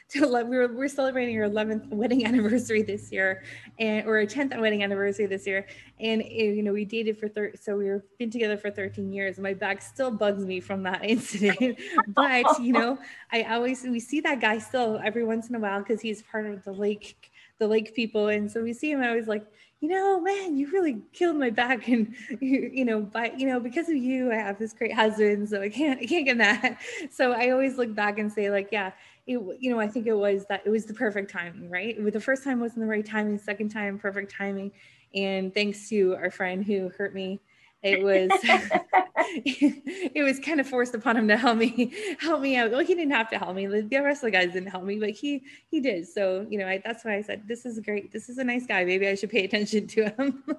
to, 0.09 0.27
we 0.45 0.55
were 0.55 0.73
we're 0.73 0.87
celebrating 0.87 1.41
our 1.41 1.49
11th 1.49 1.89
wedding 1.89 2.25
anniversary 2.25 2.83
this 2.83 3.11
year, 3.11 3.43
and 3.79 4.07
or 4.07 4.19
a 4.19 4.27
10th 4.27 4.57
wedding 4.59 4.83
anniversary 4.83 5.25
this 5.25 5.47
year, 5.47 5.65
and 5.99 6.21
it, 6.21 6.55
you 6.55 6.63
know 6.63 6.71
we 6.71 6.85
dated 6.85 7.17
for 7.17 7.27
thir- 7.27 7.53
so 7.59 7.75
we 7.75 7.85
were 7.85 8.05
been 8.19 8.29
together 8.29 8.57
for 8.57 8.69
13 8.69 9.11
years. 9.11 9.39
My 9.39 9.53
back 9.53 9.81
still 9.81 10.11
bugs 10.11 10.45
me 10.45 10.59
from 10.59 10.83
that 10.83 11.03
incident, 11.09 11.79
but 12.07 12.61
you 12.61 12.73
know, 12.73 12.97
I 13.31 13.43
always 13.43 13.83
we 13.83 13.99
see 13.99 14.21
that 14.21 14.39
guy 14.39 14.59
still 14.59 15.01
every 15.03 15.25
once 15.25 15.49
in 15.49 15.55
a 15.55 15.59
while 15.59 15.79
because 15.79 15.99
he's 15.99 16.21
part 16.21 16.45
of 16.45 16.63
the 16.63 16.71
lake 16.71 17.31
the 17.63 17.69
lake 17.69 17.95
people, 17.95 18.27
and 18.27 18.51
so 18.51 18.61
we 18.61 18.73
see 18.73 18.91
him. 18.91 19.01
I 19.01 19.15
was 19.15 19.27
like 19.27 19.45
you 19.83 19.89
know, 19.89 20.21
man, 20.21 20.55
you 20.55 20.71
really 20.71 21.01
killed 21.11 21.35
my 21.35 21.49
back, 21.49 21.87
and 21.89 22.15
you, 22.39 22.71
you 22.73 22.85
know, 22.85 23.01
but 23.01 23.37
you 23.37 23.47
know, 23.47 23.59
because 23.59 23.89
of 23.89 23.97
you, 23.97 24.31
I 24.31 24.35
have 24.35 24.57
this 24.57 24.71
great 24.71 24.93
husband, 24.93 25.49
so 25.49 25.61
I 25.61 25.67
can't, 25.67 25.99
I 25.99 26.05
can't 26.05 26.25
get 26.25 26.37
that. 26.37 26.79
So 27.11 27.33
I 27.33 27.49
always 27.49 27.77
look 27.77 27.93
back 27.93 28.17
and 28.17 28.31
say, 28.31 28.49
like, 28.49 28.69
yeah, 28.71 28.91
it, 29.27 29.39
you 29.59 29.69
know, 29.69 29.81
I 29.81 29.87
think 29.89 30.07
it 30.07 30.13
was 30.13 30.45
that 30.47 30.61
it 30.65 30.69
was 30.69 30.85
the 30.85 30.93
perfect 30.93 31.29
timing, 31.29 31.69
right? 31.69 31.97
The 32.13 32.19
first 32.21 32.45
time 32.45 32.61
wasn't 32.61 32.79
the 32.79 32.87
right 32.87 33.05
timing, 33.05 33.37
second 33.37 33.69
time, 33.69 33.99
perfect 33.99 34.31
timing, 34.31 34.71
and 35.13 35.53
thanks 35.53 35.89
to 35.89 36.15
our 36.15 36.31
friend 36.31 36.63
who 36.65 36.89
hurt 36.97 37.13
me 37.13 37.41
it 37.83 38.01
was 38.01 38.31
it 39.45 40.23
was 40.23 40.39
kind 40.39 40.59
of 40.59 40.67
forced 40.67 40.95
upon 40.95 41.17
him 41.17 41.27
to 41.27 41.37
help 41.37 41.57
me 41.57 41.93
help 42.19 42.41
me 42.41 42.55
out. 42.55 42.71
Well, 42.71 42.79
he 42.79 42.95
didn't 42.95 43.11
have 43.11 43.29
to 43.31 43.37
help 43.37 43.55
me. 43.55 43.65
The 43.67 44.01
rest 44.01 44.23
of 44.23 44.27
the 44.27 44.31
guys 44.31 44.53
didn't 44.53 44.69
help 44.69 44.83
me, 44.83 44.97
but 44.97 45.09
he 45.09 45.43
he 45.69 45.81
did. 45.81 46.07
So 46.07 46.47
you 46.49 46.57
know, 46.57 46.67
I, 46.67 46.81
that's 46.83 47.03
why 47.03 47.15
I 47.15 47.21
said 47.21 47.47
this 47.47 47.65
is 47.65 47.79
great. 47.79 48.11
This 48.11 48.29
is 48.29 48.37
a 48.37 48.43
nice 48.43 48.65
guy. 48.65 48.85
Maybe 48.85 49.07
I 49.07 49.15
should 49.15 49.29
pay 49.29 49.43
attention 49.43 49.87
to 49.87 50.05
him. 50.05 50.43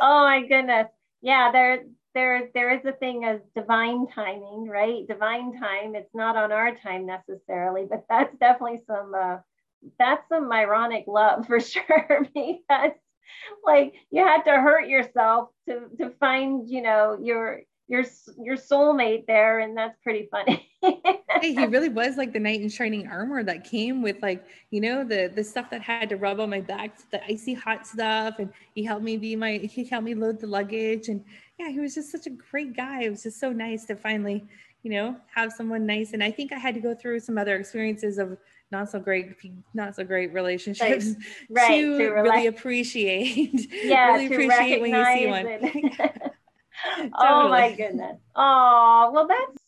oh 0.00 0.24
my 0.24 0.46
goodness, 0.46 0.88
yeah. 1.20 1.52
There 1.52 1.84
there 2.14 2.48
there 2.54 2.70
is 2.70 2.84
a 2.86 2.92
thing 2.92 3.24
as 3.24 3.40
divine 3.54 4.06
timing, 4.08 4.68
right? 4.68 5.06
Divine 5.06 5.58
time. 5.60 5.94
It's 5.94 6.14
not 6.14 6.36
on 6.36 6.52
our 6.52 6.74
time 6.76 7.06
necessarily, 7.06 7.86
but 7.88 8.06
that's 8.08 8.34
definitely 8.38 8.80
some. 8.86 9.14
Uh, 9.14 9.36
that's 9.98 10.26
some 10.28 10.50
ironic 10.50 11.04
love 11.06 11.46
for 11.46 11.60
sure 11.60 12.26
because 12.34 12.92
like 13.64 13.94
you 14.10 14.24
had 14.24 14.42
to 14.42 14.52
hurt 14.52 14.88
yourself 14.88 15.50
to 15.68 15.82
to 15.98 16.10
find 16.20 16.68
you 16.68 16.82
know 16.82 17.18
your 17.20 17.60
your 17.88 18.04
your 18.42 18.56
soulmate 18.56 19.26
there 19.26 19.60
and 19.60 19.76
that's 19.76 19.96
pretty 20.02 20.28
funny. 20.30 20.68
Hey, 21.42 21.52
he 21.52 21.66
really 21.66 21.90
was 21.90 22.16
like 22.16 22.32
the 22.32 22.40
knight 22.40 22.62
in 22.62 22.70
shining 22.70 23.08
armor 23.08 23.42
that 23.42 23.64
came 23.64 24.00
with 24.00 24.22
like 24.22 24.42
you 24.70 24.80
know 24.80 25.04
the 25.04 25.30
the 25.34 25.44
stuff 25.44 25.68
that 25.70 25.82
had 25.82 26.08
to 26.08 26.16
rub 26.16 26.40
on 26.40 26.48
my 26.48 26.62
back 26.62 26.96
the 27.10 27.22
icy 27.26 27.52
hot 27.52 27.86
stuff 27.86 28.38
and 28.38 28.50
he 28.74 28.82
helped 28.82 29.04
me 29.04 29.18
be 29.18 29.36
my 29.36 29.58
he 29.58 29.84
helped 29.84 30.06
me 30.06 30.14
load 30.14 30.40
the 30.40 30.46
luggage 30.46 31.08
and 31.08 31.22
yeah 31.58 31.68
he 31.68 31.78
was 31.78 31.94
just 31.94 32.10
such 32.10 32.26
a 32.26 32.30
great 32.30 32.74
guy. 32.74 33.02
It 33.02 33.10
was 33.10 33.22
just 33.22 33.38
so 33.38 33.52
nice 33.52 33.84
to 33.86 33.96
finally 33.96 34.46
you 34.82 34.92
know 34.92 35.16
have 35.34 35.52
someone 35.52 35.84
nice 35.84 36.12
and 36.12 36.22
i 36.22 36.30
think 36.30 36.52
i 36.52 36.58
had 36.58 36.72
to 36.72 36.80
go 36.80 36.94
through 36.94 37.18
some 37.18 37.36
other 37.36 37.56
experiences 37.56 38.18
of 38.18 38.38
not 38.70 38.90
so 38.90 38.98
great 38.98 39.34
not 39.74 39.94
so 39.94 40.04
great 40.04 40.32
relationships 40.32 41.12
right, 41.50 41.68
to, 41.68 41.98
to 41.98 42.08
really 42.10 42.46
appreciate 42.46 43.68
yeah 43.84 44.12
really 44.12 44.26
appreciate 44.26 44.80
when 44.80 44.94
you 44.94 45.04
see 45.04 45.26
one. 45.26 45.46
oh 47.18 47.48
my 47.48 47.72
goodness. 47.74 48.18
Oh 48.34 49.10
well 49.12 49.28
that's 49.28 49.62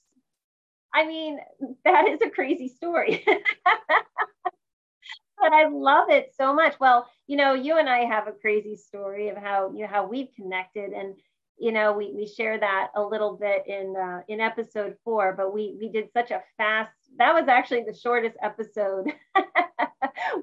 i 0.95 1.07
mean 1.07 1.39
that 1.85 2.09
is 2.09 2.21
a 2.23 2.31
crazy 2.31 2.69
story. 2.69 3.25
But 5.41 5.53
i 5.53 5.69
love 5.69 6.11
it 6.11 6.33
so 6.37 6.53
much. 6.53 6.75
Well 6.81 7.09
you 7.29 7.37
know 7.37 7.55
you 7.55 7.79
and 7.79 7.89
i 7.89 7.99
have 8.01 8.27
a 8.27 8.33
crazy 8.33 8.75
story 8.75 9.29
of 9.29 9.37
how 9.37 9.71
you 9.73 9.83
know 9.83 9.87
how 9.87 10.07
we've 10.07 10.33
connected 10.35 10.93
and 10.93 11.15
you 11.59 11.71
know 11.71 11.93
we, 11.93 12.13
we 12.13 12.27
share 12.27 12.59
that 12.59 12.89
a 12.97 13.03
little 13.03 13.37
bit 13.37 13.65
in 13.69 13.95
uh, 13.97 14.23
in 14.29 14.41
episode 14.41 14.97
four 15.05 15.35
but 15.37 15.53
we 15.53 15.77
we 15.79 15.91
did 15.91 16.11
such 16.13 16.31
a 16.33 16.43
fast 16.57 16.91
that 17.17 17.35
was 17.35 17.49
actually 17.49 17.85
the 17.85 17.95
shortest 17.95 18.37
episode 18.43 19.13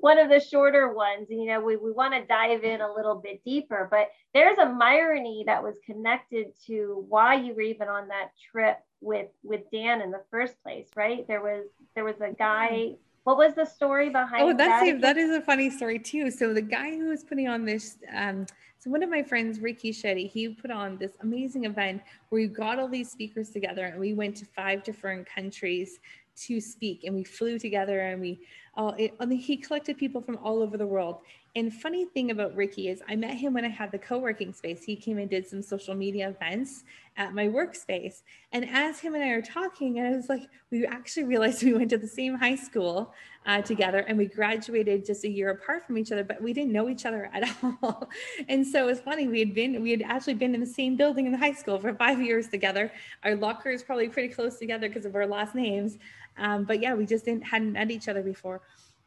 one 0.01 0.17
of 0.17 0.30
the 0.30 0.39
shorter 0.39 0.93
ones 0.93 1.28
you 1.30 1.45
know 1.45 1.60
we, 1.60 1.75
we 1.75 1.91
want 1.91 2.13
to 2.13 2.25
dive 2.25 2.63
in 2.63 2.82
a 2.82 2.93
little 2.93 3.15
bit 3.15 3.43
deeper 3.43 3.88
but 3.89 4.10
there's 4.34 4.58
a 4.58 4.78
irony 4.82 5.43
that 5.45 5.62
was 5.62 5.75
connected 5.86 6.47
to 6.65 7.06
why 7.10 7.36
you 7.36 7.54
were 7.54 7.62
even 7.62 7.88
on 7.88 8.08
that 8.08 8.32
trip 8.51 8.80
with 9.01 9.28
with 9.43 9.62
dan 9.71 10.01
in 10.01 10.12
the 10.12 10.21
first 10.32 10.62
place 10.63 10.88
right? 10.95 11.28
There 11.28 11.41
was 11.41 11.65
there 11.93 12.04
was 12.04 12.19
a 12.21 12.32
guy 12.32 12.93
what 13.23 13.38
was 13.38 13.56
the 13.56 13.65
story 13.65 14.10
behind 14.10 14.43
oh 14.43 14.56
that's 14.56 14.86
that? 14.86 15.01
that 15.01 15.17
is 15.17 15.32
a 15.32 15.41
funny 15.41 15.69
story 15.69 15.99
too. 15.99 16.32
So 16.32 16.54
the 16.54 16.62
guy 16.62 16.91
who 16.91 17.10
was 17.10 17.23
putting 17.23 17.47
on 17.47 17.65
this 17.65 17.97
um 18.15 18.45
so 18.80 18.91
one 18.91 19.01
of 19.01 19.10
my 19.10 19.23
friends, 19.23 19.60
Ricky 19.60 19.91
Shetty, 19.91 20.30
he 20.30 20.49
put 20.49 20.69
on 20.69 20.97
this 20.97 21.13
amazing 21.21 21.65
event 21.65 22.04
where 22.30 22.41
we 22.41 22.47
got 22.47 22.78
all 22.78 22.88
these 22.88 23.10
speakers 23.10 23.49
together 23.49 23.86
and 23.86 23.99
we 23.99 24.13
went 24.13 24.36
to 24.38 24.45
five 24.45 24.84
different 24.84 25.28
countries 25.28 25.99
to 26.36 26.60
speak 26.60 27.04
and 27.04 27.15
we 27.15 27.24
flew 27.24 27.58
together 27.58 28.02
and 28.02 28.21
we 28.21 28.39
all 28.78 28.93
it, 28.98 29.13
he 29.32 29.58
collected 29.58 29.98
people 29.98 30.21
from 30.21 30.38
all 30.43 30.62
over 30.62 30.78
the 30.78 30.86
world. 30.86 31.21
And 31.56 31.74
funny 31.74 32.04
thing 32.04 32.32
about 32.32 32.54
ricky 32.56 32.89
is 32.89 33.02
i 33.08 33.15
met 33.15 33.36
him 33.36 33.54
when 33.54 33.63
i 33.63 33.69
had 33.69 33.91
the 33.91 33.98
co-working 33.98 34.52
space. 34.52 34.84
He 34.84 34.95
came 34.95 35.17
and 35.17 35.30
did 35.30 35.48
some 35.48 35.62
social 35.62 35.95
media 35.95 36.30
events 36.30 36.84
at 37.17 37.34
my 37.34 37.48
workspace. 37.48 38.24
And 38.52 38.69
as 38.69 39.00
him 39.00 39.15
and 39.15 39.24
i 39.24 39.30
were 39.30 39.41
talking 39.41 40.00
and 40.00 40.08
i 40.08 40.12
was 40.15 40.28
like 40.28 40.43
we 40.71 40.86
actually 40.86 41.24
realized 41.24 41.63
we 41.63 41.74
went 41.74 41.89
to 41.91 41.98
the 41.98 42.08
same 42.08 42.36
high 42.36 42.56
school 42.56 43.13
uh, 43.45 43.62
together 43.62 44.00
and 44.00 44.17
we 44.17 44.26
graduated 44.26 45.06
just 45.06 45.24
a 45.24 45.30
year 45.30 45.52
apart 45.52 45.86
from 45.86 45.98
each 45.98 46.12
other 46.12 46.24
but 46.24 46.41
we 46.41 46.52
didn't 46.52 46.74
know 46.74 46.89
each 46.89 47.06
other 47.06 47.30
at 47.34 47.48
all. 47.82 48.10
And 48.50 48.65
so 48.67 48.84
it 48.84 48.88
was 48.88 49.00
funny 49.00 49.28
we 49.30 49.39
had 49.39 49.54
been 49.54 49.82
we 49.82 49.91
had 49.91 50.02
actually 50.02 50.34
been 50.34 50.54
in 50.54 50.60
the 50.60 50.65
same 50.65 50.98
building 50.98 51.28
in 51.28 51.34
high 51.34 51.54
school 51.54 51.80
for 51.80 51.93
five 51.93 52.21
years 52.21 52.50
together. 52.50 52.91
Our 53.24 53.36
lockers 53.36 53.84
probably 53.84 54.10
pretty 54.10 54.34
close 54.34 54.58
together 54.58 54.89
because 54.89 55.06
of 55.06 55.15
our 55.15 55.28
last 55.28 55.56
names 55.56 55.98
um, 56.38 56.63
but 56.63 56.82
yeah, 56.82 56.93
we 56.93 57.06
just 57.06 57.26
didn't 57.26 57.43
hadn't 57.43 57.74
met 57.74 57.91
each 57.91 58.08
other 58.08 58.21
before. 58.21 58.62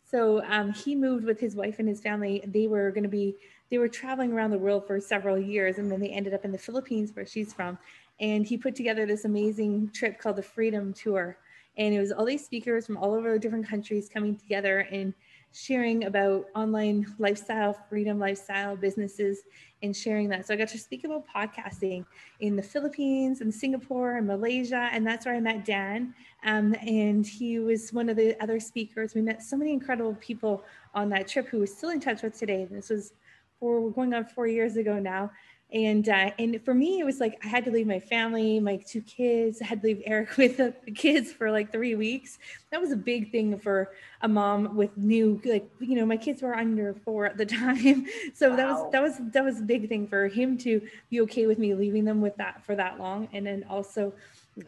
So 0.04 0.42
um, 0.44 0.72
he 0.72 0.94
moved 0.94 1.24
with 1.24 1.38
his 1.38 1.54
wife 1.54 1.78
and 1.78 1.88
his 1.88 2.00
family. 2.00 2.42
They 2.46 2.66
were 2.66 2.90
going 2.90 3.04
to 3.04 3.10
be 3.10 3.36
they 3.70 3.78
were 3.78 3.88
traveling 3.88 4.32
around 4.32 4.50
the 4.50 4.58
world 4.58 4.86
for 4.86 4.98
several 5.00 5.38
years, 5.38 5.78
and 5.78 5.90
then 5.90 6.00
they 6.00 6.08
ended 6.08 6.32
up 6.32 6.44
in 6.44 6.52
the 6.52 6.58
Philippines, 6.58 7.10
where 7.14 7.26
she's 7.26 7.52
from. 7.52 7.78
And 8.20 8.46
he 8.46 8.56
put 8.56 8.74
together 8.74 9.04
this 9.06 9.24
amazing 9.24 9.90
trip 9.92 10.18
called 10.18 10.36
the 10.36 10.42
Freedom 10.42 10.92
Tour, 10.94 11.36
and 11.76 11.94
it 11.94 12.00
was 12.00 12.10
all 12.10 12.24
these 12.24 12.44
speakers 12.44 12.86
from 12.86 12.96
all 12.96 13.14
over 13.14 13.38
different 13.38 13.68
countries 13.68 14.08
coming 14.12 14.36
together 14.36 14.80
and 14.90 15.12
sharing 15.52 16.04
about 16.04 16.46
online 16.54 17.06
lifestyle, 17.18 17.72
freedom 17.88 18.18
lifestyle 18.18 18.76
businesses, 18.76 19.40
and 19.82 19.96
sharing 19.96 20.28
that. 20.28 20.46
So 20.46 20.54
I 20.54 20.56
got 20.56 20.68
to 20.68 20.78
speak 20.78 21.04
about 21.04 21.24
podcasting 21.34 22.04
in 22.40 22.56
the 22.56 22.62
Philippines 22.62 23.40
and 23.40 23.52
Singapore 23.52 24.16
and 24.16 24.26
Malaysia. 24.26 24.88
And 24.92 25.06
that's 25.06 25.26
where 25.26 25.34
I 25.34 25.40
met 25.40 25.64
Dan. 25.64 26.14
Um, 26.44 26.74
and 26.86 27.26
he 27.26 27.58
was 27.58 27.92
one 27.92 28.08
of 28.08 28.16
the 28.16 28.40
other 28.42 28.60
speakers. 28.60 29.14
We 29.14 29.22
met 29.22 29.42
so 29.42 29.56
many 29.56 29.72
incredible 29.72 30.14
people 30.14 30.64
on 30.94 31.08
that 31.10 31.28
trip 31.28 31.48
who 31.48 31.60
we're 31.60 31.66
still 31.66 31.90
in 31.90 32.00
touch 32.00 32.22
with 32.22 32.38
today. 32.38 32.66
This 32.70 32.90
was 32.90 33.12
four, 33.58 33.90
going 33.90 34.14
on 34.14 34.24
four 34.24 34.46
years 34.46 34.76
ago 34.76 34.98
now 34.98 35.30
and 35.70 36.08
uh, 36.08 36.30
and 36.38 36.62
for 36.64 36.72
me 36.72 36.98
it 36.98 37.04
was 37.04 37.20
like 37.20 37.38
i 37.44 37.48
had 37.48 37.64
to 37.64 37.70
leave 37.70 37.86
my 37.86 38.00
family 38.00 38.58
my 38.58 38.76
two 38.76 39.02
kids 39.02 39.60
i 39.60 39.66
had 39.66 39.82
to 39.82 39.86
leave 39.86 40.02
eric 40.06 40.36
with 40.38 40.56
the 40.56 40.72
kids 40.94 41.30
for 41.30 41.50
like 41.50 41.70
three 41.70 41.94
weeks 41.94 42.38
that 42.70 42.80
was 42.80 42.90
a 42.90 42.96
big 42.96 43.30
thing 43.30 43.58
for 43.58 43.92
a 44.22 44.28
mom 44.28 44.74
with 44.76 44.96
new 44.96 45.40
like 45.44 45.68
you 45.78 45.94
know 45.94 46.06
my 46.06 46.16
kids 46.16 46.40
were 46.40 46.56
under 46.56 46.94
four 47.04 47.26
at 47.26 47.36
the 47.36 47.46
time 47.60 48.06
so 48.34 48.50
wow. 48.50 48.56
that 48.56 48.68
was 48.68 48.92
that 48.92 49.02
was 49.02 49.32
that 49.32 49.44
was 49.44 49.58
a 49.60 49.62
big 49.62 49.88
thing 49.88 50.06
for 50.06 50.26
him 50.26 50.56
to 50.56 50.80
be 51.10 51.20
okay 51.20 51.46
with 51.46 51.58
me 51.58 51.74
leaving 51.74 52.04
them 52.04 52.20
with 52.20 52.36
that 52.36 52.64
for 52.64 52.74
that 52.74 52.98
long 52.98 53.28
and 53.32 53.46
then 53.46 53.64
also 53.68 54.12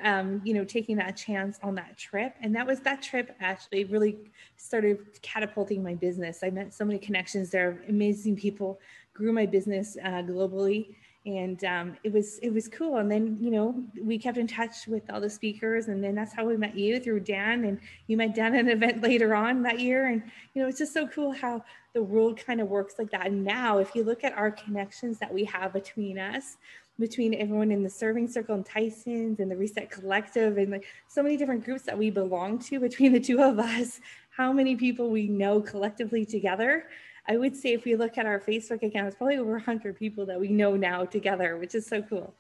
um, 0.02 0.40
you 0.44 0.54
know, 0.54 0.64
taking 0.64 0.96
that 0.96 1.16
chance 1.16 1.58
on 1.62 1.74
that 1.76 1.96
trip. 1.96 2.34
And 2.40 2.54
that 2.54 2.66
was 2.66 2.80
that 2.80 3.02
trip 3.02 3.34
actually 3.40 3.84
really 3.84 4.18
started 4.56 4.98
catapulting 5.22 5.82
my 5.82 5.94
business. 5.94 6.40
I 6.42 6.50
met 6.50 6.72
so 6.72 6.84
many 6.84 6.98
connections 6.98 7.50
there, 7.50 7.83
amazing 7.88 8.37
people 8.37 8.79
grew 9.15 9.33
my 9.33 9.46
business 9.46 9.96
uh, 10.02 10.23
globally. 10.23 10.94
And 11.27 11.63
um, 11.65 11.96
it 12.02 12.13
was 12.13 12.38
it 12.38 12.52
was 12.52 12.67
cool. 12.67 12.96
And 12.96 13.11
then 13.11 13.37
you 13.40 13.50
know 13.50 13.85
we 14.00 14.19
kept 14.19 14.38
in 14.38 14.46
touch 14.46 14.87
with 14.87 15.11
all 15.11 15.21
the 15.21 15.29
speakers. 15.29 15.88
And 15.88 16.02
then 16.02 16.15
that's 16.15 16.35
how 16.35 16.46
we 16.46 16.56
met 16.56 16.77
you 16.77 16.98
through 16.98 17.21
dan. 17.21 17.65
And 17.65 17.79
you 18.06 18.17
met 18.17 18.35
dan 18.35 18.54
at 18.54 18.61
an 18.61 18.71
event 18.71 19.02
later 19.02 19.35
on 19.35 19.63
that 19.63 19.81
year. 19.81 20.06
And 20.06 20.23
you 20.54 20.63
know 20.63 20.69
it's 20.69 20.79
just 20.79 20.94
so 20.94 21.06
cool 21.08 21.33
how 21.33 21.63
the 21.92 22.02
world 22.02 22.40
kind 22.44 22.61
of 22.61 22.69
works 22.69 22.94
like 22.98 23.11
that. 23.11 23.27
And 23.27 23.44
now 23.44 23.79
if 23.79 23.94
you 23.94 24.02
look 24.02 24.25
at 24.25 24.33
our 24.33 24.50
connections 24.50 25.19
that 25.19 25.33
we 25.33 25.44
have 25.44 25.75
between 25.75 26.19
us 26.19 26.56
between 27.00 27.35
everyone 27.35 27.73
in 27.73 27.83
the 27.83 27.90
serving 27.90 28.29
circle 28.29 28.54
and 28.54 28.65
Tyson's 28.65 29.40
and 29.40 29.50
the 29.50 29.56
Reset 29.56 29.90
Collective 29.90 30.58
and 30.58 30.71
like 30.71 30.85
so 31.08 31.23
many 31.23 31.37
different 31.37 31.65
groups 31.65 31.83
that 31.83 31.96
we 31.96 32.11
belong 32.11 32.58
to 32.61 32.79
between 32.79 33.13
the 33.13 33.21
two 33.21 33.42
of 33.42 33.58
us, 33.58 34.00
how 34.29 34.52
many 34.52 34.77
people 34.77 35.11
we 35.11 35.27
know 35.27 35.61
collectively 35.61 36.25
together. 36.25 36.85
I 37.29 37.37
would 37.37 37.56
say 37.56 37.73
if 37.73 37.85
we 37.85 37.96
look 37.96 38.18
at 38.18 38.27
our 38.27 38.40
Facebook 38.40 38.83
account, 38.83 39.08
it's 39.08 39.16
probably 39.16 39.38
over 39.38 39.52
100 39.52 39.96
people 39.96 40.27
that 40.27 40.40
we 40.40 40.48
know 40.48 40.77
now 40.77 41.04
together, 41.04 41.56
which 41.56 41.75
is 41.75 41.87
so 41.87 42.02
cool. 42.02 42.35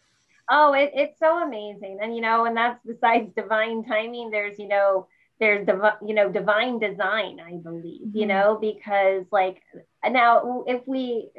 Oh, 0.48 0.72
it, 0.72 0.90
it's 0.94 1.18
so 1.18 1.42
amazing. 1.42 1.98
And, 2.02 2.14
you 2.14 2.20
know, 2.20 2.44
and 2.44 2.56
that's 2.56 2.80
besides 2.84 3.30
divine 3.36 3.84
timing, 3.84 4.30
there's, 4.30 4.58
you 4.58 4.68
know, 4.68 5.06
there's 5.40 5.66
divi- 5.66 6.06
you 6.06 6.14
know 6.14 6.30
divine 6.30 6.78
design 6.78 7.40
i 7.40 7.56
believe 7.56 8.02
mm-hmm. 8.02 8.18
you 8.18 8.26
know 8.26 8.58
because 8.60 9.24
like 9.32 9.62
now 10.08 10.62
if 10.66 10.86
we 10.86 11.30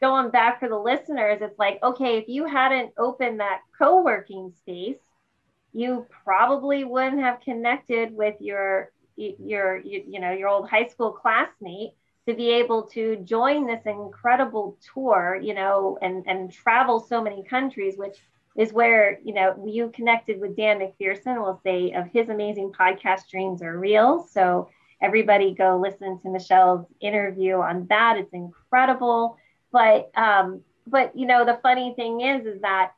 going 0.00 0.30
back 0.30 0.60
for 0.60 0.68
the 0.68 0.78
listeners 0.78 1.38
it's 1.42 1.58
like 1.58 1.78
okay 1.82 2.16
if 2.16 2.28
you 2.28 2.46
hadn't 2.46 2.92
opened 2.96 3.40
that 3.40 3.60
co-working 3.76 4.52
space 4.60 4.96
you 5.74 6.06
probably 6.24 6.84
wouldn't 6.84 7.20
have 7.20 7.40
connected 7.40 8.14
with 8.14 8.36
your 8.40 8.90
your 9.16 9.78
you, 9.78 10.04
you 10.08 10.20
know 10.20 10.32
your 10.32 10.48
old 10.48 10.68
high 10.70 10.86
school 10.86 11.10
classmate 11.10 11.90
to 12.26 12.34
be 12.34 12.50
able 12.50 12.82
to 12.82 13.16
join 13.16 13.66
this 13.66 13.82
incredible 13.86 14.76
tour 14.92 15.38
you 15.42 15.54
know 15.54 15.98
and 16.02 16.24
and 16.26 16.52
travel 16.52 17.00
so 17.00 17.22
many 17.22 17.42
countries 17.44 17.94
which 17.96 18.18
is 18.56 18.72
where 18.72 19.18
you 19.22 19.34
know 19.34 19.54
you 19.66 19.90
connected 19.90 20.40
with 20.40 20.56
Dan 20.56 20.78
McPherson. 20.78 21.42
we'll 21.42 21.60
say 21.62 21.92
of 21.92 22.06
his 22.08 22.28
amazing 22.28 22.72
podcast, 22.72 23.28
Dreams 23.30 23.62
Are 23.62 23.78
Real. 23.78 24.26
So 24.30 24.68
everybody 25.00 25.54
go 25.54 25.78
listen 25.78 26.18
to 26.20 26.30
Michelle's 26.30 26.86
interview 27.00 27.56
on 27.56 27.86
that. 27.88 28.16
It's 28.16 28.32
incredible. 28.32 29.36
But 29.72 30.10
um, 30.16 30.62
but 30.86 31.16
you 31.16 31.26
know 31.26 31.44
the 31.44 31.58
funny 31.62 31.94
thing 31.94 32.22
is 32.22 32.46
is 32.46 32.60
that 32.62 32.92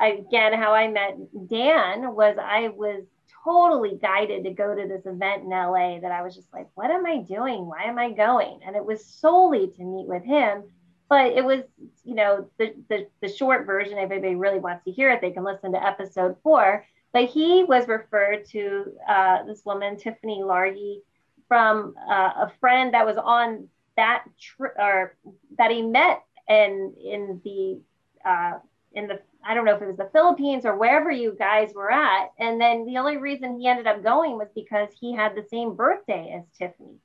again 0.00 0.52
how 0.54 0.74
I 0.74 0.88
met 0.88 1.16
Dan 1.48 2.14
was 2.14 2.36
I 2.40 2.68
was 2.68 3.04
totally 3.44 3.98
guided 4.00 4.44
to 4.44 4.50
go 4.50 4.74
to 4.74 4.88
this 4.88 5.06
event 5.06 5.42
in 5.42 5.50
LA 5.50 6.00
that 6.00 6.10
I 6.10 6.22
was 6.22 6.34
just 6.34 6.52
like, 6.52 6.68
what 6.74 6.90
am 6.90 7.06
I 7.06 7.18
doing? 7.18 7.66
Why 7.66 7.84
am 7.84 7.98
I 7.98 8.10
going? 8.10 8.60
And 8.66 8.74
it 8.74 8.84
was 8.84 9.04
solely 9.04 9.68
to 9.68 9.82
meet 9.82 10.06
with 10.06 10.24
him 10.24 10.64
but 11.08 11.32
it 11.32 11.44
was 11.44 11.62
you 12.04 12.14
know 12.14 12.48
the, 12.58 12.74
the, 12.88 13.06
the 13.20 13.28
short 13.28 13.66
version 13.66 13.98
if 13.98 14.10
anybody 14.10 14.34
really 14.34 14.58
wants 14.58 14.84
to 14.84 14.90
hear 14.90 15.10
it 15.10 15.20
they 15.20 15.30
can 15.30 15.44
listen 15.44 15.72
to 15.72 15.86
episode 15.86 16.36
four 16.42 16.84
but 17.12 17.28
he 17.28 17.64
was 17.64 17.86
referred 17.86 18.44
to 18.44 18.92
uh, 19.08 19.44
this 19.44 19.64
woman 19.64 19.96
tiffany 19.96 20.40
largy 20.42 20.98
from 21.46 21.94
uh, 22.08 22.32
a 22.36 22.52
friend 22.60 22.94
that 22.94 23.06
was 23.06 23.16
on 23.16 23.68
that 23.96 24.24
trip 24.40 24.72
or 24.78 25.16
that 25.58 25.70
he 25.70 25.82
met 25.82 26.22
in 26.48 26.94
in 27.02 27.40
the 27.44 27.80
uh, 28.28 28.58
in 28.92 29.06
the 29.06 29.20
I 29.46 29.54
don't 29.54 29.64
know 29.64 29.74
if 29.74 29.82
it 29.82 29.86
was 29.86 29.96
the 29.96 30.10
Philippines 30.12 30.64
or 30.64 30.76
wherever 30.76 31.10
you 31.10 31.36
guys 31.38 31.72
were 31.74 31.90
at. 31.90 32.30
And 32.38 32.60
then 32.60 32.86
the 32.86 32.98
only 32.98 33.16
reason 33.16 33.58
he 33.58 33.66
ended 33.66 33.86
up 33.86 34.02
going 34.02 34.38
was 34.38 34.48
because 34.54 34.88
he 34.98 35.14
had 35.14 35.34
the 35.34 35.46
same 35.50 35.74
birthday 35.74 36.34
as 36.36 36.44
Tiffany. 36.58 36.96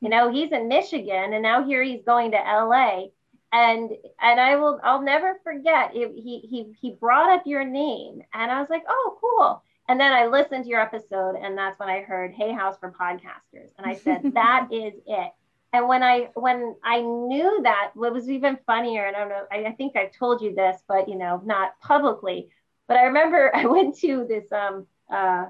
You 0.00 0.08
know, 0.08 0.30
he's 0.30 0.52
in 0.52 0.68
Michigan 0.68 1.32
and 1.32 1.42
now 1.42 1.64
here 1.64 1.82
he's 1.82 2.02
going 2.02 2.30
to 2.32 2.36
LA 2.36 3.06
and 3.52 3.90
and 4.20 4.40
I 4.40 4.56
will 4.56 4.80
I'll 4.82 5.02
never 5.02 5.40
forget 5.42 5.94
it, 5.94 6.12
he 6.14 6.40
he 6.40 6.74
he 6.80 6.90
brought 6.92 7.30
up 7.30 7.46
your 7.46 7.64
name 7.64 8.22
and 8.34 8.50
I 8.50 8.60
was 8.60 8.68
like 8.68 8.84
oh 8.88 9.18
cool 9.20 9.62
and 9.88 9.98
then 9.98 10.12
I 10.12 10.26
listened 10.26 10.64
to 10.64 10.70
your 10.70 10.80
episode 10.80 11.36
and 11.36 11.56
that's 11.56 11.78
when 11.78 11.88
I 11.88 12.02
heard 12.02 12.32
Hay 12.34 12.52
House 12.52 12.76
for 12.78 12.92
podcasters 12.92 13.70
and 13.78 13.86
I 13.86 13.94
said 13.94 14.22
that 14.34 14.68
is 14.70 14.94
it 15.06 15.32
and 15.72 15.88
when 15.88 16.02
I 16.02 16.30
when 16.34 16.76
I 16.82 17.00
knew 17.00 17.60
that 17.62 17.90
what 17.94 18.12
was 18.12 18.28
even 18.30 18.58
funnier 18.66 19.06
and 19.06 19.16
I 19.16 19.20
don't 19.20 19.28
know 19.28 19.44
I, 19.50 19.64
I 19.64 19.72
think 19.72 19.96
I've 19.96 20.12
told 20.12 20.40
you 20.40 20.54
this 20.54 20.82
but 20.88 21.08
you 21.08 21.16
know 21.16 21.40
not 21.44 21.78
publicly 21.80 22.48
but 22.86 22.96
I 22.96 23.04
remember 23.04 23.50
I 23.54 23.66
went 23.66 23.98
to 23.98 24.26
this 24.28 24.50
um 24.52 24.86
uh 25.12 25.46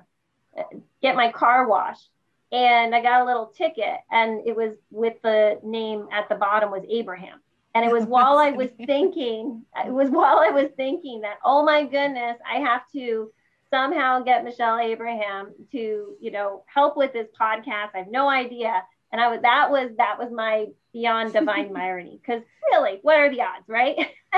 get 1.03 1.17
my 1.17 1.31
car 1.31 1.69
washed 1.69 2.11
and 2.51 2.95
I 2.95 3.03
got 3.03 3.23
a 3.23 3.25
little 3.25 3.47
ticket 3.47 3.99
and 4.11 4.47
it 4.47 4.57
was 4.57 4.75
with 4.91 5.21
the 5.23 5.61
name 5.63 6.09
at 6.13 6.29
the 6.29 6.35
bottom 6.35 6.71
was 6.71 6.85
Abraham 6.89 7.41
and 7.75 7.85
it 7.85 7.93
was 7.93 8.05
while 8.07 8.39
I 8.39 8.51
was 8.51 8.71
thinking, 8.87 9.63
it 9.85 9.93
was 9.93 10.11
while 10.11 10.39
I 10.39 10.51
was 10.51 10.71
thinking 10.77 11.21
that, 11.23 11.39
oh 11.45 11.65
my 11.65 11.85
goodness, 11.85 12.39
I 12.51 12.61
have 12.61 12.83
to 12.93 13.31
somehow 13.71 14.21
get 14.23 14.45
Michelle 14.45 14.79
Abraham 14.79 15.53
to, 15.73 16.17
you 16.21 16.31
know, 16.31 16.65
help 16.67 16.97
with 16.97 17.13
this 17.13 17.29
podcast. 17.39 17.91
I 17.95 17.99
have 17.99 18.09
no 18.09 18.29
idea. 18.29 18.83
And 19.13 19.21
I 19.21 19.29
was 19.29 19.41
that 19.43 19.71
was 19.71 19.91
that 19.97 20.19
was 20.19 20.31
my 20.33 20.67
beyond 20.93 21.33
divine 21.33 21.77
irony. 21.77 22.21
Because 22.21 22.43
really, 22.71 22.99
what 23.03 23.19
are 23.19 23.31
the 23.31 23.43
odds, 23.43 23.69
right? 23.69 23.97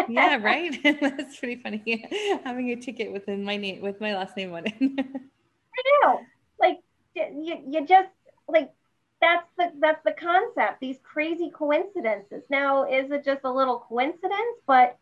yeah, 0.09 0.37
right. 0.43 0.79
That's 1.01 1.39
pretty 1.39 1.61
funny. 1.63 2.09
Having 2.45 2.71
a 2.71 2.77
ticket 2.77 3.13
within 3.13 3.45
my 3.45 3.57
name 3.57 3.81
with 3.81 4.01
my 4.01 4.15
last 4.15 4.37
name 4.37 4.53
on 4.53 4.67
it. 4.67 4.75
I 4.81 6.05
know. 6.05 6.21
Like 6.59 6.79
you, 7.15 7.65
you 7.69 7.87
just 7.87 8.11
like 8.49 8.71
that's 9.21 9.47
the 9.59 9.71
that's 9.81 10.03
the 10.05 10.13
concept 10.13 10.81
these 10.81 10.99
crazy 11.03 11.51
coincidences 11.51 12.43
now 12.51 12.85
is 12.85 13.11
it 13.11 13.25
just 13.25 13.43
a 13.45 13.53
little 13.53 13.85
coincidence 13.89 14.59
but 14.67 14.97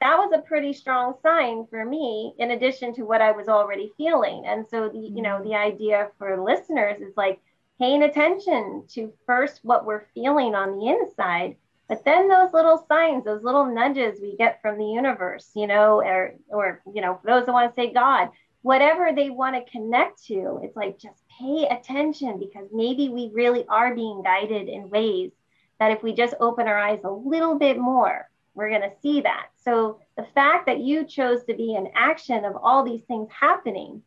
that 0.00 0.16
was 0.16 0.32
a 0.34 0.42
pretty 0.42 0.72
strong 0.72 1.14
sign 1.22 1.66
for 1.70 1.84
me 1.84 2.34
in 2.38 2.50
addition 2.50 2.92
to 2.94 3.02
what 3.02 3.20
i 3.20 3.30
was 3.30 3.48
already 3.48 3.90
feeling 3.96 4.44
and 4.46 4.66
so 4.68 4.88
the 4.88 4.98
you 4.98 5.22
know 5.22 5.36
mm-hmm. 5.36 5.50
the 5.50 5.54
idea 5.54 6.08
for 6.18 6.42
listeners 6.42 7.00
is 7.00 7.16
like 7.16 7.40
paying 7.80 8.04
attention 8.04 8.84
to 8.88 9.12
first 9.26 9.60
what 9.64 9.84
we're 9.84 10.06
feeling 10.14 10.54
on 10.54 10.78
the 10.78 10.86
inside 10.86 11.56
but 11.88 12.04
then 12.04 12.28
those 12.28 12.52
little 12.52 12.84
signs 12.86 13.24
those 13.24 13.42
little 13.42 13.66
nudges 13.66 14.20
we 14.20 14.36
get 14.36 14.62
from 14.62 14.78
the 14.78 14.84
universe 14.84 15.50
you 15.56 15.66
know 15.66 16.00
or 16.00 16.34
or 16.48 16.80
you 16.94 17.02
know 17.02 17.18
those 17.24 17.44
that 17.46 17.52
want 17.52 17.74
to 17.74 17.80
say 17.80 17.92
god 17.92 18.28
whatever 18.62 19.10
they 19.12 19.30
want 19.30 19.56
to 19.56 19.72
connect 19.72 20.22
to 20.22 20.60
it's 20.62 20.76
like 20.76 20.98
just 20.98 21.22
pay 21.40 21.66
attention 21.66 22.38
because 22.38 22.68
maybe 22.72 23.08
we 23.08 23.30
really 23.32 23.64
are 23.68 23.94
being 23.94 24.22
guided 24.22 24.68
in 24.68 24.88
ways 24.90 25.32
that 25.80 25.90
if 25.90 26.02
we 26.02 26.12
just 26.12 26.34
open 26.38 26.68
our 26.68 26.78
eyes 26.78 27.00
a 27.04 27.10
little 27.10 27.58
bit 27.58 27.78
more, 27.78 28.30
we're 28.54 28.68
going 28.68 28.82
to 28.82 29.00
see 29.02 29.22
that. 29.22 29.46
So 29.64 29.98
the 30.16 30.26
fact 30.34 30.66
that 30.66 30.80
you 30.80 31.04
chose 31.04 31.42
to 31.44 31.54
be 31.54 31.74
in 31.74 31.88
action 31.94 32.44
of 32.44 32.54
all 32.54 32.84
these 32.84 33.02
things 33.04 33.28
happening, 33.32 34.02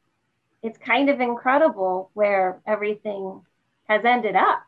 it's 0.61 0.77
kind 0.77 1.09
of 1.09 1.19
incredible 1.19 2.11
where 2.13 2.61
everything 2.65 3.41
has 3.95 4.05
ended 4.05 4.35
up. 4.35 4.63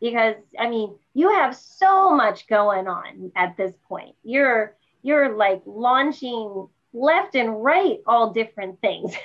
Because 0.00 0.36
I 0.58 0.68
mean, 0.68 0.94
you 1.14 1.30
have 1.30 1.56
so 1.56 2.14
much 2.14 2.46
going 2.46 2.86
on 2.86 3.32
at 3.34 3.56
this 3.56 3.72
point. 3.88 4.14
You're 4.22 4.76
you're 5.02 5.36
like 5.36 5.62
launching 5.64 6.68
left 6.92 7.34
and 7.34 7.62
right 7.62 7.98
all 8.06 8.32
different 8.32 8.80
things. 8.80 9.14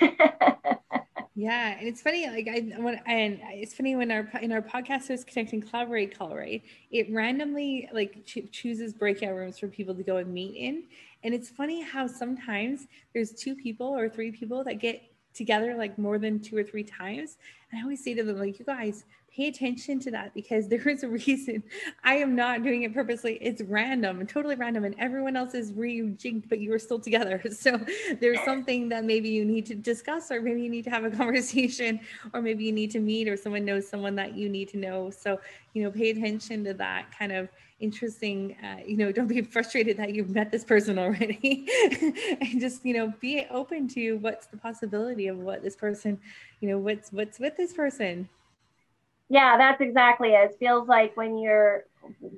Yeah, 1.34 1.78
and 1.78 1.88
it's 1.88 2.02
funny, 2.02 2.28
like 2.28 2.46
I 2.46 2.60
when 2.78 3.00
and 3.06 3.40
it's 3.42 3.72
funny 3.74 3.96
when 3.96 4.10
our 4.10 4.28
in 4.42 4.52
our 4.52 4.60
podcasters 4.60 5.26
connect 5.26 5.54
and 5.54 5.66
collaborate 5.66 6.14
right? 6.20 6.62
It 6.90 7.10
randomly 7.10 7.88
like 7.92 8.26
ch- 8.26 8.50
chooses 8.52 8.92
breakout 8.92 9.34
rooms 9.34 9.58
for 9.58 9.68
people 9.68 9.94
to 9.94 10.02
go 10.02 10.18
and 10.18 10.32
meet 10.32 10.54
in, 10.56 10.84
and 11.24 11.32
it's 11.32 11.48
funny 11.48 11.82
how 11.82 12.06
sometimes 12.06 12.86
there's 13.14 13.32
two 13.32 13.54
people 13.54 13.86
or 13.86 14.10
three 14.10 14.30
people 14.30 14.62
that 14.64 14.74
get 14.74 15.00
together 15.34 15.74
like 15.76 15.98
more 15.98 16.18
than 16.18 16.40
two 16.40 16.56
or 16.56 16.62
three 16.62 16.84
times, 16.84 17.36
and 17.70 17.80
I 17.80 17.82
always 17.82 18.02
say 18.02 18.14
to 18.14 18.22
them 18.22 18.38
like, 18.38 18.58
you 18.58 18.64
guys 18.64 19.04
pay 19.34 19.48
attention 19.48 19.98
to 19.98 20.10
that 20.10 20.34
because 20.34 20.68
there 20.68 20.86
is 20.88 21.02
a 21.02 21.08
reason 21.08 21.62
I 22.04 22.16
am 22.16 22.34
not 22.36 22.62
doing 22.62 22.82
it 22.82 22.92
purposely. 22.92 23.38
It's 23.40 23.62
random 23.62 24.26
totally 24.26 24.56
random, 24.56 24.84
and 24.84 24.94
everyone 24.98 25.36
else 25.36 25.54
is 25.54 25.72
rejigged, 25.72 26.48
but 26.48 26.60
you 26.60 26.72
are 26.72 26.78
still 26.78 26.98
together. 26.98 27.42
So 27.52 27.78
there's 28.20 28.40
something 28.44 28.88
that 28.88 29.04
maybe 29.04 29.28
you 29.28 29.44
need 29.44 29.66
to 29.66 29.74
discuss, 29.74 30.32
or 30.32 30.40
maybe 30.40 30.62
you 30.62 30.70
need 30.70 30.84
to 30.84 30.90
have 30.90 31.04
a 31.04 31.10
conversation, 31.22 32.00
or 32.32 32.42
maybe 32.42 32.64
you 32.64 32.72
need 32.72 32.90
to 32.92 32.98
meet, 32.98 33.28
or 33.28 33.36
someone 33.36 33.64
knows 33.64 33.88
someone 33.88 34.16
that 34.16 34.34
you 34.34 34.48
need 34.48 34.68
to 34.70 34.78
know. 34.78 35.10
So, 35.10 35.38
you 35.74 35.82
know, 35.82 35.90
pay 35.90 36.10
attention 36.10 36.64
to 36.64 36.74
that 36.74 37.16
kind 37.16 37.30
of 37.30 37.48
interesting 37.82 38.56
uh, 38.64 38.80
you 38.86 38.96
know 38.96 39.12
don't 39.12 39.26
be 39.26 39.42
frustrated 39.42 39.96
that 39.96 40.14
you've 40.14 40.30
met 40.30 40.50
this 40.50 40.64
person 40.64 40.98
already 40.98 41.66
and 42.40 42.60
just 42.60 42.86
you 42.86 42.94
know 42.94 43.12
be 43.20 43.44
open 43.50 43.88
to 43.88 44.14
what's 44.18 44.46
the 44.46 44.56
possibility 44.56 45.26
of 45.26 45.36
what 45.36 45.62
this 45.62 45.76
person 45.76 46.18
you 46.60 46.68
know 46.68 46.78
what's 46.78 47.12
what's 47.12 47.38
with 47.38 47.56
this 47.56 47.72
person 47.72 48.28
yeah, 49.32 49.56
that's 49.56 49.80
exactly 49.80 50.34
it. 50.34 50.50
It 50.50 50.56
feels 50.58 50.86
like 50.86 51.16
when 51.16 51.38
you're 51.38 51.86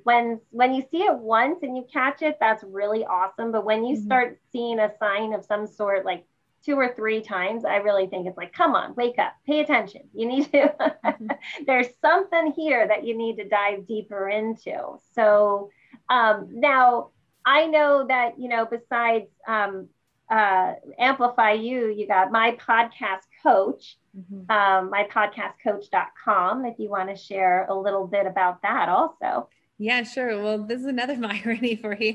when 0.05 0.40
when 0.51 0.72
you 0.72 0.84
see 0.92 1.03
it 1.03 1.18
once 1.18 1.59
and 1.62 1.76
you 1.76 1.84
catch 1.92 2.22
it, 2.22 2.36
that's 2.38 2.62
really 2.62 3.05
awesome. 3.05 3.51
But 3.51 3.64
when 3.64 3.84
you 3.84 3.97
mm-hmm. 3.97 4.07
start 4.07 4.38
seeing 4.53 4.78
a 4.78 4.92
sign 5.01 5.32
of 5.32 5.45
some 5.45 5.66
sort 5.66 6.05
like 6.05 6.24
two 6.64 6.76
or 6.76 6.94
three 6.94 7.20
times, 7.20 7.64
I 7.64 7.76
really 7.76 8.06
think 8.06 8.26
it's 8.26 8.36
like, 8.36 8.52
come 8.52 8.74
on, 8.74 8.94
wake 8.94 9.18
up, 9.18 9.34
pay 9.46 9.60
attention. 9.60 10.02
You 10.14 10.28
need 10.28 10.50
to, 10.52 10.74
mm-hmm. 10.80 11.26
there's 11.66 11.88
something 12.00 12.52
here 12.56 12.86
that 12.86 13.04
you 13.04 13.16
need 13.16 13.36
to 13.36 13.48
dive 13.48 13.86
deeper 13.86 14.28
into. 14.28 14.98
So 15.14 15.70
um, 16.08 16.48
now 16.50 17.10
I 17.44 17.66
know 17.66 18.06
that, 18.06 18.38
you 18.38 18.48
know, 18.48 18.66
besides 18.66 19.26
um, 19.46 19.88
uh, 20.30 20.74
Amplify 20.98 21.52
You, 21.52 21.88
you 21.88 22.06
got 22.06 22.30
my 22.30 22.52
podcast 22.52 23.26
coach, 23.42 23.96
mm-hmm. 24.16 24.50
um, 24.50 24.90
mypodcastcoach.com, 24.90 26.64
if 26.64 26.78
you 26.78 26.88
want 26.88 27.10
to 27.10 27.16
share 27.16 27.66
a 27.66 27.74
little 27.74 28.06
bit 28.06 28.26
about 28.26 28.62
that 28.62 28.88
also. 28.88 29.48
Yeah, 29.78 30.04
sure. 30.04 30.42
Well, 30.42 30.64
this 30.64 30.80
is 30.80 30.86
another 30.86 31.18
irony 31.24 31.76
for 31.76 31.94
you. 31.94 32.14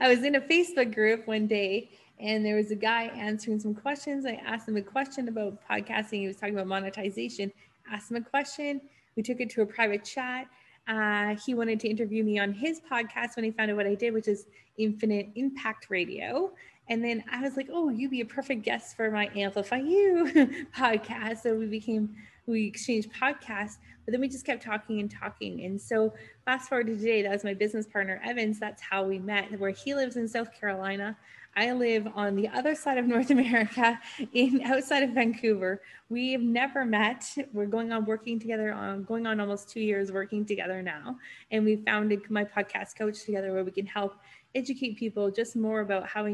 I 0.00 0.08
was 0.08 0.22
in 0.22 0.34
a 0.34 0.40
Facebook 0.40 0.94
group 0.94 1.26
one 1.26 1.46
day 1.46 1.90
and 2.20 2.44
there 2.44 2.56
was 2.56 2.70
a 2.70 2.76
guy 2.76 3.04
answering 3.14 3.60
some 3.60 3.74
questions. 3.74 4.26
I 4.26 4.40
asked 4.44 4.68
him 4.68 4.76
a 4.76 4.82
question 4.82 5.28
about 5.28 5.58
podcasting. 5.68 6.20
He 6.20 6.26
was 6.26 6.36
talking 6.36 6.54
about 6.54 6.66
monetization. 6.66 7.52
Asked 7.90 8.10
him 8.10 8.16
a 8.16 8.20
question. 8.22 8.80
We 9.16 9.22
took 9.22 9.40
it 9.40 9.50
to 9.50 9.62
a 9.62 9.66
private 9.66 10.04
chat. 10.04 10.48
Uh, 10.88 11.36
he 11.44 11.54
wanted 11.54 11.78
to 11.80 11.88
interview 11.88 12.24
me 12.24 12.38
on 12.38 12.52
his 12.52 12.80
podcast 12.80 13.36
when 13.36 13.44
he 13.44 13.50
found 13.50 13.70
out 13.70 13.76
what 13.76 13.86
I 13.86 13.94
did, 13.94 14.14
which 14.14 14.26
is 14.26 14.46
Infinite 14.78 15.28
Impact 15.34 15.86
Radio. 15.90 16.50
And 16.88 17.04
then 17.04 17.22
I 17.30 17.42
was 17.42 17.56
like, 17.56 17.68
oh, 17.70 17.90
you'd 17.90 18.10
be 18.10 18.22
a 18.22 18.26
perfect 18.26 18.62
guest 18.62 18.96
for 18.96 19.10
my 19.10 19.30
Amplify 19.36 19.78
You 19.78 20.30
podcast. 20.76 21.42
So 21.42 21.54
we 21.54 21.66
became, 21.66 22.16
we 22.48 22.66
exchanged 22.66 23.10
podcasts, 23.12 23.76
but 24.04 24.12
then 24.12 24.20
we 24.20 24.28
just 24.28 24.46
kept 24.46 24.62
talking 24.62 25.00
and 25.00 25.10
talking. 25.10 25.64
And 25.64 25.80
so 25.80 26.14
fast 26.44 26.68
forward 26.68 26.86
to 26.86 26.96
today, 26.96 27.22
that 27.22 27.30
was 27.30 27.44
my 27.44 27.54
business 27.54 27.86
partner, 27.86 28.20
Evans. 28.24 28.58
That's 28.58 28.82
how 28.82 29.04
we 29.04 29.18
met, 29.18 29.58
where 29.60 29.70
he 29.70 29.94
lives 29.94 30.16
in 30.16 30.26
South 30.26 30.52
Carolina. 30.58 31.16
I 31.56 31.72
live 31.72 32.06
on 32.14 32.36
the 32.36 32.48
other 32.48 32.74
side 32.74 32.98
of 32.98 33.06
North 33.06 33.30
America, 33.38 34.00
in 34.32 34.62
outside 34.62 35.02
of 35.02 35.10
Vancouver. 35.10 35.82
We 36.08 36.32
have 36.32 36.40
never 36.40 36.84
met. 36.84 37.26
We're 37.52 37.66
going 37.66 37.92
on 37.92 38.04
working 38.04 38.38
together 38.38 38.72
on 38.72 39.04
going 39.04 39.26
on 39.26 39.40
almost 39.40 39.68
two 39.68 39.80
years 39.80 40.12
working 40.12 40.44
together 40.44 40.82
now, 40.82 41.18
and 41.50 41.64
we 41.64 41.76
founded 41.76 42.30
my 42.30 42.44
podcast 42.44 42.96
coach 42.96 43.24
together, 43.24 43.52
where 43.52 43.64
we 43.64 43.72
can 43.72 43.86
help 43.86 44.14
educate 44.54 44.96
people 44.96 45.30
just 45.30 45.56
more 45.56 45.80
about 45.80 46.06
how 46.06 46.24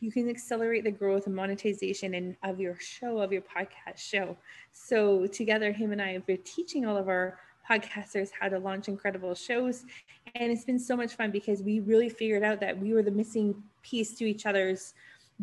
you 0.00 0.10
can 0.10 0.28
accelerate 0.28 0.84
the 0.84 0.90
growth 0.90 1.26
and 1.26 1.36
monetization 1.36 2.14
and 2.14 2.36
of 2.42 2.58
your 2.58 2.76
show 2.80 3.18
of 3.18 3.32
your 3.32 3.42
podcast 3.42 3.98
show. 3.98 4.36
So 4.72 5.26
together, 5.26 5.72
him 5.72 5.92
and 5.92 6.00
I 6.00 6.12
have 6.12 6.26
been 6.26 6.42
teaching 6.42 6.86
all 6.86 6.96
of 6.96 7.08
our 7.08 7.38
podcasters 7.70 8.30
how 8.38 8.48
to 8.48 8.58
launch 8.58 8.88
incredible 8.88 9.34
shows. 9.34 9.84
And 10.34 10.50
it's 10.50 10.64
been 10.64 10.78
so 10.78 10.96
much 10.96 11.14
fun 11.14 11.30
because 11.30 11.62
we 11.62 11.80
really 11.80 12.08
figured 12.08 12.42
out 12.42 12.60
that 12.60 12.78
we 12.78 12.94
were 12.94 13.02
the 13.02 13.10
missing 13.10 13.62
piece 13.82 14.14
to 14.16 14.24
each 14.24 14.46
other's 14.46 14.94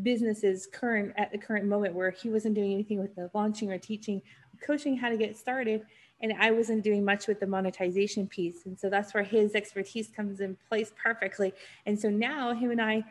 businesses 0.03 0.67
current 0.71 1.13
at 1.17 1.31
the 1.31 1.37
current 1.37 1.65
moment 1.65 1.93
where 1.93 2.11
he 2.11 2.29
wasn't 2.29 2.53
doing 2.53 2.73
anything 2.73 2.99
with 2.99 3.15
the 3.15 3.29
launching 3.33 3.71
or 3.71 3.77
teaching 3.77 4.21
coaching 4.65 4.95
how 4.95 5.09
to 5.09 5.17
get 5.17 5.35
started 5.35 5.83
and 6.21 6.33
i 6.39 6.51
wasn't 6.51 6.83
doing 6.83 7.03
much 7.03 7.27
with 7.27 7.39
the 7.39 7.47
monetization 7.47 8.27
piece 8.27 8.65
and 8.67 8.79
so 8.79 8.89
that's 8.91 9.13
where 9.13 9.23
his 9.23 9.55
expertise 9.55 10.07
comes 10.07 10.39
in 10.39 10.55
place 10.69 10.91
perfectly 11.01 11.51
and 11.87 11.99
so 11.99 12.09
now 12.09 12.53
him 12.53 12.69
and 12.69 12.81
i 12.81 13.03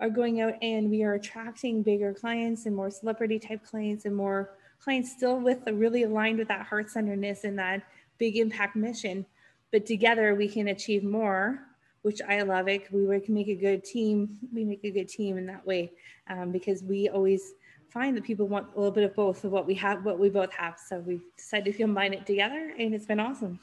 are 0.00 0.10
going 0.10 0.40
out 0.40 0.54
and 0.62 0.90
we 0.90 1.02
are 1.02 1.14
attracting 1.14 1.82
bigger 1.82 2.14
clients 2.14 2.66
and 2.66 2.74
more 2.74 2.90
celebrity 2.90 3.38
type 3.38 3.64
clients 3.64 4.06
and 4.06 4.16
more 4.16 4.50
clients 4.82 5.12
still 5.12 5.38
with 5.38 5.64
the 5.64 5.74
really 5.74 6.04
aligned 6.04 6.38
with 6.38 6.48
that 6.48 6.66
heart 6.66 6.90
centeredness 6.90 7.44
and 7.44 7.58
that 7.58 7.82
big 8.18 8.36
impact 8.36 8.76
mission, 8.76 9.26
but 9.72 9.84
together 9.86 10.34
we 10.34 10.48
can 10.48 10.68
achieve 10.68 11.04
more, 11.04 11.60
which 12.02 12.20
I 12.26 12.42
love 12.42 12.68
it. 12.68 12.90
We 12.92 13.20
can 13.20 13.34
make 13.34 13.48
a 13.48 13.54
good 13.54 13.84
team. 13.84 14.38
We 14.54 14.64
make 14.64 14.84
a 14.84 14.90
good 14.90 15.08
team 15.08 15.36
in 15.36 15.46
that 15.46 15.66
way 15.66 15.92
um, 16.28 16.50
because 16.50 16.82
we 16.82 17.08
always 17.10 17.52
find 17.90 18.16
that 18.16 18.24
people 18.24 18.48
want 18.48 18.68
a 18.74 18.78
little 18.78 18.92
bit 18.92 19.04
of 19.04 19.14
both 19.14 19.44
of 19.44 19.52
what 19.52 19.66
we 19.66 19.74
have, 19.74 20.04
what 20.04 20.18
we 20.18 20.30
both 20.30 20.52
have. 20.52 20.78
So 20.78 21.00
we 21.00 21.20
decided 21.36 21.72
to 21.72 21.78
combine 21.78 22.14
it 22.14 22.24
together 22.24 22.72
and 22.78 22.94
it's 22.94 23.06
been 23.06 23.20
awesome. 23.20 23.58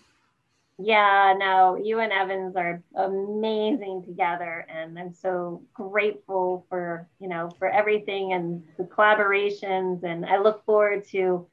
Yeah, 0.79 1.33
no, 1.37 1.75
you 1.75 1.99
and 1.99 2.11
Evans 2.11 2.55
are 2.55 2.83
amazing 2.95 4.03
together, 4.05 4.65
and 4.69 4.97
I'm 4.99 5.11
so 5.11 5.63
grateful 5.73 6.65
for 6.69 7.07
you 7.19 7.27
know 7.27 7.49
for 7.57 7.67
everything 7.67 8.33
and 8.33 8.63
the 8.77 8.83
collaborations, 8.83 10.03
and 10.03 10.25
I 10.25 10.37
look 10.37 10.63
forward 10.65 11.05
to 11.09 11.47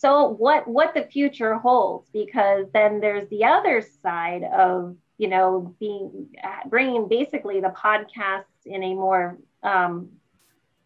so 0.00 0.28
what 0.28 0.66
what 0.66 0.94
the 0.94 1.02
future 1.02 1.56
holds 1.56 2.08
because 2.10 2.66
then 2.72 3.00
there's 3.00 3.28
the 3.28 3.44
other 3.44 3.82
side 4.02 4.44
of 4.44 4.96
you 5.18 5.28
know 5.28 5.74
being 5.78 6.28
bringing 6.70 7.06
basically 7.06 7.60
the 7.60 7.68
podcasts 7.76 8.44
in 8.64 8.82
a 8.82 8.94
more 8.94 9.36
um, 9.62 10.08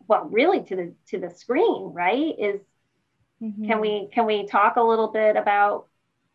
well 0.09 0.25
really 0.25 0.63
to 0.65 0.75
the 0.75 0.93
to 1.07 1.19
the 1.19 1.31
screen 1.31 1.93
right 1.93 2.35
is 2.39 2.61
mm-hmm. 3.41 3.67
can 3.67 3.81
we 3.81 4.09
can 4.13 4.27
we 4.27 4.47
talk 4.47 4.75
a 4.77 4.83
little 4.83 5.09
bit 5.09 5.37
about 5.37 5.87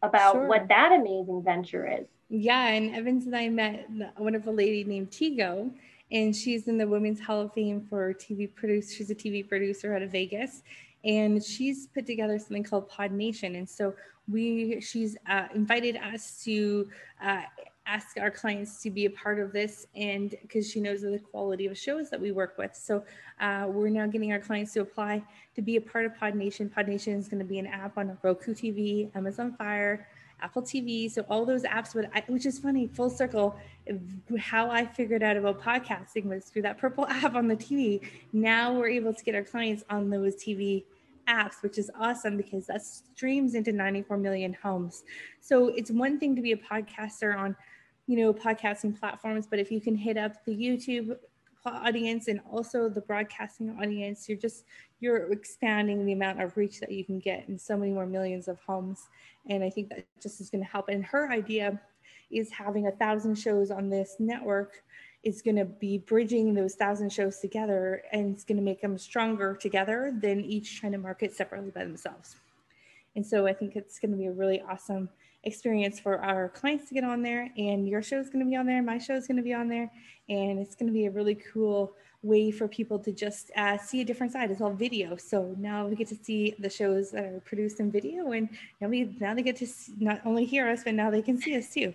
about 0.01 0.33
sure. 0.33 0.47
what 0.47 0.67
that 0.67 0.91
amazing 0.91 1.41
venture 1.43 1.87
is 1.87 2.05
yeah 2.29 2.67
and 2.69 2.95
evans 2.95 3.25
and 3.25 3.35
i 3.35 3.49
met 3.49 3.87
a 4.17 4.23
wonderful 4.23 4.53
lady 4.53 4.83
named 4.83 5.09
tigo 5.11 5.69
and 6.11 6.35
she's 6.35 6.67
in 6.67 6.77
the 6.77 6.87
women's 6.87 7.19
hall 7.19 7.41
of 7.41 7.53
fame 7.53 7.85
for 7.89 8.13
tv 8.13 8.53
produce. 8.53 8.93
she's 8.93 9.09
a 9.09 9.15
tv 9.15 9.47
producer 9.47 9.95
out 9.95 10.01
of 10.01 10.11
vegas 10.11 10.63
and 11.03 11.43
she's 11.43 11.87
put 11.87 12.05
together 12.05 12.37
something 12.39 12.63
called 12.63 12.89
Pod 12.89 13.11
Nation. 13.11 13.55
And 13.55 13.69
so 13.69 13.93
we, 14.27 14.81
she's 14.81 15.17
uh, 15.27 15.47
invited 15.55 15.97
us 15.97 16.41
to 16.43 16.87
uh, 17.23 17.41
ask 17.89 18.17
our 18.19 18.29
clients 18.29 18.81
to 18.83 18.91
be 18.91 19.05
a 19.05 19.09
part 19.09 19.39
of 19.39 19.51
this, 19.51 19.87
and 19.95 20.35
because 20.43 20.69
she 20.69 20.79
knows 20.79 21.01
the 21.01 21.19
quality 21.31 21.65
of 21.65 21.77
shows 21.77 22.09
that 22.11 22.21
we 22.21 22.31
work 22.31 22.55
with, 22.57 22.75
so 22.75 23.03
uh, 23.41 23.65
we're 23.67 23.89
now 23.89 24.05
getting 24.05 24.31
our 24.31 24.39
clients 24.39 24.73
to 24.73 24.81
apply 24.81 25.23
to 25.55 25.61
be 25.61 25.75
a 25.75 25.81
part 25.81 26.05
of 26.05 26.15
Pod 26.15 26.35
Nation. 26.35 26.69
Pod 26.69 26.87
Nation 26.87 27.13
is 27.13 27.27
going 27.27 27.39
to 27.39 27.45
be 27.45 27.57
an 27.57 27.65
app 27.65 27.97
on 27.97 28.15
Roku 28.21 28.53
TV, 28.53 29.13
Amazon 29.15 29.55
Fire. 29.57 30.07
Apple 30.41 30.61
TV, 30.61 31.11
so 31.11 31.25
all 31.29 31.45
those 31.45 31.63
apps 31.63 31.93
would, 31.93 32.09
which 32.27 32.45
is 32.45 32.59
funny, 32.59 32.87
full 32.87 33.09
circle. 33.09 33.57
How 34.37 34.69
I 34.69 34.85
figured 34.85 35.21
out 35.21 35.35
about 35.35 35.61
podcasting 35.61 36.25
was 36.25 36.45
through 36.45 36.61
that 36.61 36.77
purple 36.77 37.05
app 37.09 37.35
on 37.35 37.49
the 37.49 37.57
TV. 37.57 37.99
Now 38.31 38.73
we're 38.73 38.87
able 38.87 39.13
to 39.13 39.21
get 39.21 39.35
our 39.35 39.43
clients 39.43 39.83
on 39.89 40.09
those 40.09 40.35
TV 40.35 40.85
apps, 41.27 41.61
which 41.61 41.77
is 41.77 41.91
awesome 41.99 42.37
because 42.37 42.65
that 42.67 42.81
streams 42.83 43.53
into 43.53 43.71
94 43.71 44.17
million 44.17 44.55
homes. 44.61 45.03
So 45.39 45.67
it's 45.69 45.91
one 45.91 46.19
thing 46.19 46.35
to 46.35 46.41
be 46.41 46.53
a 46.53 46.57
podcaster 46.57 47.37
on, 47.37 47.55
you 48.09 48.15
know, 48.15 48.33
podcasting 48.33 48.99
platforms, 48.99 49.45
but 49.47 49.59
if 49.59 49.71
you 49.71 49.79
can 49.79 49.95
hit 49.95 50.17
up 50.17 50.43
the 50.43 50.51
YouTube 50.51 51.15
audience 51.63 52.27
and 52.27 52.41
also 52.51 52.89
the 52.89 53.01
broadcasting 53.01 53.77
audience, 53.79 54.27
you're 54.27 54.35
just 54.35 54.65
you're 54.99 55.31
expanding 55.31 56.03
the 56.03 56.13
amount 56.13 56.41
of 56.41 56.57
reach 56.57 56.79
that 56.79 56.91
you 56.91 57.05
can 57.05 57.19
get 57.19 57.47
in 57.47 57.59
so 57.59 57.77
many 57.77 57.91
more 57.91 58.07
millions 58.07 58.47
of 58.47 58.57
homes. 58.61 59.09
And 59.47 59.63
I 59.63 59.69
think 59.69 59.89
that 59.89 60.07
just 60.19 60.41
is 60.41 60.49
going 60.49 60.63
to 60.63 60.69
help. 60.69 60.89
And 60.89 61.05
her 61.05 61.29
idea 61.29 61.79
is 62.31 62.49
having 62.51 62.87
a 62.87 62.91
thousand 62.91 63.35
shows 63.35 63.69
on 63.69 63.91
this 63.91 64.15
network 64.17 64.81
is 65.21 65.43
going 65.43 65.57
to 65.57 65.65
be 65.65 65.99
bridging 65.99 66.55
those 66.55 66.73
thousand 66.73 67.13
shows 67.13 67.37
together 67.37 68.01
and 68.11 68.33
it's 68.33 68.43
going 68.43 68.57
to 68.57 68.63
make 68.63 68.81
them 68.81 68.97
stronger 68.97 69.53
together 69.53 70.17
than 70.19 70.39
each 70.41 70.79
trying 70.79 70.93
to 70.93 70.97
market 70.97 71.31
separately 71.31 71.69
by 71.69 71.83
themselves. 71.83 72.37
And 73.15 73.23
so 73.23 73.45
I 73.45 73.53
think 73.53 73.75
it's 73.75 73.99
going 73.99 74.11
to 74.13 74.17
be 74.17 74.25
a 74.25 74.31
really 74.31 74.61
awesome 74.61 75.09
experience 75.43 75.99
for 75.99 76.19
our 76.19 76.49
clients 76.49 76.87
to 76.89 76.93
get 76.93 77.03
on 77.03 77.21
there 77.21 77.49
and 77.57 77.87
your 77.87 78.01
show 78.01 78.19
is 78.19 78.29
going 78.29 78.43
to 78.43 78.49
be 78.49 78.55
on 78.55 78.65
there 78.65 78.83
my 78.83 78.97
show 78.97 79.15
is 79.15 79.25
going 79.25 79.37
to 79.37 79.43
be 79.43 79.53
on 79.53 79.67
there 79.69 79.89
and 80.27 80.59
it's 80.59 80.75
going 80.75 80.87
to 80.87 80.93
be 80.93 81.05
a 81.05 81.11
really 81.11 81.35
cool 81.53 81.93
way 82.21 82.51
for 82.51 82.67
people 82.67 82.99
to 82.99 83.11
just 83.11 83.51
uh, 83.55 83.77
see 83.77 84.01
a 84.01 84.05
different 84.05 84.33
side. 84.33 84.51
It's 84.51 84.61
all 84.61 84.73
video 84.73 85.15
so 85.15 85.55
now 85.57 85.87
we 85.87 85.95
get 85.95 86.07
to 86.09 86.15
see 86.15 86.55
the 86.59 86.69
shows 86.69 87.11
that 87.11 87.23
are 87.23 87.41
produced 87.45 87.79
in 87.79 87.91
video 87.91 88.31
and 88.31 88.49
now 88.81 88.89
we 88.89 89.15
now 89.19 89.33
they 89.33 89.41
get 89.41 89.55
to 89.57 89.67
see, 89.67 89.93
not 89.99 90.21
only 90.25 90.45
hear 90.45 90.67
us 90.67 90.83
but 90.83 90.93
now 90.93 91.09
they 91.09 91.21
can 91.21 91.39
see 91.39 91.57
us 91.57 91.73
too. 91.73 91.93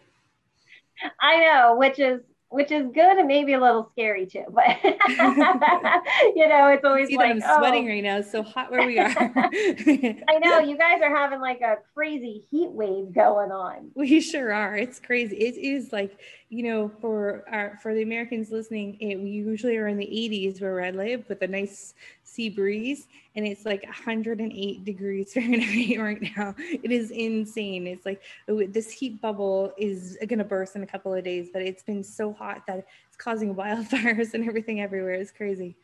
I 1.20 1.40
know 1.40 1.76
which 1.76 1.98
is 1.98 2.20
which 2.54 2.70
is 2.70 2.86
good 2.94 3.18
and 3.18 3.26
maybe 3.26 3.52
a 3.52 3.60
little 3.60 3.90
scary 3.92 4.26
too. 4.26 4.44
But 4.48 4.64
you 4.84 6.48
know, 6.48 6.68
it's 6.68 6.84
always 6.84 7.08
See 7.08 7.16
like 7.16 7.32
I'm 7.32 7.42
oh. 7.44 7.58
sweating 7.58 7.86
oh. 7.86 7.92
right 7.92 8.02
now. 8.02 8.18
It's 8.18 8.30
so 8.30 8.44
hot 8.44 8.70
where 8.70 8.86
we 8.86 8.96
are. 8.96 9.08
I 9.08 10.38
know 10.40 10.60
you 10.60 10.78
guys 10.78 11.00
are 11.02 11.14
having 11.14 11.40
like 11.40 11.60
a 11.62 11.78
crazy 11.94 12.44
heat 12.50 12.70
wave 12.70 13.12
going 13.12 13.50
on. 13.50 13.90
We 13.96 14.20
sure 14.20 14.52
are. 14.52 14.76
It's 14.76 15.00
crazy. 15.00 15.36
It 15.36 15.56
is 15.56 15.92
like 15.92 16.16
you 16.54 16.62
know, 16.62 16.88
for 17.00 17.44
our 17.50 17.76
for 17.82 17.94
the 17.94 18.02
Americans 18.02 18.52
listening, 18.52 18.96
it, 19.00 19.16
we 19.16 19.30
usually 19.30 19.76
are 19.76 19.88
in 19.88 19.98
the 19.98 20.06
80s 20.06 20.60
where 20.60 20.84
I 20.84 20.90
live 20.90 21.28
with 21.28 21.42
a 21.42 21.48
nice 21.48 21.94
sea 22.22 22.48
breeze, 22.48 23.08
and 23.34 23.44
it's 23.44 23.64
like 23.64 23.82
108 23.82 24.84
degrees 24.84 25.32
Fahrenheit 25.34 25.98
right 25.98 26.22
now. 26.36 26.54
It 26.58 26.92
is 26.92 27.10
insane. 27.10 27.88
It's 27.88 28.06
like 28.06 28.22
oh, 28.48 28.64
this 28.66 28.92
heat 28.92 29.20
bubble 29.20 29.72
is 29.76 30.16
going 30.28 30.38
to 30.38 30.44
burst 30.44 30.76
in 30.76 30.84
a 30.84 30.86
couple 30.86 31.12
of 31.12 31.24
days, 31.24 31.48
but 31.52 31.62
it's 31.62 31.82
been 31.82 32.04
so 32.04 32.32
hot 32.32 32.62
that 32.68 32.86
it's 33.08 33.16
causing 33.16 33.54
wildfires 33.56 34.34
and 34.34 34.48
everything 34.48 34.80
everywhere. 34.80 35.14
It's 35.14 35.32
crazy. 35.32 35.76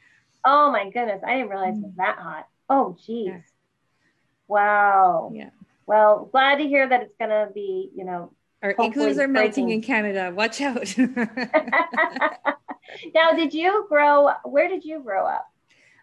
Oh 0.44 0.70
my 0.70 0.84
goodness, 0.84 1.20
I 1.26 1.34
didn't 1.34 1.48
realize 1.48 1.76
it 1.76 1.82
was 1.82 1.96
that 1.96 2.18
hot. 2.18 2.46
Oh 2.68 2.96
geez. 3.04 3.26
Yeah. 3.26 3.40
Wow. 4.46 5.32
Yeah. 5.34 5.50
Well, 5.86 6.28
glad 6.30 6.58
to 6.58 6.68
hear 6.68 6.88
that 6.88 7.02
it's 7.02 7.16
going 7.18 7.30
to 7.30 7.52
be, 7.52 7.90
you 7.96 8.04
know, 8.04 8.32
our 8.62 8.74
igloos 8.78 9.18
are 9.18 9.28
melting 9.28 9.70
in 9.70 9.82
Canada. 9.82 10.32
Watch 10.34 10.60
out. 10.60 10.96
now, 13.14 13.32
did 13.34 13.54
you 13.54 13.86
grow? 13.88 14.30
Where 14.44 14.68
did 14.68 14.84
you 14.84 15.00
grow 15.00 15.26
up? 15.26 15.46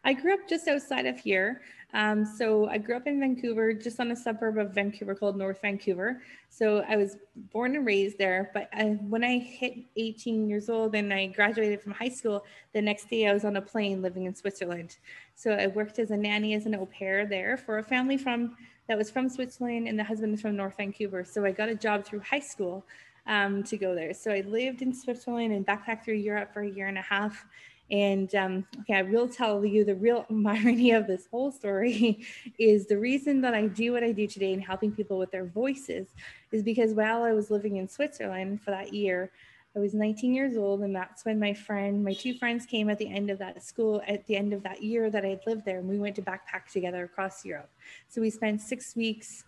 I 0.04 0.14
grew 0.14 0.34
up 0.34 0.48
just 0.48 0.68
outside 0.68 1.06
of 1.06 1.20
here. 1.20 1.62
Um, 1.94 2.26
so 2.26 2.68
I 2.68 2.78
grew 2.78 2.98
up 2.98 3.08
in 3.08 3.20
Vancouver, 3.20 3.74
just 3.74 4.00
on 4.00 4.12
a 4.12 4.16
suburb 4.16 4.58
of 4.58 4.74
Vancouver 4.74 5.16
called 5.16 5.38
North 5.38 5.62
Vancouver. 5.62 6.22
So 6.50 6.84
I 6.88 6.98
was 6.98 7.18
born 7.52 7.76
and 7.76 7.86
raised 7.86 8.18
there. 8.18 8.52
But 8.54 8.70
I, 8.74 8.98
when 9.08 9.24
I 9.24 9.38
hit 9.38 9.74
18 9.96 10.50
years 10.50 10.70
old 10.70 10.96
and 10.96 11.14
I 11.14 11.28
graduated 11.28 11.82
from 11.82 11.94
high 11.94 12.10
school, 12.10 12.44
the 12.74 12.82
next 12.82 13.10
day 13.10 13.28
I 13.28 13.34
was 13.34 13.46
on 13.46 13.56
a 13.56 13.62
plane 13.62 14.02
living 14.02 14.26
in 14.26 14.36
Switzerland. 14.36 14.98
So 15.36 15.52
I 15.52 15.68
worked 15.68 16.00
as 16.00 16.12
a 16.12 16.18
nanny, 16.18 16.56
as 16.56 16.66
an 16.66 16.76
au 16.76 16.86
pair 16.88 17.26
there 17.26 17.56
for 17.56 17.78
a 17.78 17.84
family 17.84 18.18
from 18.18 18.56
that 18.88 18.98
was 18.98 19.12
from 19.12 19.30
Switzerland, 19.30 19.88
and 19.88 19.98
the 19.98 20.04
husband 20.04 20.34
is 20.34 20.42
from 20.42 20.56
North 20.56 20.78
Vancouver. 20.78 21.24
So 21.24 21.46
I 21.46 21.52
got 21.52 21.70
a 21.70 21.76
job 21.76 22.06
through 22.06 22.22
high 22.22 22.40
school 22.40 22.86
um, 23.28 23.64
to 23.64 23.78
go 23.78 23.94
there. 23.94 24.14
So 24.14 24.32
I 24.32 24.42
lived 24.42 24.82
in 24.82 24.94
Switzerland 24.94 25.54
and 25.54 25.66
backpacked 25.66 26.06
through 26.06 26.16
Europe 26.16 26.54
for 26.54 26.62
a 26.62 26.70
year 26.70 26.88
and 26.88 26.98
a 26.98 27.02
half. 27.02 27.46
And 27.90 28.34
um, 28.36 28.66
okay, 28.82 28.96
I 28.96 29.02
will 29.02 29.30
tell 29.30 29.66
you 29.66 29.86
the 29.86 29.96
real 29.96 30.26
irony 30.46 30.92
of 30.92 31.08
this 31.08 31.28
whole 31.32 31.52
story 31.52 32.26
is 32.60 32.88
the 32.88 32.98
reason 32.98 33.42
that 33.42 33.54
I 33.54 33.68
do 33.68 33.94
what 33.94 34.04
I 34.04 34.12
do 34.12 34.28
today 34.28 34.54
in 34.54 34.60
helping 34.60 34.92
people 34.92 35.18
with 35.18 35.32
their 35.32 35.46
voices 35.46 36.08
is 36.52 36.64
because 36.64 36.94
while 36.94 37.24
I 37.24 37.32
was 37.32 37.52
living 37.52 37.78
in 37.78 37.88
Switzerland 37.88 38.62
for 38.62 38.72
that 38.72 38.94
year, 38.94 39.32
I 39.78 39.80
was 39.80 39.94
19 39.94 40.34
years 40.34 40.58
old, 40.58 40.82
and 40.82 40.96
that's 40.96 41.24
when 41.24 41.40
my 41.40 41.54
friend, 41.54 42.04
my 42.04 42.14
two 42.14 42.34
friends 42.34 42.66
came 42.66 42.90
at 42.90 42.98
the 42.98 43.08
end 43.08 43.30
of 43.30 43.38
that 43.38 43.62
school, 43.64 44.02
at 44.08 44.26
the 44.26 44.36
end 44.36 44.52
of 44.52 44.64
that 44.64 44.82
year 44.82 45.12
that 45.12 45.24
I 45.24 45.28
had 45.28 45.42
lived 45.46 45.66
there, 45.66 45.78
and 45.78 45.88
we 45.88 46.00
went 46.00 46.16
to 46.16 46.24
backpack 46.24 46.72
together 46.72 47.04
across 47.04 47.46
Europe. 47.46 47.70
So 48.08 48.20
we 48.20 48.32
spent 48.32 48.60
six 48.60 48.96
weeks 48.96 49.44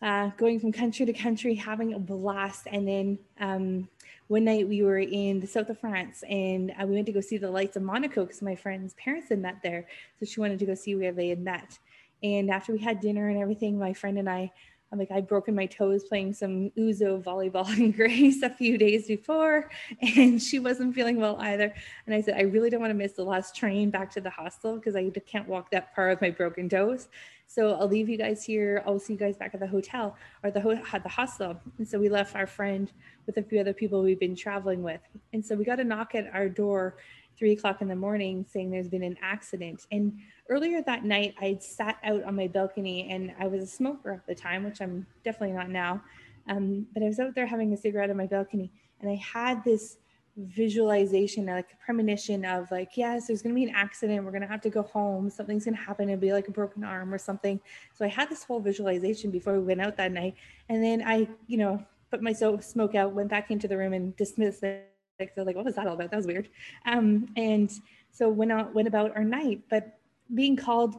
uh, 0.00 0.30
going 0.36 0.60
from 0.60 0.70
country 0.70 1.06
to 1.06 1.12
country, 1.12 1.56
having 1.56 1.94
a 1.94 1.98
blast. 1.98 2.68
And 2.70 2.86
then 2.86 3.18
um, 3.40 3.88
one 4.28 4.44
night 4.44 4.68
we 4.68 4.82
were 4.82 4.98
in 4.98 5.40
the 5.40 5.46
south 5.46 5.70
of 5.70 5.78
France 5.78 6.22
and 6.28 6.72
uh, 6.80 6.86
we 6.86 6.94
went 6.94 7.06
to 7.06 7.12
go 7.12 7.20
see 7.20 7.36
the 7.36 7.50
lights 7.50 7.76
of 7.76 7.82
Monaco 7.82 8.24
because 8.24 8.42
my 8.42 8.56
friend's 8.56 8.94
parents 8.94 9.28
had 9.28 9.38
met 9.38 9.56
there. 9.62 9.86
So 10.18 10.26
she 10.26 10.40
wanted 10.40 10.58
to 10.58 10.66
go 10.66 10.74
see 10.74 10.96
where 10.96 11.12
they 11.12 11.28
had 11.28 11.40
met. 11.40 11.78
And 12.22 12.50
after 12.50 12.72
we 12.72 12.78
had 12.78 13.00
dinner 13.00 13.28
and 13.28 13.38
everything, 13.38 13.78
my 13.78 13.92
friend 13.92 14.18
and 14.18 14.28
I, 14.28 14.52
I'm 14.92 14.98
like, 14.98 15.10
I'd 15.10 15.26
broken 15.26 15.54
my 15.54 15.64
toes 15.64 16.04
playing 16.04 16.34
some 16.34 16.70
Ouzo 16.78 17.22
volleyball 17.22 17.66
in 17.78 17.92
Greece 17.92 18.42
a 18.42 18.50
few 18.50 18.76
days 18.76 19.06
before, 19.06 19.70
and 20.16 20.40
she 20.40 20.58
wasn't 20.58 20.94
feeling 20.94 21.16
well 21.16 21.38
either. 21.40 21.74
And 22.06 22.14
I 22.14 22.20
said, 22.20 22.36
I 22.36 22.42
really 22.42 22.68
don't 22.68 22.80
want 22.80 22.90
to 22.90 22.94
miss 22.94 23.12
the 23.12 23.24
last 23.24 23.56
train 23.56 23.90
back 23.90 24.10
to 24.12 24.20
the 24.20 24.30
hostel 24.30 24.76
because 24.76 24.94
I 24.94 25.10
can't 25.26 25.48
walk 25.48 25.70
that 25.70 25.94
far 25.96 26.10
with 26.10 26.20
my 26.20 26.30
broken 26.30 26.68
toes. 26.68 27.08
So 27.46 27.74
I'll 27.74 27.88
leave 27.88 28.08
you 28.08 28.16
guys 28.16 28.44
here. 28.44 28.82
I'll 28.86 28.98
see 28.98 29.14
you 29.14 29.18
guys 29.18 29.36
back 29.36 29.52
at 29.52 29.60
the 29.60 29.66
hotel 29.66 30.16
or 30.42 30.50
the 30.50 30.60
ho- 30.60 30.80
the 31.02 31.08
hostel. 31.08 31.60
And 31.78 31.86
so 31.86 31.98
we 31.98 32.08
left 32.08 32.34
our 32.34 32.46
friend 32.46 32.90
with 33.26 33.36
a 33.36 33.42
few 33.42 33.60
other 33.60 33.74
people 33.74 34.02
we've 34.02 34.20
been 34.20 34.36
traveling 34.36 34.82
with. 34.82 35.00
And 35.32 35.44
so 35.44 35.54
we 35.54 35.64
got 35.64 35.78
a 35.78 35.84
knock 35.84 36.14
at 36.14 36.30
our 36.32 36.48
door 36.48 36.96
three 37.38 37.52
o'clock 37.52 37.82
in 37.82 37.88
the 37.88 37.96
morning 37.96 38.44
saying 38.48 38.70
there's 38.70 38.88
been 38.88 39.02
an 39.02 39.16
accident. 39.22 39.86
And 39.90 40.18
earlier 40.48 40.82
that 40.82 41.04
night, 41.04 41.34
I'd 41.40 41.62
sat 41.62 41.98
out 42.04 42.24
on 42.24 42.36
my 42.36 42.48
balcony 42.48 43.10
and 43.10 43.32
I 43.38 43.46
was 43.46 43.62
a 43.62 43.66
smoker 43.66 44.12
at 44.12 44.26
the 44.26 44.34
time, 44.34 44.64
which 44.64 44.80
I'm 44.80 45.06
definitely 45.24 45.56
not 45.56 45.70
now. 45.70 46.02
Um, 46.48 46.86
but 46.92 47.02
I 47.02 47.06
was 47.06 47.20
out 47.20 47.34
there 47.34 47.46
having 47.46 47.72
a 47.72 47.76
cigarette 47.76 48.10
on 48.10 48.16
my 48.16 48.26
balcony 48.26 48.72
and 49.00 49.10
I 49.10 49.14
had 49.16 49.62
this 49.64 49.98
visualization, 50.36 51.46
like 51.46 51.72
a 51.72 51.84
premonition 51.84 52.44
of 52.44 52.70
like, 52.70 52.96
yes, 52.96 53.26
there's 53.26 53.42
going 53.42 53.54
to 53.54 53.58
be 53.58 53.64
an 53.64 53.74
accident. 53.74 54.24
We're 54.24 54.30
going 54.30 54.42
to 54.42 54.48
have 54.48 54.62
to 54.62 54.70
go 54.70 54.82
home. 54.82 55.28
Something's 55.28 55.64
going 55.64 55.76
to 55.76 55.82
happen. 55.82 56.08
It'll 56.08 56.20
be 56.20 56.32
like 56.32 56.48
a 56.48 56.52
broken 56.52 56.84
arm 56.84 57.12
or 57.12 57.18
something. 57.18 57.60
So 57.94 58.04
I 58.04 58.08
had 58.08 58.30
this 58.30 58.44
whole 58.44 58.60
visualization 58.60 59.30
before 59.30 59.54
we 59.54 59.64
went 59.64 59.80
out 59.80 59.96
that 59.98 60.12
night. 60.12 60.34
And 60.68 60.82
then 60.82 61.02
I, 61.06 61.28
you 61.46 61.58
know, 61.58 61.84
put 62.10 62.22
my 62.22 62.32
smoke 62.32 62.94
out, 62.94 63.12
went 63.12 63.28
back 63.28 63.50
into 63.50 63.68
the 63.68 63.76
room 63.76 63.92
and 63.92 64.16
dismissed 64.16 64.62
it. 64.62 64.91
So 65.20 65.42
like, 65.42 65.56
what 65.56 65.64
was 65.64 65.76
that 65.76 65.86
all 65.86 65.94
about? 65.94 66.10
That 66.10 66.16
was 66.16 66.26
weird. 66.26 66.48
Um, 66.86 67.28
and 67.36 67.70
so 68.10 68.28
went 68.28 68.52
out, 68.52 68.74
went 68.74 68.88
about 68.88 69.16
our 69.16 69.24
night, 69.24 69.60
but 69.70 69.98
being 70.34 70.56
called 70.56 70.96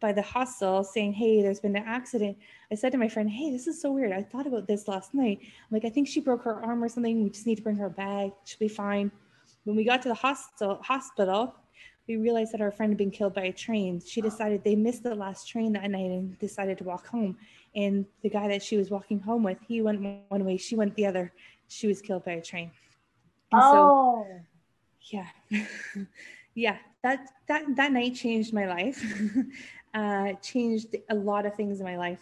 by 0.00 0.12
the 0.12 0.22
hostel 0.22 0.84
saying, 0.84 1.12
Hey, 1.12 1.42
there's 1.42 1.60
been 1.60 1.76
an 1.76 1.84
accident. 1.84 2.38
I 2.70 2.76
said 2.76 2.92
to 2.92 2.98
my 2.98 3.08
friend, 3.08 3.28
Hey, 3.28 3.50
this 3.50 3.66
is 3.66 3.80
so 3.80 3.92
weird. 3.92 4.12
I 4.12 4.22
thought 4.22 4.46
about 4.46 4.66
this 4.66 4.88
last 4.88 5.12
night. 5.12 5.40
I'm 5.42 5.48
like, 5.70 5.84
I 5.84 5.90
think 5.90 6.08
she 6.08 6.20
broke 6.20 6.42
her 6.44 6.62
arm 6.62 6.82
or 6.82 6.88
something. 6.88 7.24
We 7.24 7.30
just 7.30 7.46
need 7.46 7.56
to 7.56 7.62
bring 7.62 7.76
her 7.76 7.88
bag. 7.88 8.32
She'll 8.44 8.58
be 8.58 8.68
fine. 8.68 9.10
When 9.64 9.76
we 9.76 9.84
got 9.84 10.02
to 10.02 10.08
the 10.08 10.14
hostel, 10.14 10.80
hospital, 10.82 11.54
we 12.06 12.16
realized 12.16 12.52
that 12.52 12.62
our 12.62 12.70
friend 12.70 12.90
had 12.90 12.96
been 12.96 13.10
killed 13.10 13.34
by 13.34 13.42
a 13.42 13.52
train. 13.52 14.00
She 14.00 14.22
decided 14.22 14.64
they 14.64 14.76
missed 14.76 15.02
the 15.02 15.14
last 15.14 15.46
train 15.46 15.72
that 15.74 15.90
night 15.90 16.10
and 16.10 16.38
decided 16.38 16.78
to 16.78 16.84
walk 16.84 17.06
home. 17.06 17.36
And 17.76 18.06
the 18.22 18.30
guy 18.30 18.48
that 18.48 18.62
she 18.62 18.78
was 18.78 18.88
walking 18.90 19.20
home 19.20 19.42
with, 19.42 19.58
he 19.66 19.82
went 19.82 20.00
one 20.28 20.44
way, 20.44 20.56
she 20.56 20.74
went 20.74 20.94
the 20.94 21.04
other. 21.04 21.32
She 21.68 21.86
was 21.86 22.00
killed 22.00 22.24
by 22.24 22.32
a 22.32 22.42
train. 22.42 22.70
And 23.52 23.60
oh. 23.62 24.26
So, 24.28 24.40
yeah. 25.10 25.26
yeah, 26.54 26.76
that 27.02 27.28
that 27.48 27.64
that 27.76 27.92
night 27.92 28.14
changed 28.14 28.52
my 28.52 28.66
life. 28.66 29.02
uh, 29.94 30.32
changed 30.42 30.96
a 31.08 31.14
lot 31.14 31.46
of 31.46 31.54
things 31.54 31.80
in 31.80 31.86
my 31.86 31.96
life. 31.96 32.20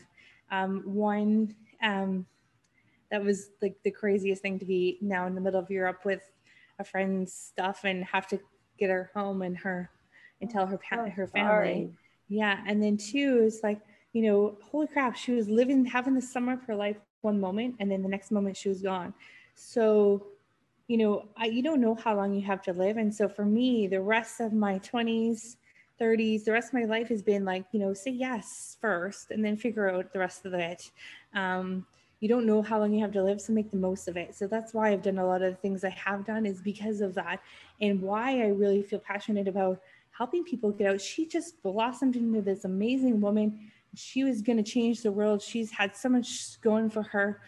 Um, 0.51 0.83
one, 0.85 1.55
um, 1.83 2.27
that 3.11 3.23
was 3.23 3.51
like 3.61 3.77
the 3.83 3.91
craziest 3.91 4.43
thing 4.43 4.59
to 4.59 4.65
be 4.65 4.99
now 5.01 5.27
in 5.27 5.35
the 5.35 5.41
middle 5.41 5.61
of 5.61 5.71
Europe 5.71 6.05
with 6.05 6.23
a 6.79 6.85
friend's 6.85 7.33
stuff 7.33 7.81
and 7.85 8.05
have 8.05 8.29
to 8.29 8.39
get 8.79 8.91
her 8.91 9.11
home 9.15 9.43
and 9.43 9.57
her 9.59 9.91
and 10.41 10.51
tell 10.51 10.67
her 10.67 10.79
oh, 10.93 11.09
her 11.09 11.27
family. 11.27 11.91
Yeah, 12.29 12.63
and 12.67 12.83
then 12.83 12.97
two 12.97 13.43
is 13.45 13.61
like 13.63 13.81
you 14.17 14.23
know, 14.23 14.57
holy 14.63 14.87
crap, 14.87 15.15
she 15.15 15.33
was 15.33 15.47
living 15.47 15.85
having 15.85 16.15
the 16.15 16.23
summer 16.23 16.55
of 16.55 16.63
her 16.65 16.75
life 16.75 16.97
one 17.21 17.39
moment, 17.39 17.75
and 17.81 17.91
then 17.91 18.03
the 18.03 18.09
next 18.09 18.31
moment 18.31 18.57
she 18.57 18.71
was 18.71 18.81
gone. 18.81 19.13
So, 19.55 20.29
you 20.89 20.99
know, 20.99 21.29
I, 21.37 21.47
you 21.47 21.63
don't 21.63 21.81
know 21.81 21.95
how 21.95 22.17
long 22.17 22.35
you 22.35 22.43
have 22.43 22.63
to 22.63 22.73
live, 22.73 22.97
and 22.97 23.15
so 23.15 23.29
for 23.29 23.45
me, 23.45 23.87
the 23.87 24.01
rest 24.01 24.41
of 24.41 24.53
my 24.53 24.79
twenties 24.79 25.57
30s, 26.01 26.45
the 26.45 26.53
rest 26.53 26.69
of 26.69 26.75
my 26.75 26.85
life 26.85 27.09
has 27.09 27.23
been 27.23 27.45
like, 27.45 27.65
you 27.73 27.81
know, 27.81 27.95
say 27.95 28.11
yes 28.11 28.77
first 28.81 29.31
and 29.31 29.45
then 29.45 29.57
figure 29.57 29.91
out 29.91 30.13
the 30.13 30.19
rest 30.19 30.45
of 30.45 30.55
it. 30.55 30.91
Um, 31.35 31.87
you 32.21 32.29
don't 32.29 32.47
know 32.47 32.63
how 32.63 32.79
long 32.79 32.93
you 32.93 33.01
have 33.01 33.13
to 33.13 33.23
live, 33.23 33.41
so 33.41 33.53
make 33.53 33.71
the 33.71 33.77
most 33.77 34.09
of 34.09 34.17
it. 34.17 34.35
So 34.35 34.47
that's 34.47 34.73
why 34.73 34.91
I've 34.91 35.03
done 35.03 35.19
a 35.19 35.27
lot 35.27 35.43
of 35.43 35.53
the 35.53 35.61
things 35.61 35.85
I 35.85 35.91
have 35.91 36.25
done 36.25 36.47
is 36.47 36.63
because 36.63 37.01
of 37.01 37.15
that, 37.15 37.41
and 37.81 38.01
why 38.01 38.41
I 38.41 38.49
really 38.49 38.83
feel 38.83 38.99
passionate 38.99 39.49
about 39.49 39.81
helping 40.17 40.43
people 40.43 40.71
get 40.71 40.91
out. 40.91 41.01
She 41.01 41.27
just 41.27 41.63
blossomed 41.63 42.17
into 42.17 42.41
this 42.41 42.65
amazing 42.65 43.21
woman. 43.21 43.71
She 43.95 44.25
was 44.25 44.41
going 44.41 44.57
to 44.57 44.63
change 44.63 45.03
the 45.03 45.13
world. 45.13 45.43
She's 45.43 45.71
had 45.71 45.95
so 45.95 46.09
much 46.09 46.59
going 46.63 46.89
for 46.89 47.03
her, 47.03 47.43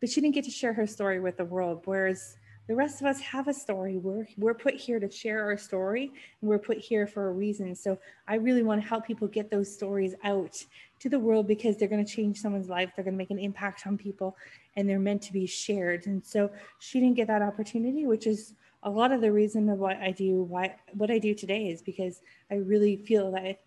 but 0.00 0.10
she 0.10 0.20
didn't 0.20 0.34
get 0.34 0.44
to 0.44 0.50
share 0.50 0.74
her 0.74 0.86
story 0.86 1.18
with 1.18 1.38
the 1.38 1.46
world. 1.46 1.82
Whereas 1.86 2.36
the 2.70 2.76
rest 2.76 3.00
of 3.00 3.08
us 3.08 3.18
have 3.18 3.48
a 3.48 3.52
story. 3.52 3.96
We're, 3.96 4.28
we're 4.38 4.54
put 4.54 4.74
here 4.74 5.00
to 5.00 5.10
share 5.10 5.42
our 5.42 5.56
story 5.56 6.12
and 6.40 6.48
we're 6.48 6.60
put 6.60 6.78
here 6.78 7.04
for 7.04 7.26
a 7.26 7.32
reason. 7.32 7.74
So 7.74 7.98
I 8.28 8.36
really 8.36 8.62
want 8.62 8.80
to 8.80 8.86
help 8.86 9.04
people 9.04 9.26
get 9.26 9.50
those 9.50 9.74
stories 9.74 10.14
out 10.22 10.56
to 11.00 11.08
the 11.08 11.18
world 11.18 11.48
because 11.48 11.76
they're 11.76 11.88
going 11.88 12.04
to 12.04 12.14
change 12.14 12.38
someone's 12.38 12.68
life. 12.68 12.92
They're 12.94 13.04
going 13.04 13.14
to 13.14 13.18
make 13.18 13.32
an 13.32 13.40
impact 13.40 13.88
on 13.88 13.98
people 13.98 14.36
and 14.76 14.88
they're 14.88 15.00
meant 15.00 15.20
to 15.22 15.32
be 15.32 15.46
shared. 15.46 16.06
And 16.06 16.24
so 16.24 16.48
she 16.78 17.00
didn't 17.00 17.16
get 17.16 17.26
that 17.26 17.42
opportunity, 17.42 18.06
which 18.06 18.28
is 18.28 18.54
a 18.84 18.90
lot 18.90 19.10
of 19.10 19.20
the 19.20 19.32
reason 19.32 19.68
of 19.68 19.80
what 19.80 19.96
I 19.96 20.12
do, 20.12 20.44
why 20.44 20.76
what 20.92 21.10
I 21.10 21.18
do 21.18 21.34
today 21.34 21.70
is 21.70 21.82
because 21.82 22.22
I 22.52 22.54
really 22.54 22.94
feel 22.94 23.32
that, 23.32 23.62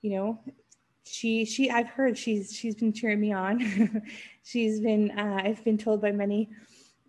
you 0.00 0.10
know, 0.10 0.38
she 1.02 1.44
she 1.44 1.72
I've 1.72 1.88
heard 1.88 2.16
she's 2.16 2.54
she's 2.54 2.76
been 2.76 2.92
cheering 2.92 3.20
me 3.20 3.32
on. 3.32 4.06
she's 4.44 4.78
been 4.78 5.10
uh, 5.18 5.40
I've 5.42 5.64
been 5.64 5.76
told 5.76 6.00
by 6.00 6.12
many 6.12 6.50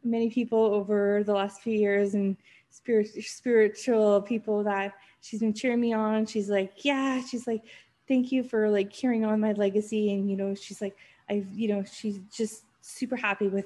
many 0.05 0.29
people 0.29 0.59
over 0.59 1.23
the 1.25 1.33
last 1.33 1.61
few 1.61 1.73
years 1.73 2.13
and 2.13 2.37
spirit, 2.69 3.07
spiritual 3.23 4.21
people 4.21 4.63
that 4.63 4.93
she's 5.21 5.39
been 5.39 5.53
cheering 5.53 5.81
me 5.81 5.93
on. 5.93 6.25
She's 6.25 6.49
like, 6.49 6.85
yeah, 6.85 7.21
she's 7.21 7.47
like, 7.47 7.63
thank 8.07 8.31
you 8.31 8.43
for 8.43 8.69
like 8.69 8.93
carrying 8.93 9.25
on 9.25 9.39
my 9.39 9.53
legacy. 9.53 10.13
And, 10.13 10.29
you 10.29 10.37
know, 10.37 10.53
she's 10.53 10.81
like, 10.81 10.95
I've, 11.29 11.47
you 11.53 11.69
know, 11.69 11.83
she's 11.83 12.19
just 12.35 12.63
super 12.81 13.15
happy 13.15 13.47
with 13.47 13.65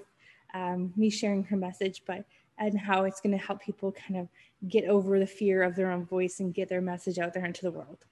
um, 0.53 0.93
me 0.95 1.09
sharing 1.09 1.43
her 1.43 1.57
message, 1.57 2.03
but, 2.05 2.23
and 2.57 2.79
how 2.79 3.03
it's 3.03 3.21
going 3.21 3.37
to 3.37 3.45
help 3.45 3.61
people 3.61 3.91
kind 3.91 4.19
of 4.19 4.27
get 4.67 4.85
over 4.85 5.19
the 5.19 5.27
fear 5.27 5.63
of 5.63 5.75
their 5.75 5.91
own 5.91 6.05
voice 6.05 6.39
and 6.39 6.53
get 6.53 6.69
their 6.69 6.81
message 6.81 7.19
out 7.19 7.33
there 7.33 7.45
into 7.45 7.63
the 7.63 7.71
world. 7.71 8.05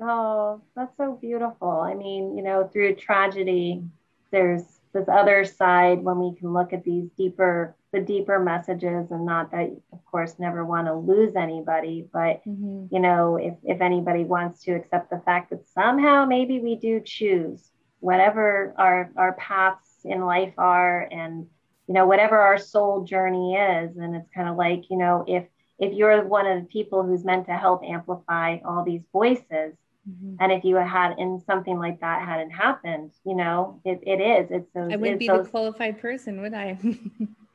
Oh, 0.00 0.62
that's 0.74 0.96
so 0.96 1.18
beautiful. 1.20 1.70
I 1.70 1.94
mean, 1.94 2.36
you 2.36 2.42
know, 2.42 2.68
through 2.72 2.96
tragedy, 2.96 3.82
there's 4.30 4.79
this 4.92 5.08
other 5.08 5.44
side 5.44 6.02
when 6.02 6.18
we 6.18 6.34
can 6.38 6.52
look 6.52 6.72
at 6.72 6.84
these 6.84 7.08
deeper 7.16 7.76
the 7.92 8.00
deeper 8.00 8.38
messages 8.38 9.10
and 9.10 9.26
not 9.26 9.50
that 9.50 9.70
of 9.92 10.04
course 10.04 10.38
never 10.38 10.64
want 10.64 10.86
to 10.86 10.94
lose 10.94 11.34
anybody 11.34 12.06
but 12.12 12.40
mm-hmm. 12.46 12.86
you 12.90 13.00
know 13.00 13.36
if, 13.36 13.54
if 13.64 13.80
anybody 13.80 14.24
wants 14.24 14.62
to 14.62 14.72
accept 14.72 15.10
the 15.10 15.20
fact 15.24 15.50
that 15.50 15.68
somehow 15.68 16.24
maybe 16.24 16.60
we 16.60 16.76
do 16.76 17.00
choose 17.04 17.70
whatever 18.00 18.74
our 18.78 19.10
our 19.16 19.32
paths 19.34 19.90
in 20.04 20.20
life 20.20 20.54
are 20.56 21.08
and 21.10 21.46
you 21.86 21.94
know 21.94 22.06
whatever 22.06 22.38
our 22.38 22.58
soul 22.58 23.04
journey 23.04 23.54
is 23.54 23.96
and 23.96 24.14
it's 24.14 24.30
kind 24.34 24.48
of 24.48 24.56
like 24.56 24.84
you 24.90 24.96
know 24.96 25.24
if 25.26 25.44
if 25.78 25.94
you're 25.94 26.24
one 26.24 26.46
of 26.46 26.60
the 26.60 26.68
people 26.68 27.02
who's 27.02 27.24
meant 27.24 27.46
to 27.46 27.56
help 27.56 27.82
amplify 27.82 28.58
all 28.64 28.84
these 28.84 29.02
voices 29.12 29.74
Mm-hmm. 30.08 30.36
And 30.40 30.52
if 30.52 30.64
you 30.64 30.76
had 30.76 31.14
in 31.18 31.42
something 31.46 31.78
like 31.78 32.00
that 32.00 32.26
hadn't 32.26 32.50
happened, 32.50 33.12
you 33.24 33.34
know, 33.34 33.80
it, 33.84 34.00
it 34.02 34.20
is. 34.20 34.50
It's 34.50 34.70
those. 34.72 34.92
I 34.92 34.96
wouldn't 34.96 35.18
be 35.18 35.28
those, 35.28 35.44
the 35.44 35.50
qualified 35.50 36.00
person, 36.00 36.40
would 36.40 36.54
I? 36.54 36.78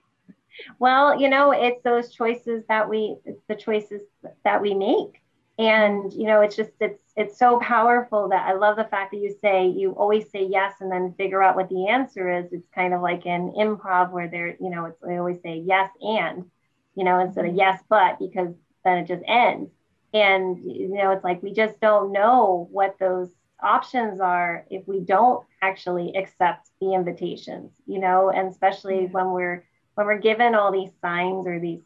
well, 0.79 1.19
you 1.19 1.29
know, 1.29 1.51
it's 1.51 1.81
those 1.83 2.13
choices 2.13 2.63
that 2.69 2.87
we, 2.87 3.15
the 3.47 3.55
choices 3.55 4.01
that 4.43 4.61
we 4.61 4.75
make, 4.75 5.21
and 5.57 6.13
you 6.13 6.25
know, 6.25 6.41
it's 6.41 6.55
just 6.55 6.71
it's 6.79 7.01
it's 7.15 7.39
so 7.39 7.59
powerful 7.59 8.29
that 8.29 8.45
I 8.45 8.53
love 8.53 8.75
the 8.75 8.83
fact 8.83 9.11
that 9.11 9.17
you 9.17 9.35
say 9.41 9.67
you 9.67 9.91
always 9.91 10.29
say 10.29 10.45
yes 10.45 10.75
and 10.81 10.91
then 10.91 11.15
figure 11.17 11.41
out 11.41 11.55
what 11.55 11.69
the 11.69 11.87
answer 11.87 12.29
is. 12.29 12.51
It's 12.51 12.67
kind 12.75 12.93
of 12.93 13.01
like 13.01 13.25
an 13.25 13.53
improv 13.57 14.11
where 14.11 14.27
they're, 14.27 14.55
you 14.59 14.69
know, 14.69 14.85
it's 14.85 14.99
they 15.01 15.17
always 15.17 15.41
say 15.41 15.63
yes 15.65 15.89
and, 16.01 16.45
you 16.93 17.05
know, 17.05 17.19
instead 17.19 17.45
of 17.45 17.51
mm-hmm. 17.51 17.59
yes 17.59 17.81
but 17.89 18.19
because 18.19 18.53
then 18.83 18.99
it 18.99 19.07
just 19.07 19.23
ends 19.25 19.71
and 20.15 20.57
you 20.63 20.89
know 20.89 21.11
it's 21.11 21.23
like 21.23 21.43
we 21.43 21.53
just 21.53 21.79
don't 21.79 22.11
know 22.11 22.67
what 22.71 22.97
those 22.99 23.29
options 23.61 24.19
are 24.19 24.65
if 24.69 24.87
we 24.87 24.99
don't 24.99 25.45
actually 25.61 26.15
accept 26.15 26.69
the 26.81 26.93
invitations 26.93 27.71
you 27.85 27.99
know 27.99 28.29
and 28.29 28.49
especially 28.49 29.05
when 29.05 29.31
we're 29.31 29.63
when 29.93 30.07
we're 30.07 30.17
given 30.17 30.55
all 30.55 30.71
these 30.71 30.91
signs 31.01 31.45
or 31.45 31.59
these 31.59 31.81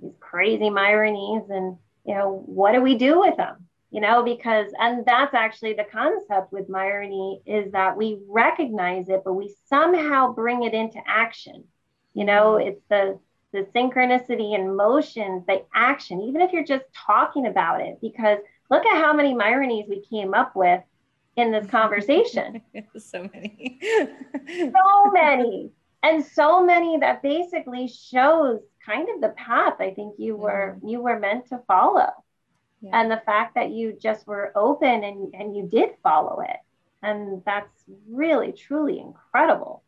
these 0.00 0.14
crazy 0.20 0.70
myronies 0.70 1.48
and 1.50 1.76
you 2.04 2.14
know, 2.14 2.42
what 2.46 2.72
do 2.72 2.80
we 2.80 2.96
do 2.96 3.20
with 3.20 3.36
them? 3.36 3.68
You 3.90 4.00
know, 4.00 4.22
because, 4.22 4.72
and 4.78 5.04
that's 5.04 5.34
actually 5.34 5.74
the 5.74 5.84
concept 5.84 6.50
with 6.50 6.68
Myrony 6.68 7.42
is 7.44 7.72
that 7.72 7.96
we 7.96 8.18
recognize 8.26 9.08
it, 9.08 9.22
but 9.24 9.34
we 9.34 9.54
somehow 9.68 10.32
bring 10.32 10.62
it 10.62 10.72
into 10.72 10.98
action. 11.06 11.64
You 12.14 12.24
know, 12.24 12.52
mm-hmm. 12.52 12.68
it's 12.68 12.82
the, 12.88 13.18
the 13.52 13.66
synchronicity 13.74 14.54
and 14.54 14.76
motions, 14.76 15.44
the 15.46 15.64
action, 15.74 16.20
even 16.22 16.40
if 16.40 16.52
you're 16.52 16.64
just 16.64 16.84
talking 16.94 17.46
about 17.46 17.80
it, 17.80 17.98
because 18.00 18.38
look 18.70 18.84
at 18.86 19.02
how 19.02 19.12
many 19.12 19.34
Myronies 19.34 19.88
we 19.88 20.00
came 20.00 20.34
up 20.34 20.56
with 20.56 20.80
in 21.36 21.50
this 21.50 21.66
conversation. 21.66 22.62
so 22.98 23.28
many. 23.32 23.78
so 24.46 25.10
many. 25.12 25.70
And 26.02 26.24
so 26.24 26.64
many 26.64 26.98
that 26.98 27.22
basically 27.22 27.86
shows 27.86 28.60
kind 28.84 29.08
of 29.08 29.20
the 29.20 29.28
path 29.36 29.74
I 29.78 29.92
think 29.94 30.16
you 30.18 30.36
were 30.36 30.76
you 30.84 31.00
were 31.00 31.18
meant 31.18 31.48
to 31.50 31.60
follow. 31.68 32.10
Yeah. 32.80 32.90
And 33.00 33.10
the 33.10 33.22
fact 33.24 33.54
that 33.54 33.70
you 33.70 33.92
just 33.92 34.26
were 34.26 34.52
open 34.56 35.04
and, 35.04 35.32
and 35.34 35.56
you 35.56 35.68
did 35.70 35.90
follow 36.02 36.40
it. 36.40 36.56
And 37.02 37.42
that's 37.44 37.84
really, 38.08 38.52
truly 38.52 38.98
incredible. 38.98 39.84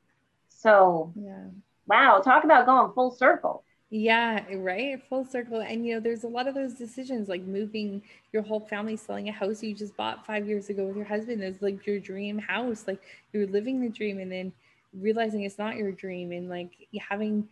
So 0.49 1.13
yeah. 1.17 1.47
Wow, 1.87 2.21
talk 2.21 2.45
about 2.45 2.67
going 2.67 2.93
full 2.95 3.11
circle. 3.11 3.65
Yeah, 3.91 4.43
right. 4.57 5.01
Full 5.09 5.25
circle. 5.25 5.61
And 5.61 5.87
you 5.87 5.95
know, 5.95 6.01
there's 6.01 6.25
a 6.25 6.29
lot 6.29 6.49
of 6.49 6.55
those 6.55 6.75
decisions 6.75 7.29
like 7.29 7.43
moving 7.43 8.03
your 8.33 8.43
whole 8.43 8.61
family, 8.61 8.97
selling 8.97 9.29
a 9.29 9.33
house 9.33 9.63
you 9.63 9.75
just 9.75 9.97
bought 9.97 10.27
five 10.27 10.49
years 10.49 10.69
ago 10.69 10.85
with 10.85 10.97
your 10.97 11.05
husband 11.05 11.43
is 11.45 11.63
like 11.63 11.87
your 11.87 12.01
dream 12.01 12.39
house. 12.39 12.85
Like 12.89 13.01
you're 13.33 13.47
living 13.47 13.81
the 13.81 13.89
dream 13.89 14.19
and 14.19 14.33
then 14.33 14.53
realizing 14.93 15.45
it's 15.45 15.59
not 15.59 15.77
your 15.77 15.93
dream 15.93 16.33
and 16.33 16.49
like 16.49 16.71
having 16.99 17.49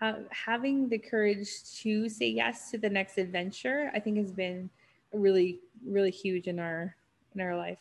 ha- 0.00 0.18
having 0.30 0.88
the 0.88 0.98
courage 0.98 1.48
to 1.82 2.08
say 2.08 2.28
yes 2.28 2.70
to 2.72 2.78
the 2.78 2.90
next 2.90 3.18
adventure, 3.18 3.90
I 3.94 4.00
think 4.00 4.16
has 4.16 4.32
been 4.32 4.70
really, 5.12 5.60
really 5.86 6.10
huge 6.10 6.48
in 6.48 6.58
our 6.58 6.96
in 7.34 7.40
our 7.40 7.56
life. 7.56 7.78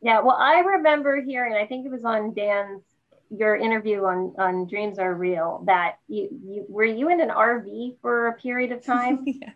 Yeah, 0.00 0.20
well, 0.20 0.36
I 0.38 0.58
remember 0.60 1.22
hearing, 1.22 1.54
I 1.54 1.66
think 1.66 1.86
it 1.86 1.92
was 1.92 2.04
on 2.04 2.34
Dan's 2.34 2.82
your 3.30 3.56
interview 3.56 4.04
on 4.04 4.34
on 4.38 4.66
Dreams 4.66 4.98
Are 4.98 5.14
Real 5.14 5.62
that 5.66 5.98
you, 6.08 6.28
you 6.44 6.66
were 6.68 6.84
you 6.84 7.10
in 7.10 7.20
an 7.20 7.30
RV 7.30 7.96
for 8.00 8.28
a 8.28 8.32
period 8.34 8.72
of 8.72 8.84
time? 8.84 9.22
yeah. 9.26 9.50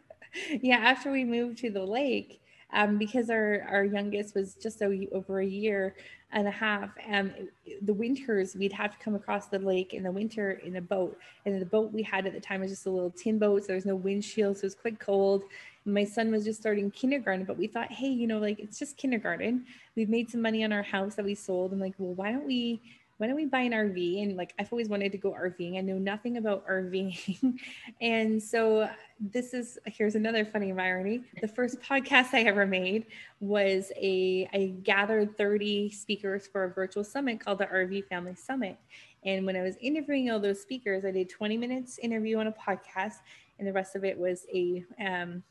yeah, 0.63 0.77
after 0.77 1.11
we 1.11 1.25
moved 1.25 1.59
to 1.59 1.71
the 1.71 1.85
lake, 1.85 2.41
um, 2.73 2.99
because 2.99 3.31
our 3.31 3.67
our 3.71 3.85
youngest 3.85 4.35
was 4.35 4.55
just 4.55 4.83
a, 4.83 5.09
over 5.13 5.41
a 5.41 5.47
year, 5.47 5.95
and 6.33 6.47
a 6.47 6.51
half. 6.51 6.91
And 7.07 7.49
the 7.83 7.95
winters, 7.95 8.55
we'd 8.55 8.73
have 8.73 8.93
to 8.97 9.03
come 9.03 9.15
across 9.15 9.47
the 9.47 9.59
lake 9.59 9.95
in 9.95 10.03
the 10.03 10.13
winter 10.13 10.53
in 10.65 10.77
a 10.77 10.81
boat. 10.81 11.19
And 11.47 11.61
the 11.61 11.67
boat 11.67 11.93
we 11.93 12.03
had 12.03 12.27
at 12.27 12.35
the 12.35 12.41
time 12.41 12.61
was 12.61 12.71
just 12.71 12.87
a 12.87 12.91
little 12.91 13.11
tin 13.11 13.39
boat. 13.39 13.63
So 13.63 13.69
there 13.69 13.77
was 13.77 13.87
no 13.87 13.97
windshield. 13.97 14.59
So 14.59 14.63
it 14.63 14.67
was 14.67 14.75
quite 14.75 14.99
cold. 14.99 15.45
My 15.85 16.05
son 16.05 16.31
was 16.31 16.45
just 16.45 16.61
starting 16.61 16.91
kindergarten, 16.91 17.47
but 17.47 17.57
we 17.57 17.67
thought, 17.67 17.91
hey, 17.91 18.09
you 18.09 18.27
know, 18.27 18.39
like 18.39 18.59
it's 18.59 18.79
just 18.79 18.99
kindergarten. 18.99 19.65
We've 19.97 20.11
made 20.11 20.31
some 20.31 20.43
money 20.43 20.63
on 20.65 20.73
our 20.73 20.83
house 20.83 21.15
that 21.15 21.25
we 21.25 21.35
sold. 21.35 21.73
And 21.73 21.81
like, 21.81 21.95
well, 21.97 22.15
why 22.15 22.31
don't 22.31 22.47
we 22.47 22.83
why 23.19 23.27
don't 23.27 23.37
we 23.37 23.47
buy 23.47 23.61
an 23.61 23.73
RV? 23.73 24.23
And 24.23 24.37
like, 24.37 24.55
I've 24.59 24.73
always 24.73 24.89
wanted 24.89 25.11
to 25.13 25.19
go 25.19 25.33
RVing. 25.33 25.77
I 25.77 25.81
know 25.81 25.99
nothing 25.99 26.37
about 26.37 26.67
RVing. 26.67 27.59
and 28.01 28.41
so 28.41 28.89
this 29.21 29.53
is, 29.55 29.77
here's 29.87 30.15
another 30.15 30.45
funny 30.45 30.73
irony. 30.73 31.23
The 31.41 31.49
first 31.49 31.81
podcast 31.81 32.33
I 32.33 32.43
ever 32.43 32.65
made 32.65 33.07
was 33.41 33.91
a, 33.97 34.49
I 34.53 34.75
gathered 34.85 35.37
30 35.37 35.91
speakers 35.91 36.47
for 36.47 36.65
a 36.65 36.71
virtual 36.71 37.03
summit 37.03 37.41
called 37.41 37.59
the 37.59 37.67
RV 37.67 38.07
Family 38.07 38.37
Summit. 38.37 38.79
And 39.25 39.45
when 39.45 39.57
I 39.57 39.63
was 39.63 39.75
interviewing 39.81 40.31
all 40.31 40.39
those 40.39 40.63
speakers, 40.63 41.05
I 41.05 41.11
did 41.11 41.29
20 41.29 41.57
minutes 41.57 41.99
interview 41.99 42.39
on 42.39 42.47
a 42.47 42.53
podcast 42.53 43.17
and 43.59 43.67
the 43.67 43.73
rest 43.73 43.97
of 43.97 44.05
it 44.05 44.17
was 44.17 44.47
a, 44.55 44.85
um, 45.05 45.43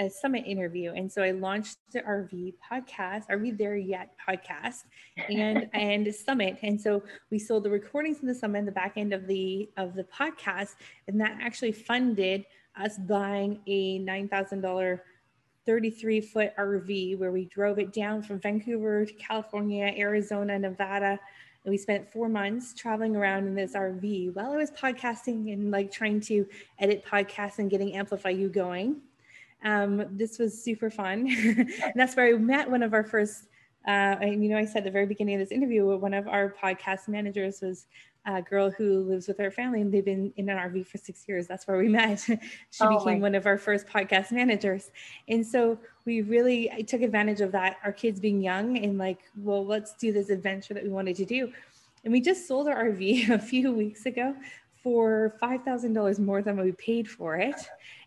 a 0.00 0.08
summit 0.08 0.44
interview. 0.46 0.92
And 0.94 1.12
so 1.12 1.22
I 1.22 1.30
launched 1.32 1.76
the 1.92 2.00
RV 2.00 2.54
podcast, 2.72 3.28
RV 3.30 3.58
There 3.58 3.76
Yet 3.76 4.14
podcast 4.26 4.84
and 5.28 5.68
and 5.74 6.12
summit. 6.12 6.58
And 6.62 6.80
so 6.80 7.02
we 7.30 7.38
sold 7.38 7.64
the 7.64 7.70
recordings 7.70 8.18
of 8.20 8.26
the 8.26 8.34
summit, 8.34 8.64
the 8.64 8.72
back 8.72 8.94
end 8.96 9.12
of 9.12 9.26
the 9.26 9.68
of 9.76 9.94
the 9.94 10.04
podcast, 10.04 10.70
and 11.06 11.20
that 11.20 11.38
actually 11.40 11.72
funded 11.72 12.46
us 12.76 12.96
buying 12.98 13.60
a 13.66 13.98
nine 13.98 14.26
thousand 14.26 14.62
dollar 14.62 15.04
33 15.66 16.22
foot 16.22 16.52
RV 16.58 17.18
where 17.18 17.30
we 17.30 17.44
drove 17.44 17.78
it 17.78 17.92
down 17.92 18.22
from 18.22 18.40
Vancouver 18.40 19.04
to 19.04 19.12
California, 19.14 19.92
Arizona, 19.96 20.58
Nevada. 20.58 21.20
And 21.64 21.70
we 21.70 21.76
spent 21.76 22.10
four 22.10 22.30
months 22.30 22.72
traveling 22.72 23.14
around 23.14 23.46
in 23.46 23.54
this 23.54 23.74
RV 23.74 24.34
while 24.34 24.52
I 24.52 24.56
was 24.56 24.70
podcasting 24.70 25.52
and 25.52 25.70
like 25.70 25.92
trying 25.92 26.20
to 26.22 26.46
edit 26.78 27.04
podcasts 27.04 27.58
and 27.58 27.70
getting 27.70 27.94
Amplify 27.94 28.30
You 28.30 28.48
going. 28.48 29.02
Um, 29.64 30.06
this 30.10 30.38
was 30.38 30.62
super 30.62 30.90
fun. 30.90 31.28
and 31.44 31.92
that's 31.94 32.16
where 32.16 32.34
I 32.34 32.38
met 32.38 32.70
one 32.70 32.82
of 32.82 32.94
our 32.94 33.04
first, 33.04 33.44
uh, 33.86 34.16
and 34.20 34.42
you 34.42 34.50
know, 34.50 34.56
I 34.56 34.64
said 34.64 34.78
at 34.78 34.84
the 34.84 34.90
very 34.90 35.06
beginning 35.06 35.34
of 35.34 35.40
this 35.40 35.52
interview, 35.52 35.86
one 35.96 36.14
of 36.14 36.28
our 36.28 36.54
podcast 36.62 37.08
managers 37.08 37.60
was 37.60 37.86
a 38.26 38.42
girl 38.42 38.70
who 38.70 39.02
lives 39.02 39.28
with 39.28 39.38
her 39.38 39.50
family 39.50 39.80
and 39.80 39.92
they've 39.92 40.04
been 40.04 40.32
in 40.36 40.48
an 40.48 40.58
RV 40.58 40.86
for 40.86 40.98
six 40.98 41.24
years. 41.26 41.46
That's 41.46 41.66
where 41.66 41.78
we 41.78 41.88
met. 42.00 42.20
she 42.20 42.38
oh 42.80 42.98
became 42.98 43.20
one 43.20 43.34
of 43.34 43.46
our 43.46 43.58
first 43.58 43.86
podcast 43.86 44.32
managers. 44.32 44.90
And 45.28 45.46
so 45.46 45.78
we 46.04 46.20
really 46.22 46.70
I 46.70 46.82
took 46.82 47.02
advantage 47.02 47.40
of 47.40 47.52
that, 47.52 47.78
our 47.84 47.92
kids 47.92 48.20
being 48.20 48.42
young 48.42 48.78
and 48.78 48.98
like, 48.98 49.20
well, 49.36 49.64
let's 49.64 49.94
do 49.94 50.12
this 50.12 50.28
adventure 50.28 50.74
that 50.74 50.82
we 50.82 50.90
wanted 50.90 51.16
to 51.16 51.24
do. 51.24 51.52
And 52.04 52.12
we 52.12 52.20
just 52.20 52.46
sold 52.46 52.68
our 52.68 52.84
RV 52.84 53.30
a 53.30 53.38
few 53.38 53.72
weeks 53.72 54.06
ago 54.06 54.34
for 54.82 55.36
$5,000 55.42 56.18
more 56.18 56.42
than 56.42 56.58
we 56.58 56.72
paid 56.72 57.08
for 57.08 57.36
it. 57.36 57.56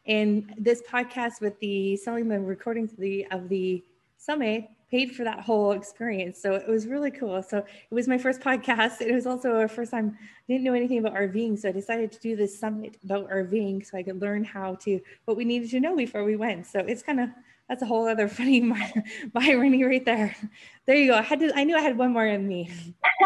And 0.05 0.53
this 0.57 0.81
podcast 0.89 1.41
with 1.41 1.59
the 1.59 1.95
selling 1.97 2.27
the 2.27 2.39
recordings 2.39 2.91
of 2.91 2.99
the 2.99 3.25
of 3.31 3.49
the 3.49 3.83
summit 4.17 4.67
paid 4.93 5.11
for 5.11 5.23
that 5.23 5.39
whole 5.39 5.71
experience. 5.71 6.39
So 6.39 6.53
it 6.53 6.67
was 6.67 6.85
really 6.85 7.09
cool. 7.09 7.41
So 7.41 7.57
it 7.57 7.65
was 7.89 8.07
my 8.07 8.19
first 8.19 8.41
podcast. 8.41 9.01
It 9.01 9.11
was 9.11 9.25
also 9.25 9.57
our 9.57 9.67
first 9.67 9.89
time 9.89 10.15
I 10.15 10.53
didn't 10.53 10.63
know 10.63 10.75
anything 10.75 10.99
about 10.99 11.15
RVing. 11.15 11.57
So 11.57 11.69
I 11.69 11.71
decided 11.71 12.11
to 12.11 12.19
do 12.19 12.35
this 12.35 12.59
summit 12.59 12.97
about 13.03 13.27
RVing 13.27 13.83
so 13.83 13.97
I 13.97 14.03
could 14.03 14.21
learn 14.21 14.43
how 14.43 14.75
to 14.83 14.99
what 15.25 15.35
we 15.35 15.45
needed 15.45 15.71
to 15.71 15.79
know 15.79 15.95
before 15.95 16.23
we 16.23 16.35
went. 16.35 16.67
So 16.67 16.79
it's 16.79 17.01
kind 17.01 17.19
of 17.19 17.29
that's 17.67 17.81
a 17.81 17.87
whole 17.87 18.07
other 18.07 18.27
funny 18.39 18.71
irony 19.35 19.83
right 19.83 20.05
there. 20.05 20.35
There 20.85 20.95
you 20.95 21.07
go. 21.07 21.17
I 21.17 21.21
had 21.21 21.39
to 21.39 21.51
I 21.55 21.63
knew 21.63 21.75
I 21.75 21.81
had 21.81 21.97
one 21.97 22.13
more 22.13 22.27
in 22.27 22.47
me. 22.47 22.69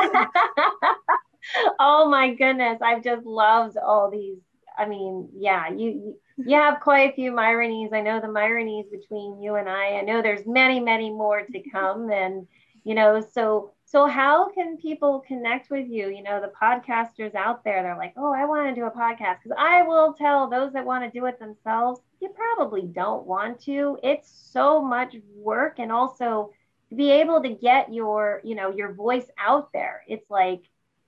oh 1.79 2.09
my 2.09 2.33
goodness. 2.33 2.79
I've 2.81 3.03
just 3.03 3.25
loved 3.25 3.75
all 3.77 4.09
these. 4.09 4.37
I 4.77 4.87
mean, 4.87 5.27
yeah, 5.35 5.69
you 5.69 5.89
you 5.89 6.17
have 6.49 6.79
quite 6.79 7.11
a 7.11 7.15
few 7.15 7.31
Myronies. 7.31 7.93
I 7.93 8.01
know 8.01 8.19
the 8.19 8.27
Myronies 8.27 8.89
between 8.91 9.41
you 9.41 9.55
and 9.55 9.67
I. 9.67 9.97
I 9.97 10.01
know 10.01 10.21
there's 10.21 10.45
many, 10.45 10.79
many 10.79 11.09
more 11.09 11.41
to 11.41 11.69
come. 11.69 12.11
And, 12.11 12.47
you 12.83 12.95
know, 12.95 13.25
so 13.33 13.71
so 13.89 14.05
how 14.05 14.49
can 14.49 14.75
people 14.75 15.23
connect 15.25 15.71
with 15.71 15.87
you? 15.87 16.09
You 16.09 16.21
know, 16.21 16.41
the 16.41 16.51
podcasters 16.61 17.33
out 17.35 17.63
there, 17.63 17.81
they're 17.81 17.95
like, 17.95 18.13
oh, 18.17 18.33
I 18.33 18.43
want 18.43 18.67
to 18.67 18.75
do 18.75 18.85
a 18.85 18.91
podcast. 18.91 19.37
Because 19.41 19.57
I 19.57 19.83
will 19.83 20.13
tell 20.13 20.49
those 20.49 20.73
that 20.73 20.85
want 20.85 21.05
to 21.05 21.19
do 21.19 21.25
it 21.25 21.39
themselves, 21.39 22.01
you 22.21 22.27
probably 22.29 22.81
don't 22.81 23.25
want 23.25 23.61
to. 23.61 23.97
It's 24.03 24.29
so 24.51 24.81
much 24.81 25.15
work 25.37 25.79
and 25.79 25.89
also 25.89 26.51
to 26.89 26.95
be 26.95 27.11
able 27.11 27.41
to 27.41 27.49
get 27.49 27.93
your, 27.93 28.41
you 28.43 28.55
know, 28.55 28.71
your 28.71 28.93
voice 28.93 29.27
out 29.37 29.71
there. 29.71 30.03
It's 30.09 30.29
like 30.29 30.63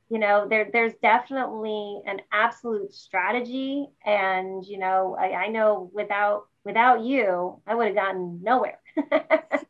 you 0.10 0.20
know 0.20 0.47
there 0.49 0.70
there's 0.72 0.93
definitely 1.01 2.01
an 2.05 2.22
absolute 2.32 2.93
strategy. 2.93 3.88
And 4.05 4.66
you 4.66 4.80
know 4.80 5.16
I, 5.20 5.32
I 5.34 5.47
know 5.47 5.89
without 5.93 6.45
without 6.66 7.01
you 7.01 7.62
i 7.66 7.74
would 7.74 7.88
have 7.88 7.95
gotten 7.95 8.41
nowhere. 8.43 8.80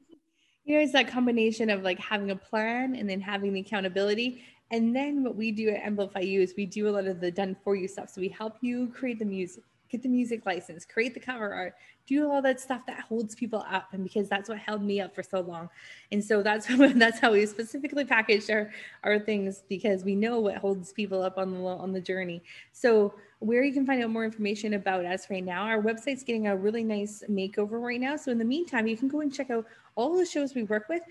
You 0.69 0.75
know 0.75 0.81
it's 0.83 0.93
that 0.93 1.07
combination 1.07 1.71
of 1.71 1.81
like 1.81 1.97
having 1.97 2.29
a 2.29 2.35
plan 2.35 2.95
and 2.95 3.09
then 3.09 3.19
having 3.19 3.53
the 3.53 3.61
accountability. 3.61 4.43
And 4.69 4.95
then 4.95 5.23
what 5.23 5.35
we 5.35 5.51
do 5.51 5.69
at 5.69 5.81
amplify 5.81 6.19
you 6.19 6.41
is 6.41 6.53
we 6.55 6.67
do 6.67 6.87
a 6.87 6.91
lot 6.91 7.07
of 7.07 7.19
the 7.19 7.31
done 7.31 7.55
for 7.63 7.75
you 7.75 7.87
stuff. 7.87 8.11
So 8.11 8.21
we 8.21 8.29
help 8.29 8.57
you 8.61 8.89
create 8.89 9.17
the 9.17 9.25
music 9.25 9.63
get 9.89 10.01
the 10.01 10.09
music 10.09 10.45
license, 10.45 10.85
create 10.85 11.13
the 11.13 11.19
cover 11.19 11.53
art, 11.53 11.73
do 12.05 12.29
all 12.29 12.41
that 12.41 12.59
stuff 12.59 12.81
that 12.87 13.01
holds 13.01 13.35
people 13.35 13.65
up. 13.69 13.89
And 13.93 14.03
because 14.03 14.29
that's 14.29 14.49
what 14.49 14.57
held 14.57 14.81
me 14.81 15.01
up 15.01 15.13
for 15.13 15.23
so 15.23 15.41
long. 15.41 15.69
And 16.11 16.23
so 16.23 16.41
that's 16.41 16.67
that's 16.95 17.19
how 17.19 17.33
we 17.33 17.45
specifically 17.45 18.05
packaged 18.05 18.49
our, 18.49 18.71
our 19.03 19.19
things 19.19 19.63
because 19.69 20.03
we 20.03 20.15
know 20.15 20.39
what 20.39 20.57
holds 20.57 20.91
people 20.93 21.21
up 21.21 21.37
on 21.37 21.51
the 21.51 21.59
on 21.59 21.91
the 21.91 22.01
journey. 22.01 22.41
So 22.71 23.13
where 23.39 23.63
you 23.63 23.71
can 23.71 23.85
find 23.85 24.03
out 24.03 24.09
more 24.09 24.25
information 24.25 24.73
about 24.73 25.05
us 25.05 25.29
right 25.29 25.43
now, 25.43 25.63
our 25.63 25.81
website's 25.81 26.23
getting 26.23 26.47
a 26.47 26.55
really 26.55 26.83
nice 26.83 27.23
makeover 27.29 27.81
right 27.81 28.01
now. 28.01 28.15
So 28.17 28.31
in 28.31 28.37
the 28.37 28.45
meantime, 28.45 28.85
you 28.85 28.97
can 28.97 29.07
go 29.07 29.21
and 29.21 29.33
check 29.33 29.49
out 29.49 29.65
all 29.95 30.17
the 30.17 30.25
shows 30.25 30.53
we 30.53 30.63
work 30.63 30.89
with 30.89 31.01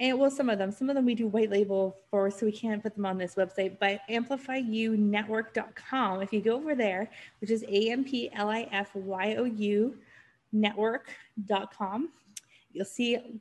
and 0.00 0.18
well 0.18 0.30
some 0.30 0.50
of 0.50 0.58
them. 0.58 0.72
Some 0.72 0.90
of 0.90 0.96
them 0.96 1.04
we 1.04 1.14
do 1.14 1.28
white 1.28 1.50
label 1.50 1.98
for 2.10 2.28
so 2.30 2.46
we 2.46 2.52
can't 2.52 2.82
put 2.82 2.96
them 2.96 3.06
on 3.06 3.18
this 3.18 3.36
website 3.36 3.78
but 3.78 4.00
amplifyounetwork.com 4.10 6.22
if 6.22 6.32
you 6.32 6.40
go 6.40 6.56
over 6.56 6.74
there 6.74 7.08
which 7.40 7.50
is 7.50 7.62
a-m-p-l-i-f-y-o-u 7.64 9.98
network.com 10.52 12.08
you'll 12.72 12.84
see 12.84 13.40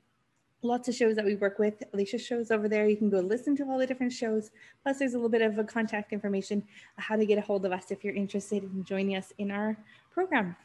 lots 0.62 0.89
of 0.89 0.95
shows 0.95 1.16
that 1.16 1.24
we 1.24 1.36
work 1.36 1.57
with. 1.57 1.82
Alicia 1.93 2.18
shows 2.18 2.51
over 2.51 2.68
there. 2.68 2.86
You 2.88 2.97
can 2.97 3.10
go 3.10 3.20
listen 3.20 3.55
to 3.57 3.64
all 3.64 3.78
the 3.78 3.88
different 3.88 4.12
shows. 4.12 4.51
Plus 4.84 4.99
there's 4.99 5.14
a 5.14 5.16
little 5.16 5.30
bit 5.30 5.41
of 5.41 5.57
a 5.57 5.64
contact 5.64 6.12
information 6.12 6.64
how 6.97 7.16
to 7.16 7.26
get 7.26 7.38
a 7.38 7.41
hold 7.41 7.66
of 7.66 7.72
us 7.72 7.91
if 7.91 8.03
you're 8.03 8.14
interested 8.14 8.64
in 8.64 8.84
joining 8.84 9.16
us 9.16 9.32
in 9.38 9.51
our 9.51 9.78
program 10.12 10.55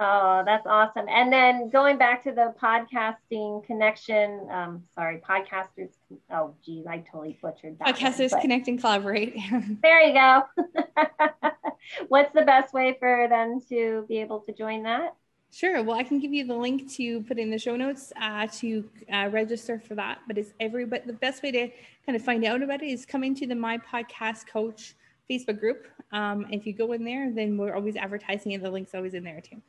Oh, 0.00 0.42
that's 0.46 0.64
awesome. 0.64 1.06
And 1.08 1.32
then 1.32 1.70
going 1.70 1.98
back 1.98 2.22
to 2.22 2.30
the 2.30 2.54
podcasting 2.62 3.64
connection, 3.64 4.46
um, 4.48 4.84
sorry, 4.94 5.18
podcasters. 5.18 5.90
Oh, 6.30 6.54
geez, 6.64 6.86
I 6.86 6.98
totally 6.98 7.36
butchered 7.42 7.78
that. 7.80 7.96
Podcasters 7.96 8.30
one, 8.30 8.40
connect 8.40 8.68
and 8.68 8.78
collaborate. 8.80 9.36
there 9.82 10.00
you 10.02 10.14
go. 10.14 10.42
What's 12.08 12.32
the 12.32 12.42
best 12.42 12.72
way 12.72 12.96
for 13.00 13.26
them 13.28 13.60
to 13.70 14.04
be 14.08 14.18
able 14.18 14.40
to 14.40 14.52
join 14.52 14.84
that? 14.84 15.16
Sure. 15.50 15.82
Well, 15.82 15.98
I 15.98 16.04
can 16.04 16.20
give 16.20 16.32
you 16.32 16.46
the 16.46 16.54
link 16.54 16.92
to 16.92 17.22
put 17.22 17.38
in 17.38 17.50
the 17.50 17.58
show 17.58 17.74
notes 17.74 18.12
uh, 18.20 18.46
to 18.58 18.88
uh, 19.12 19.30
register 19.32 19.80
for 19.80 19.96
that. 19.96 20.20
But 20.28 20.38
it's 20.38 20.52
every 20.60 20.84
but 20.84 21.08
the 21.08 21.12
best 21.14 21.42
way 21.42 21.50
to 21.50 21.68
kind 22.06 22.14
of 22.14 22.22
find 22.22 22.44
out 22.44 22.62
about 22.62 22.82
it 22.82 22.90
is 22.90 23.04
coming 23.04 23.34
to 23.36 23.48
the 23.48 23.54
My 23.56 23.78
Podcast 23.78 24.46
Coach 24.46 24.94
Facebook 25.28 25.58
group. 25.58 25.88
Um, 26.12 26.46
if 26.50 26.66
you 26.66 26.72
go 26.72 26.92
in 26.92 27.04
there, 27.04 27.32
then 27.32 27.56
we're 27.56 27.74
always 27.74 27.96
advertising 27.96 28.54
and 28.54 28.64
the 28.64 28.70
link's 28.70 28.94
always 28.94 29.14
in 29.14 29.24
there 29.24 29.40
too. 29.40 29.60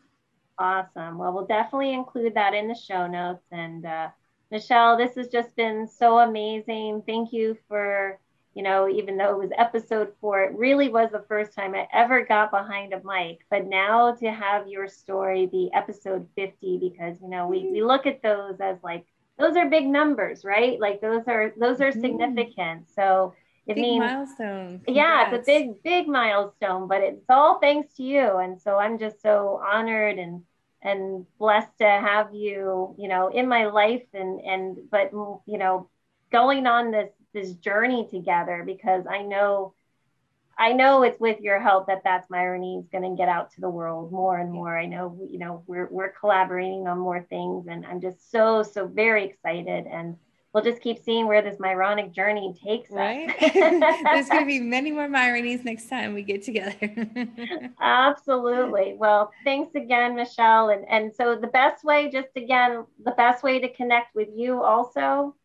Awesome. 0.59 1.17
Well, 1.17 1.33
we'll 1.33 1.47
definitely 1.47 1.93
include 1.93 2.35
that 2.35 2.53
in 2.53 2.67
the 2.67 2.75
show 2.75 3.07
notes. 3.07 3.45
And 3.51 3.85
uh, 3.85 4.09
Michelle, 4.51 4.97
this 4.97 5.15
has 5.15 5.29
just 5.29 5.55
been 5.55 5.87
so 5.87 6.19
amazing. 6.19 7.03
Thank 7.07 7.33
you 7.33 7.57
for 7.67 8.19
you 8.55 8.63
know, 8.63 8.89
even 8.89 9.15
though 9.15 9.29
it 9.31 9.37
was 9.37 9.51
episode 9.57 10.11
four, 10.19 10.43
it 10.43 10.53
really 10.53 10.89
was 10.89 11.11
the 11.11 11.23
first 11.27 11.53
time 11.53 11.75
I 11.75 11.87
ever 11.93 12.25
got 12.25 12.51
behind 12.51 12.93
a 12.93 13.01
mic. 13.03 13.39
But 13.49 13.67
now 13.67 14.15
to 14.15 14.31
have 14.31 14.67
your 14.67 14.87
story 14.87 15.45
be 15.45 15.69
episode 15.73 16.27
50, 16.35 16.77
because, 16.77 17.21
you 17.21 17.29
know, 17.29 17.47
we, 17.47 17.69
we 17.71 17.83
look 17.83 18.05
at 18.05 18.21
those 18.21 18.59
as 18.59 18.77
like, 18.83 19.05
those 19.37 19.55
are 19.55 19.69
big 19.69 19.87
numbers, 19.87 20.43
right? 20.43 20.79
Like 20.79 20.99
those 20.99 21.23
are, 21.27 21.53
those 21.57 21.79
are 21.79 21.91
mm-hmm. 21.91 22.01
significant. 22.01 22.89
So 22.93 23.33
it 23.69 23.75
big 23.75 23.81
means, 23.81 23.99
milestone. 23.99 24.81
yeah, 24.87 25.33
it's 25.33 25.47
a 25.47 25.51
big, 25.51 25.83
big 25.83 26.07
milestone, 26.07 26.87
but 26.87 27.01
it's 27.01 27.25
all 27.29 27.59
thanks 27.59 27.93
to 27.95 28.03
you. 28.03 28.37
And 28.37 28.59
so 28.61 28.77
I'm 28.77 28.99
just 28.99 29.21
so 29.21 29.61
honored 29.63 30.17
and, 30.17 30.43
and 30.81 31.25
blessed 31.37 31.77
to 31.79 31.85
have 31.85 32.33
you, 32.33 32.95
you 32.97 33.07
know, 33.07 33.29
in 33.29 33.47
my 33.47 33.67
life 33.67 34.05
and, 34.13 34.39
and, 34.41 34.77
but, 34.89 35.11
mm, 35.13 35.41
you 35.45 35.57
know, 35.57 35.89
going 36.31 36.67
on 36.67 36.91
this 36.91 37.09
this 37.33 37.53
journey 37.53 38.07
together 38.09 38.63
because 38.65 39.05
I 39.07 39.21
know 39.21 39.73
I 40.57 40.73
know 40.73 41.03
it's 41.03 41.19
with 41.19 41.39
your 41.39 41.59
help 41.59 41.87
that 41.87 42.01
that's 42.03 42.27
Myrony 42.27 42.81
is 42.81 42.89
going 42.91 43.09
to 43.09 43.15
get 43.15 43.29
out 43.29 43.51
to 43.53 43.61
the 43.61 43.69
world 43.69 44.11
more 44.11 44.37
and 44.37 44.51
more. 44.51 44.77
I 44.77 44.85
know 44.85 45.17
you 45.29 45.39
know 45.39 45.63
we're 45.67 45.87
we're 45.89 46.11
collaborating 46.11 46.87
on 46.87 46.99
more 46.99 47.25
things, 47.29 47.67
and 47.67 47.85
I'm 47.85 48.01
just 48.01 48.31
so 48.31 48.63
so 48.63 48.87
very 48.87 49.25
excited. 49.25 49.85
And 49.87 50.17
we'll 50.53 50.63
just 50.63 50.81
keep 50.81 51.03
seeing 51.03 51.27
where 51.27 51.41
this 51.41 51.57
Myronic 51.57 52.13
journey 52.13 52.55
takes 52.63 52.91
right? 52.91 53.29
us. 53.29 53.35
There's 53.53 54.29
going 54.29 54.43
to 54.43 54.47
be 54.47 54.59
many 54.59 54.91
more 54.91 55.07
Myronies 55.07 55.63
next 55.63 55.89
time 55.89 56.13
we 56.13 56.21
get 56.23 56.43
together. 56.43 56.75
Absolutely. 57.81 58.95
Well, 58.97 59.31
thanks 59.43 59.75
again, 59.75 60.15
Michelle. 60.15 60.69
And 60.69 60.85
and 60.89 61.13
so 61.15 61.35
the 61.35 61.47
best 61.47 61.83
way, 61.83 62.09
just 62.09 62.29
again, 62.35 62.85
the 63.03 63.11
best 63.11 63.43
way 63.43 63.59
to 63.59 63.71
connect 63.73 64.15
with 64.15 64.29
you 64.35 64.63
also 64.63 65.35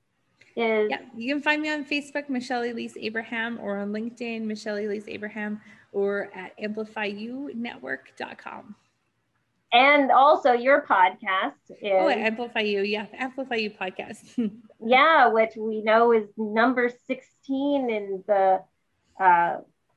is 0.57 0.88
yeah, 0.90 1.00
you 1.16 1.34
can 1.34 1.42
find 1.42 1.61
me 1.61 1.68
on 1.70 1.84
Facebook, 1.84 2.28
Michelle 2.28 2.62
Elise 2.62 2.96
Abraham, 2.98 3.59
or 3.61 3.78
on 3.78 3.90
LinkedIn, 3.92 4.42
Michelle 4.42 4.76
Elise 4.76 5.09
Abraham, 5.09 5.61
or 5.92 6.30
at 6.34 6.57
amplifyounetwork.com. 6.59 8.76
And 9.75 10.12
also 10.12 10.53
your 10.53 10.87
podcast 10.89 11.53
is 11.68 11.93
Oh, 11.93 12.09
Amplify 12.09 12.61
You, 12.61 12.83
yeah, 12.83 13.07
Amplify 13.12 13.57
You 13.57 13.70
podcast. 13.70 14.53
yeah, 14.85 15.29
which 15.29 15.57
we 15.57 15.83
know 15.83 16.12
is 16.12 16.29
number 16.37 16.91
16 17.07 17.91
in 17.91 18.25
the 18.27 18.62
uh 19.20 19.57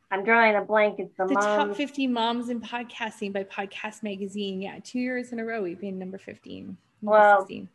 I'm 0.09 0.23
drawing 0.23 0.55
a 0.55 0.61
blank. 0.61 0.99
It's 0.99 1.15
the, 1.17 1.25
the 1.27 1.35
top 1.35 1.75
50 1.75 2.07
moms 2.07 2.49
in 2.49 2.61
podcasting 2.61 3.33
by 3.33 3.43
Podcast 3.43 4.03
Magazine. 4.03 4.61
Yeah, 4.61 4.79
two 4.83 4.99
years 4.99 5.31
in 5.31 5.39
a 5.39 5.45
row 5.45 5.61
we've 5.61 5.79
been 5.79 5.99
number 5.99 6.17
15. 6.17 6.65
Number 6.65 6.77
well, 7.01 7.41
16 7.41 7.69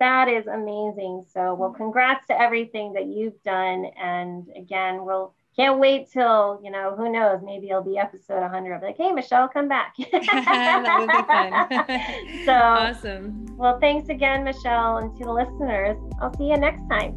that 0.00 0.28
is 0.28 0.46
amazing. 0.46 1.26
So, 1.32 1.54
well, 1.54 1.70
congrats 1.70 2.26
to 2.28 2.40
everything 2.40 2.94
that 2.94 3.06
you've 3.06 3.40
done. 3.44 3.84
And 4.02 4.48
again, 4.56 5.04
we'll 5.04 5.34
can't 5.60 5.78
wait 5.78 6.10
till, 6.10 6.58
you 6.64 6.70
know, 6.70 6.94
who 6.96 7.12
knows, 7.12 7.40
maybe 7.44 7.68
it'll 7.68 7.82
be 7.82 7.98
episode 7.98 8.40
100. 8.40 8.72
I'll 8.72 8.80
be 8.80 8.86
like, 8.86 8.96
hey, 8.96 9.12
Michelle, 9.12 9.46
come 9.46 9.68
back. 9.68 9.94
that 10.12 10.96
would 10.98 11.06
be 11.06 11.92
fun. 11.92 12.44
so, 12.46 12.52
awesome. 12.52 13.56
Well, 13.58 13.78
thanks 13.78 14.08
again, 14.08 14.42
Michelle. 14.42 14.96
And 14.96 15.14
to 15.18 15.24
the 15.24 15.32
listeners, 15.32 15.98
I'll 16.22 16.34
see 16.38 16.48
you 16.48 16.56
next 16.56 16.80
time. 16.88 17.12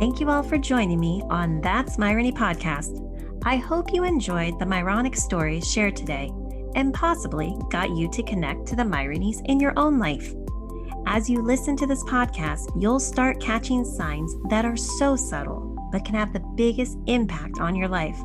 Thank 0.00 0.20
you 0.20 0.30
all 0.30 0.42
for 0.42 0.56
joining 0.56 0.98
me 0.98 1.22
on 1.28 1.60
That's 1.60 1.98
Myrony 1.98 2.32
podcast. 2.32 3.04
I 3.44 3.56
hope 3.56 3.92
you 3.92 4.04
enjoyed 4.04 4.58
the 4.58 4.64
Myronic 4.64 5.16
stories 5.16 5.70
shared 5.70 5.96
today 5.96 6.32
and 6.76 6.94
possibly 6.94 7.54
got 7.70 7.90
you 7.90 8.10
to 8.12 8.22
connect 8.22 8.66
to 8.68 8.76
the 8.76 8.84
Myronies 8.84 9.42
in 9.44 9.60
your 9.60 9.74
own 9.76 9.98
life. 9.98 10.32
As 11.10 11.30
you 11.30 11.40
listen 11.40 11.74
to 11.78 11.86
this 11.86 12.04
podcast, 12.04 12.70
you'll 12.78 13.00
start 13.00 13.40
catching 13.40 13.82
signs 13.82 14.36
that 14.50 14.66
are 14.66 14.76
so 14.76 15.16
subtle 15.16 15.74
but 15.90 16.04
can 16.04 16.14
have 16.14 16.34
the 16.34 16.44
biggest 16.54 16.98
impact 17.06 17.60
on 17.60 17.74
your 17.74 17.88
life. 17.88 18.20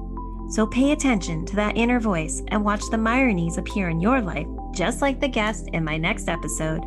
So 0.49 0.67
pay 0.67 0.91
attention 0.91 1.45
to 1.45 1.55
that 1.55 1.77
inner 1.77 2.01
voice 2.01 2.43
and 2.49 2.61
watch 2.61 2.81
the 2.91 2.97
Myronies 2.97 3.57
appear 3.57 3.88
in 3.88 4.01
your 4.01 4.19
life, 4.19 4.47
just 4.73 5.01
like 5.01 5.21
the 5.21 5.29
guest 5.29 5.69
in 5.71 5.86
my 5.86 5.95
next 5.95 6.27
episode. 6.27 6.81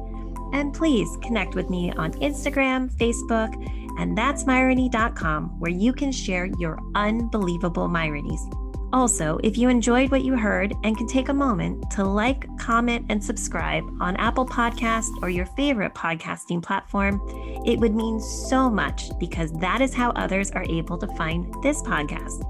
And 0.52 0.74
please 0.74 1.08
connect 1.22 1.54
with 1.54 1.70
me 1.70 1.92
on 1.92 2.12
Instagram, 2.12 2.92
Facebook, 2.98 3.54
and 3.98 4.16
that's 4.16 4.44
Myrony.com, 4.44 5.58
where 5.58 5.70
you 5.70 5.94
can 5.94 6.12
share 6.12 6.44
your 6.58 6.78
unbelievable 6.94 7.88
Myronies. 7.88 8.65
Also, 8.92 9.38
if 9.42 9.58
you 9.58 9.68
enjoyed 9.68 10.10
what 10.10 10.22
you 10.22 10.36
heard 10.36 10.72
and 10.84 10.96
can 10.96 11.06
take 11.06 11.28
a 11.28 11.34
moment 11.34 11.90
to 11.90 12.04
like, 12.04 12.46
comment, 12.58 13.04
and 13.08 13.22
subscribe 13.22 13.84
on 14.00 14.16
Apple 14.16 14.46
Podcast 14.46 15.08
or 15.22 15.28
your 15.28 15.46
favorite 15.46 15.92
podcasting 15.94 16.62
platform, 16.62 17.20
it 17.66 17.78
would 17.78 17.94
mean 17.94 18.20
so 18.20 18.70
much 18.70 19.10
because 19.18 19.52
that 19.54 19.80
is 19.80 19.92
how 19.92 20.10
others 20.10 20.50
are 20.52 20.64
able 20.68 20.96
to 20.98 21.08
find 21.16 21.52
this 21.62 21.82
podcast. 21.82 22.44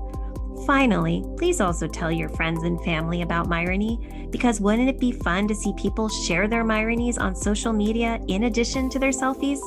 Finally, 0.67 1.25
please 1.39 1.61
also 1.61 1.87
tell 1.87 2.13
your 2.13 2.29
friends 2.31 2.65
and 2.65 2.83
family 2.83 3.23
about 3.23 3.49
Myrony 3.49 4.31
because 4.31 4.61
wouldn't 4.61 4.89
it 4.89 5.01
be 5.01 5.13
fun 5.13 5.49
to 5.49 5.55
see 5.55 5.73
people 5.77 6.09
share 6.09 6.49
their 6.49 6.65
Myronies 6.65 7.19
on 7.19 7.35
social 7.35 7.73
media 7.73 8.21
in 8.29 8.45
addition 8.45 8.91
to 8.91 8.99
their 8.99 9.11
selfies? 9.11 9.61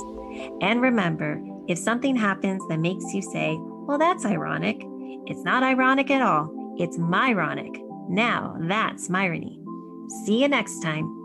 And 0.61 0.81
remember, 0.81 1.41
if 1.67 1.77
something 1.77 2.15
happens 2.15 2.61
that 2.67 2.79
makes 2.79 3.13
you 3.13 3.21
say, 3.21 3.57
well, 3.59 3.97
that's 3.97 4.25
ironic, 4.25 4.83
it's 5.25 5.43
not 5.43 5.63
ironic 5.63 6.11
at 6.11 6.21
all. 6.21 6.58
It's 6.79 6.97
Myronic. 6.97 7.77
Now 8.07 8.55
that's 8.61 9.09
Myrony. 9.09 9.61
See 10.23 10.41
you 10.41 10.47
next 10.47 10.79
time. 10.79 11.18